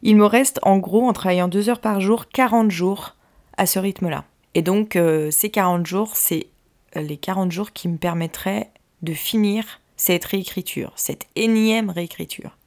il 0.03 0.15
me 0.15 0.25
reste 0.25 0.59
en 0.63 0.77
gros, 0.77 1.07
en 1.07 1.13
travaillant 1.13 1.49
2 1.49 1.69
heures 1.69 1.81
par 1.81 1.99
jour, 1.99 2.29
40 2.29 2.71
jours 2.71 3.15
à 3.57 3.65
ce 3.65 3.79
rythme-là. 3.79 4.23
Et 4.53 4.61
donc 4.61 4.95
euh, 4.95 5.31
ces 5.31 5.49
40 5.49 5.85
jours, 5.85 6.11
c'est 6.15 6.47
euh, 6.95 7.01
les 7.01 7.17
40 7.17 7.51
jours 7.51 7.71
qui 7.71 7.87
me 7.87 7.97
permettraient 7.97 8.69
de 9.01 9.13
finir 9.13 9.81
cette 9.95 10.25
réécriture, 10.25 10.91
cette 10.95 11.27
énième 11.35 11.89
réécriture 11.89 12.57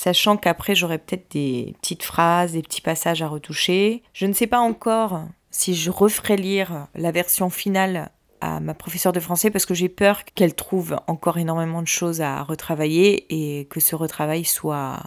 sachant 0.00 0.38
qu'après 0.38 0.74
j'aurai 0.74 0.96
peut-être 0.96 1.30
des 1.30 1.74
petites 1.82 2.04
phrases, 2.04 2.52
des 2.52 2.62
petits 2.62 2.80
passages 2.80 3.20
à 3.20 3.28
retoucher. 3.28 4.02
Je 4.14 4.24
ne 4.24 4.32
sais 4.32 4.46
pas 4.46 4.58
encore 4.58 5.24
si 5.50 5.74
je 5.74 5.90
referai 5.90 6.38
lire 6.38 6.86
la 6.94 7.12
version 7.12 7.50
finale 7.50 8.10
à 8.40 8.60
ma 8.60 8.72
professeure 8.72 9.12
de 9.12 9.20
français 9.20 9.50
parce 9.50 9.66
que 9.66 9.74
j'ai 9.74 9.90
peur 9.90 10.24
qu'elle 10.24 10.54
trouve 10.54 10.96
encore 11.06 11.36
énormément 11.36 11.82
de 11.82 11.86
choses 11.86 12.22
à 12.22 12.42
retravailler 12.42 13.26
et 13.28 13.66
que 13.66 13.78
ce 13.78 13.94
retravail 13.94 14.46
soit 14.46 15.00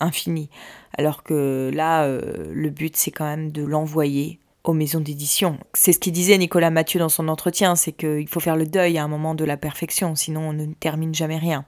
infini. 0.00 0.48
Alors 0.96 1.24
que 1.24 1.70
là, 1.74 2.04
euh, 2.04 2.50
le 2.50 2.70
but 2.70 2.96
c'est 2.96 3.10
quand 3.10 3.26
même 3.26 3.52
de 3.52 3.62
l'envoyer 3.62 4.40
aux 4.64 4.72
maisons 4.72 5.00
d'édition. 5.00 5.58
C'est 5.74 5.92
ce 5.92 5.98
qu'il 5.98 6.14
disait 6.14 6.38
Nicolas 6.38 6.70
Mathieu 6.70 6.98
dans 6.98 7.10
son 7.10 7.28
entretien, 7.28 7.76
c'est 7.76 7.92
qu'il 7.92 8.28
faut 8.28 8.40
faire 8.40 8.56
le 8.56 8.64
deuil 8.64 8.96
à 8.96 9.04
un 9.04 9.08
moment 9.08 9.34
de 9.34 9.44
la 9.44 9.58
perfection, 9.58 10.14
sinon 10.14 10.48
on 10.48 10.52
ne 10.54 10.72
termine 10.72 11.14
jamais 11.14 11.38
rien 11.38 11.66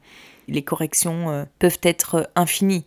les 0.51 0.63
corrections 0.63 1.31
euh, 1.31 1.45
peuvent 1.59 1.79
être 1.83 2.15
euh, 2.17 2.25
infinies. 2.37 2.85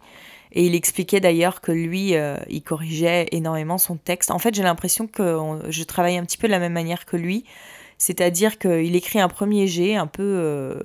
Et 0.51 0.65
il 0.67 0.75
expliquait 0.75 1.19
d'ailleurs 1.19 1.61
que 1.61 1.71
lui, 1.71 2.15
euh, 2.15 2.37
il 2.47 2.61
corrigeait 2.61 3.27
énormément 3.31 3.79
son 3.79 3.95
texte. 3.95 4.29
En 4.29 4.37
fait, 4.37 4.53
j'ai 4.53 4.61
l'impression 4.61 5.07
que 5.07 5.39
je 5.67 5.83
travaille 5.83 6.17
un 6.17 6.23
petit 6.25 6.37
peu 6.37 6.47
de 6.47 6.51
la 6.51 6.59
même 6.59 6.73
manière 6.73 7.05
que 7.07 7.17
lui. 7.17 7.43
C'est-à-dire 7.97 8.59
qu'il 8.59 8.95
écrit 8.95 9.19
un 9.19 9.29
premier 9.29 9.65
jet 9.65 9.95
un 9.95 10.07
peu 10.07 10.77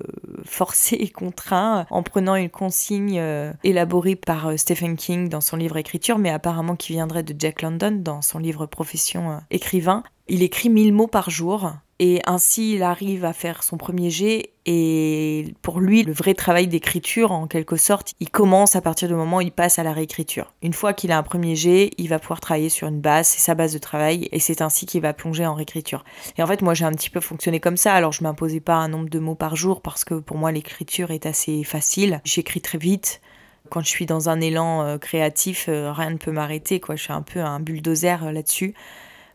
forcé 0.45 0.95
et 0.95 1.09
contraint 1.09 1.85
en 1.89 2.01
prenant 2.01 2.35
une 2.35 2.49
consigne 2.49 3.21
élaborée 3.63 4.15
par 4.15 4.57
Stephen 4.57 4.95
King 4.95 5.27
dans 5.27 5.41
son 5.41 5.57
livre 5.57 5.75
Écriture, 5.77 6.17
mais 6.17 6.29
apparemment 6.29 6.77
qui 6.77 6.93
viendrait 6.93 7.23
de 7.23 7.35
Jack 7.37 7.61
London 7.61 7.91
dans 7.91 8.21
son 8.21 8.39
livre 8.39 8.67
Profession 8.67 9.41
écrivain. 9.51 10.03
Il 10.29 10.43
écrit 10.43 10.69
1000 10.69 10.93
mots 10.93 11.07
par 11.07 11.29
jour 11.29 11.73
et 11.99 12.21
ainsi, 12.25 12.75
il 12.75 12.83
arrive 12.83 13.25
à 13.25 13.33
faire 13.33 13.61
son 13.61 13.77
premier 13.77 14.09
jet. 14.09 14.51
Et 14.65 15.53
pour 15.61 15.81
lui, 15.81 16.03
le 16.03 16.13
vrai 16.13 16.33
travail 16.33 16.67
d'écriture, 16.67 17.31
en 17.31 17.47
quelque 17.47 17.75
sorte, 17.75 18.13
il 18.19 18.29
commence 18.29 18.75
à 18.75 18.81
partir 18.81 19.07
du 19.09 19.15
moment 19.15 19.37
où 19.37 19.41
il 19.41 19.51
passe 19.51 19.79
à 19.79 19.83
la 19.83 19.91
réécriture. 19.91 20.53
Une 20.61 20.73
fois 20.73 20.93
qu'il 20.93 21.11
a 21.11 21.17
un 21.17 21.23
premier 21.23 21.55
jet, 21.55 21.91
il 21.97 22.07
va 22.07 22.19
pouvoir 22.19 22.39
travailler 22.39 22.69
sur 22.69 22.87
une 22.87 23.01
base, 23.01 23.27
c'est 23.27 23.39
sa 23.39 23.53
base 23.53 23.73
de 23.73 23.79
travail, 23.79 24.29
et 24.31 24.39
c'est 24.39 24.61
ainsi 24.61 24.85
qu'il 24.85 25.01
va 25.01 25.13
plonger 25.13 25.45
en 25.45 25.55
réécriture. 25.55 26.05
Et 26.37 26.43
en 26.43 26.47
fait, 26.47 26.61
moi, 26.61 26.73
j'ai 26.73 26.85
un 26.85 26.91
petit 26.91 27.09
peu 27.09 27.19
fonctionné 27.19 27.59
comme 27.59 27.77
ça. 27.77 27.93
Alors, 27.93 28.13
je 28.13 28.23
m'imposais 28.23 28.61
pas 28.61 28.75
un 28.75 28.87
nombre 28.87 29.09
de 29.09 29.19
mots 29.19 29.35
par 29.35 29.55
jour 29.55 29.81
parce 29.81 30.05
que 30.05 30.15
pour 30.15 30.37
moi, 30.37 30.51
l'écriture 30.51 31.11
est 31.11 31.25
assez 31.25 31.63
facile. 31.63 32.21
J'écris 32.23 32.61
très 32.61 32.77
vite 32.77 33.21
quand 33.69 33.81
je 33.81 33.89
suis 33.89 34.05
dans 34.05 34.29
un 34.29 34.41
élan 34.41 34.83
euh, 34.83 34.97
créatif, 34.97 35.67
euh, 35.69 35.91
rien 35.91 36.11
ne 36.11 36.17
peut 36.17 36.31
m'arrêter. 36.31 36.81
Je 36.89 36.95
suis 36.95 37.13
un 37.13 37.21
peu 37.21 37.39
un 37.39 37.59
bulldozer 37.59 38.23
euh, 38.23 38.31
là-dessus. 38.31 38.73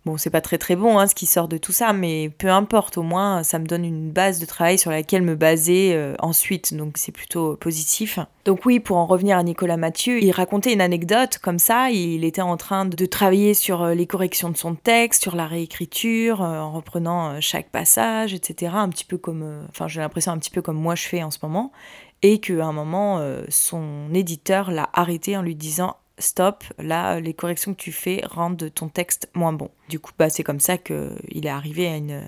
Bon, 0.05 0.19
c'est 0.19 0.29
pas 0.29 0.43
très 0.43 0.59
très 0.59 0.77
bon 0.77 0.99
hein, 0.99 1.07
ce 1.07 1.15
qui 1.15 1.25
sort 1.25 1.49
de 1.49 1.57
tout 1.57 1.73
ça, 1.73 1.95
mais 1.95 2.29
peu 2.29 2.51
importe, 2.51 2.99
au 2.99 3.03
moins 3.03 3.43
ça 3.43 3.59
me 3.59 3.65
donne 3.65 3.87
une 3.87 4.11
base 4.11 4.39
de 4.39 4.45
travail 4.45 4.77
sur 4.77 4.91
laquelle 4.91 5.23
me 5.23 5.35
baser 5.35 5.95
euh, 5.95 6.15
ensuite, 6.19 6.75
donc 6.75 6.99
c'est 6.99 7.11
plutôt 7.11 7.57
positif. 7.57 8.19
Donc 8.45 8.67
oui, 8.67 8.81
pour 8.81 8.99
en 8.99 9.07
revenir 9.07 9.39
à 9.39 9.43
Nicolas 9.43 9.79
Mathieu, 9.79 10.23
il 10.23 10.31
racontait 10.31 10.75
une 10.75 10.83
anecdote 10.83 11.39
comme 11.39 11.59
ça, 11.59 11.91
il 11.91 12.23
était 12.25 12.43
en 12.43 12.59
train 12.59 12.85
de 12.85 13.07
travailler 13.07 13.55
sur 13.55 13.81
euh, 13.83 13.95
les 13.95 14.07
corrections 14.07 14.51
de 14.51 14.59
son 14.59 14.75
texte, 14.75 15.23
sur 15.23 15.37
la 15.37 15.47
réécriture, 15.47 16.43
euh, 16.43 16.59
en 16.59 16.73
reprenant 16.73 17.41
chaque 17.41 17.71
passage, 17.71 18.35
etc. 18.35 18.73
Un 18.75 18.91
petit 18.91 19.07
peu 19.07 19.17
comme, 19.17 19.65
enfin 19.71 19.89
j'ai 19.89 20.03
l'impression 20.03 20.33
un 20.33 20.39
petit 20.39 20.51
peu 20.51 20.61
comme 20.61 20.77
moi 20.77 20.97
je 20.97 21.05
fais 21.05 21.23
en 21.23 21.31
ce 21.31 21.39
moment, 21.43 21.73
et 22.21 22.41
qu'à 22.41 22.67
un 22.67 22.73
moment, 22.73 23.23
son 23.49 24.13
éditeur 24.13 24.71
l'a 24.71 24.91
arrêté 24.93 25.37
en 25.37 25.43
lui 25.43 25.55
disant 25.55 25.97
stop, 26.19 26.65
là, 26.79 27.21
les 27.21 27.35
corrections 27.35 27.75
que 27.75 27.81
tu 27.81 27.93
fais 27.93 28.23
rendent 28.25 28.71
ton 28.75 28.89
texte 28.89 29.29
moins 29.35 29.53
bon. 29.53 29.71
Du 29.89 29.99
coup, 29.99 30.13
bah, 30.19 30.31
c'est 30.31 30.43
comme 30.43 30.61
ça 30.61 30.79
qu'il 30.79 31.47
est 31.47 31.49
arrivé 31.49 31.89
à 31.89 31.97
une 31.97 32.25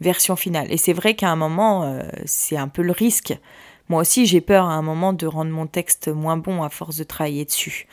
version 0.00 0.36
finale. 0.36 0.70
Et 0.70 0.76
c'est 0.76 0.92
vrai 0.92 1.14
qu'à 1.14 1.30
un 1.30 1.36
moment, 1.36 1.84
euh, 1.84 2.02
c'est 2.24 2.56
un 2.56 2.68
peu 2.68 2.82
le 2.82 2.92
risque. 2.92 3.36
Moi 3.88 4.00
aussi, 4.00 4.26
j'ai 4.26 4.40
peur 4.40 4.66
à 4.66 4.72
un 4.72 4.82
moment 4.82 5.12
de 5.12 5.26
rendre 5.26 5.50
mon 5.50 5.66
texte 5.66 6.08
moins 6.08 6.36
bon 6.36 6.62
à 6.62 6.70
force 6.70 6.96
de 6.96 7.04
travailler 7.04 7.44
dessus. 7.44 7.86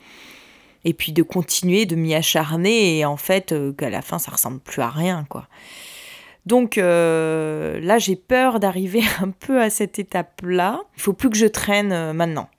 Et 0.85 0.93
puis 0.93 1.11
de 1.11 1.23
continuer, 1.23 1.85
de 1.85 1.95
m'y 1.95 2.13
acharner, 2.13 2.99
et 2.99 3.05
en 3.05 3.17
fait, 3.17 3.51
euh, 3.51 3.73
qu'à 3.73 3.89
la 3.89 4.01
fin, 4.01 4.19
ça 4.19 4.31
ressemble 4.31 4.59
plus 4.59 4.81
à 4.81 4.89
rien, 4.89 5.25
quoi. 5.29 5.47
Donc 6.45 6.77
euh, 6.77 7.77
là, 7.81 7.97
j'ai 7.99 8.15
peur 8.15 8.59
d'arriver 8.59 9.01
un 9.21 9.31
peu 9.31 9.61
à 9.61 9.69
cette 9.69 9.99
étape-là. 9.99 10.81
Il 10.95 11.01
faut 11.01 11.13
plus 11.13 11.29
que 11.29 11.35
je 11.35 11.45
traîne 11.45 12.13
maintenant 12.13 12.49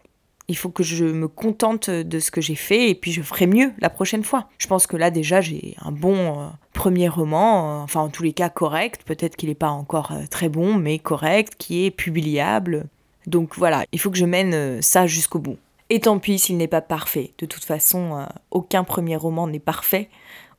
Il 0.50 0.56
faut 0.56 0.70
que 0.70 0.82
je 0.82 1.04
me 1.04 1.28
contente 1.28 1.90
de 1.90 2.18
ce 2.18 2.30
que 2.30 2.40
j'ai 2.40 2.54
fait 2.54 2.88
et 2.88 2.94
puis 2.94 3.12
je 3.12 3.20
ferai 3.20 3.46
mieux 3.46 3.72
la 3.80 3.90
prochaine 3.90 4.24
fois. 4.24 4.48
Je 4.56 4.66
pense 4.66 4.87
que 4.87 4.96
là 4.96 5.11
déjà 5.11 5.42
j'ai 5.42 5.76
un 5.82 5.92
bon 5.92 6.40
euh, 6.40 6.46
premier 6.72 7.08
roman, 7.08 7.80
euh, 7.80 7.82
enfin 7.82 8.00
en 8.00 8.08
tous 8.08 8.22
les 8.22 8.32
cas 8.32 8.48
correct, 8.48 9.02
peut-être 9.04 9.37
qu'il 9.37 9.50
n'est 9.50 9.54
pas 9.54 9.68
encore 9.68 10.12
euh, 10.12 10.24
très 10.30 10.48
bon, 10.48 10.74
mais 10.74 10.98
correct, 10.98 11.54
qui 11.58 11.84
est 11.84 11.90
publiable. 11.90 12.87
Donc 13.26 13.56
voilà, 13.56 13.84
il 13.92 14.00
faut 14.00 14.11
que 14.11 14.16
je 14.16 14.24
mène 14.24 14.80
ça 14.80 15.06
jusqu'au 15.06 15.38
bout. 15.38 15.58
Et 15.90 16.00
tant 16.00 16.18
pis 16.18 16.38
s'il 16.38 16.56
n'est 16.56 16.66
pas 16.66 16.80
parfait. 16.80 17.32
De 17.38 17.46
toute 17.46 17.64
façon, 17.64 18.26
aucun 18.50 18.84
premier 18.84 19.16
roman 19.16 19.46
n'est 19.46 19.58
parfait. 19.58 20.08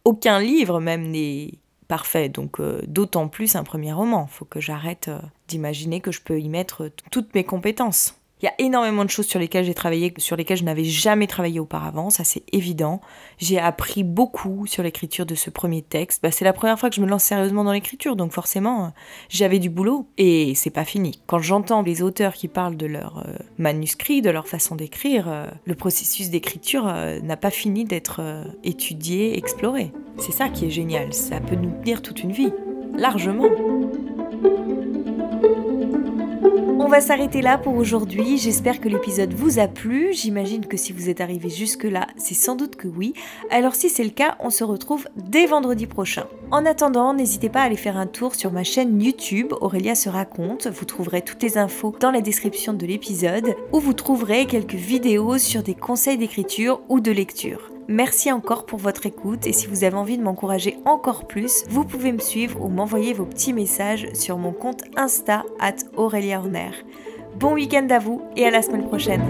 Aucun 0.06 0.40
livre 0.40 0.80
même 0.80 1.08
n'est 1.08 1.54
parfait. 1.88 2.30
Donc 2.30 2.60
d'autant 2.88 3.28
plus 3.28 3.56
un 3.56 3.64
premier 3.64 3.94
roman. 3.94 4.28
Il 4.30 4.36
faut 4.36 4.46
que 4.46 4.60
j'arrête 4.60 5.10
d'imaginer 5.48 6.00
que 6.02 6.12
je 6.12 6.22
peux 6.22 6.40
y 6.40 6.50
mettre 6.50 6.92
toutes 7.12 7.34
mes 7.36 7.44
compétences. 7.44 8.19
Il 8.42 8.46
y 8.46 8.48
a 8.48 8.54
énormément 8.58 9.04
de 9.04 9.10
choses 9.10 9.28
sur 9.28 9.40
lesquelles 9.40 9.66
j'ai 9.66 9.74
travaillé, 9.74 10.14
sur 10.18 10.38
lesquelles 10.38 10.58
je 10.58 10.64
n'avais 10.64 10.86
jamais 10.86 11.28
travaillé 11.28 11.60
auparavant, 11.60 12.10
ça 12.10 12.24
c'est 12.24 12.44
évident. 12.54 13.02
J'ai 13.38 13.60
appris 13.60 14.04
beaucoup 14.04 14.66
sur 14.66 14.82
l'écriture 14.82 15.26
de 15.26 15.36
ce 15.36 15.50
premier 15.50 15.82
texte. 15.82 16.24
Bah, 16.24 16.32
c'est 16.32 16.46
la 16.46 16.54
première 16.54 16.80
fois 16.80 16.90
que 16.90 16.96
je 16.96 17.02
me 17.02 17.08
lance 17.08 17.24
sérieusement 17.24 17.66
dans 17.66 17.74
l'écriture, 17.74 18.16
donc 18.16 18.32
forcément 18.32 18.86
euh, 18.86 18.90
j'avais 19.28 19.60
du 19.60 19.70
boulot 19.70 20.08
et 20.18 20.56
c'est 20.56 20.70
pas 20.70 20.86
fini. 20.86 21.22
Quand 21.28 21.40
j'entends 21.40 21.82
les 21.82 22.02
auteurs 22.02 22.34
qui 22.34 22.48
parlent 22.48 22.78
de 22.78 22.86
leur 22.86 23.26
euh, 23.28 23.34
manuscrit, 23.58 24.22
de 24.22 24.30
leur 24.30 24.48
façon 24.48 24.76
d'écrire, 24.76 25.28
euh, 25.28 25.48
le 25.66 25.76
processus 25.76 26.30
d'écriture 26.30 26.86
n'a 26.86 27.38
pas 27.38 27.52
fini 27.52 27.84
d'être 27.84 28.22
étudié, 28.64 29.38
exploré. 29.38 29.92
C'est 30.18 30.32
ça 30.32 30.50
qui 30.50 30.66
est 30.66 30.70
génial, 30.70 31.14
ça 31.14 31.40
peut 31.40 31.56
nous 31.56 31.72
tenir 31.82 32.02
toute 32.02 32.24
une 32.24 32.32
vie, 32.32 32.52
largement. 32.96 33.50
On 36.90 36.92
va 36.92 37.02
s'arrêter 37.02 37.44
là 37.44 37.60
pour 37.60 37.76
aujourd'hui. 37.76 38.40
J'espère 38.40 38.82
que 38.82 38.90
l'épisode 38.90 39.32
vous 39.36 39.60
a 39.60 39.68
plu. 39.68 40.12
J'imagine 40.12 40.66
que 40.66 40.76
si 40.76 40.92
vous 40.92 41.08
êtes 41.08 41.22
arrivé 41.22 41.48
jusque-là, 41.48 42.08
c'est 42.18 42.34
sans 42.34 42.56
doute 42.56 42.78
que 42.78 42.88
oui. 42.88 43.14
Alors 43.52 43.76
si 43.76 43.90
c'est 43.90 44.04
le 44.04 44.10
cas, 44.10 44.38
on 44.40 44.50
se 44.50 44.64
retrouve 44.64 45.08
dès 45.16 45.46
vendredi 45.46 45.86
prochain. 45.86 46.26
En 46.50 46.66
attendant, 46.66 47.14
n'hésitez 47.14 47.50
pas 47.50 47.62
à 47.62 47.66
aller 47.66 47.76
faire 47.76 47.96
un 47.96 48.08
tour 48.08 48.34
sur 48.34 48.52
ma 48.52 48.64
chaîne 48.64 49.00
YouTube 49.00 49.54
Aurélia 49.62 49.94
se 49.94 50.10
raconte. 50.10 50.66
Vous 50.66 50.86
trouverez 50.86 51.22
toutes 51.22 51.44
les 51.44 51.60
infos 51.60 51.96
dans 52.00 52.10
la 52.10 52.22
description 52.22 52.74
de 52.74 52.88
l'épisode 52.88 53.56
où 53.72 53.80
vous 53.80 53.94
trouverez 53.94 54.48
quelques 54.48 54.74
vidéos 54.74 55.38
sur 55.38 55.62
des 55.62 55.76
conseils 55.76 56.18
d'écriture 56.18 56.82
ou 56.90 57.02
de 57.02 57.12
lecture. 57.12 57.69
Merci 57.92 58.32
encore 58.32 58.68
pour 58.68 58.78
votre 58.78 59.08
écoute 59.08 59.48
et 59.48 59.52
si 59.52 59.66
vous 59.66 59.84
avez 59.84 59.96
envie 59.96 60.20
de 60.20 60.22
m'encourager 60.22 60.78
encore 60.86 61.26
plus, 61.26 61.64
vous 61.70 61.84
pouvez 61.84 62.12
me 62.12 62.20
suivre 62.20 62.62
ou 62.62 62.68
m'envoyer 62.68 63.14
vos 63.14 63.26
petits 63.26 63.52
messages 63.52 64.08
sur 64.14 64.38
mon 64.38 64.52
compte 64.52 64.84
Insta 64.96 65.44
at 65.60 65.78
Horner. 65.98 66.70
Bon 67.40 67.56
week-end 67.56 67.88
à 67.90 67.98
vous 67.98 68.22
et 68.38 68.46
à 68.46 68.52
la 68.52 68.62
semaine 68.62 68.86
prochaine. 68.86 69.24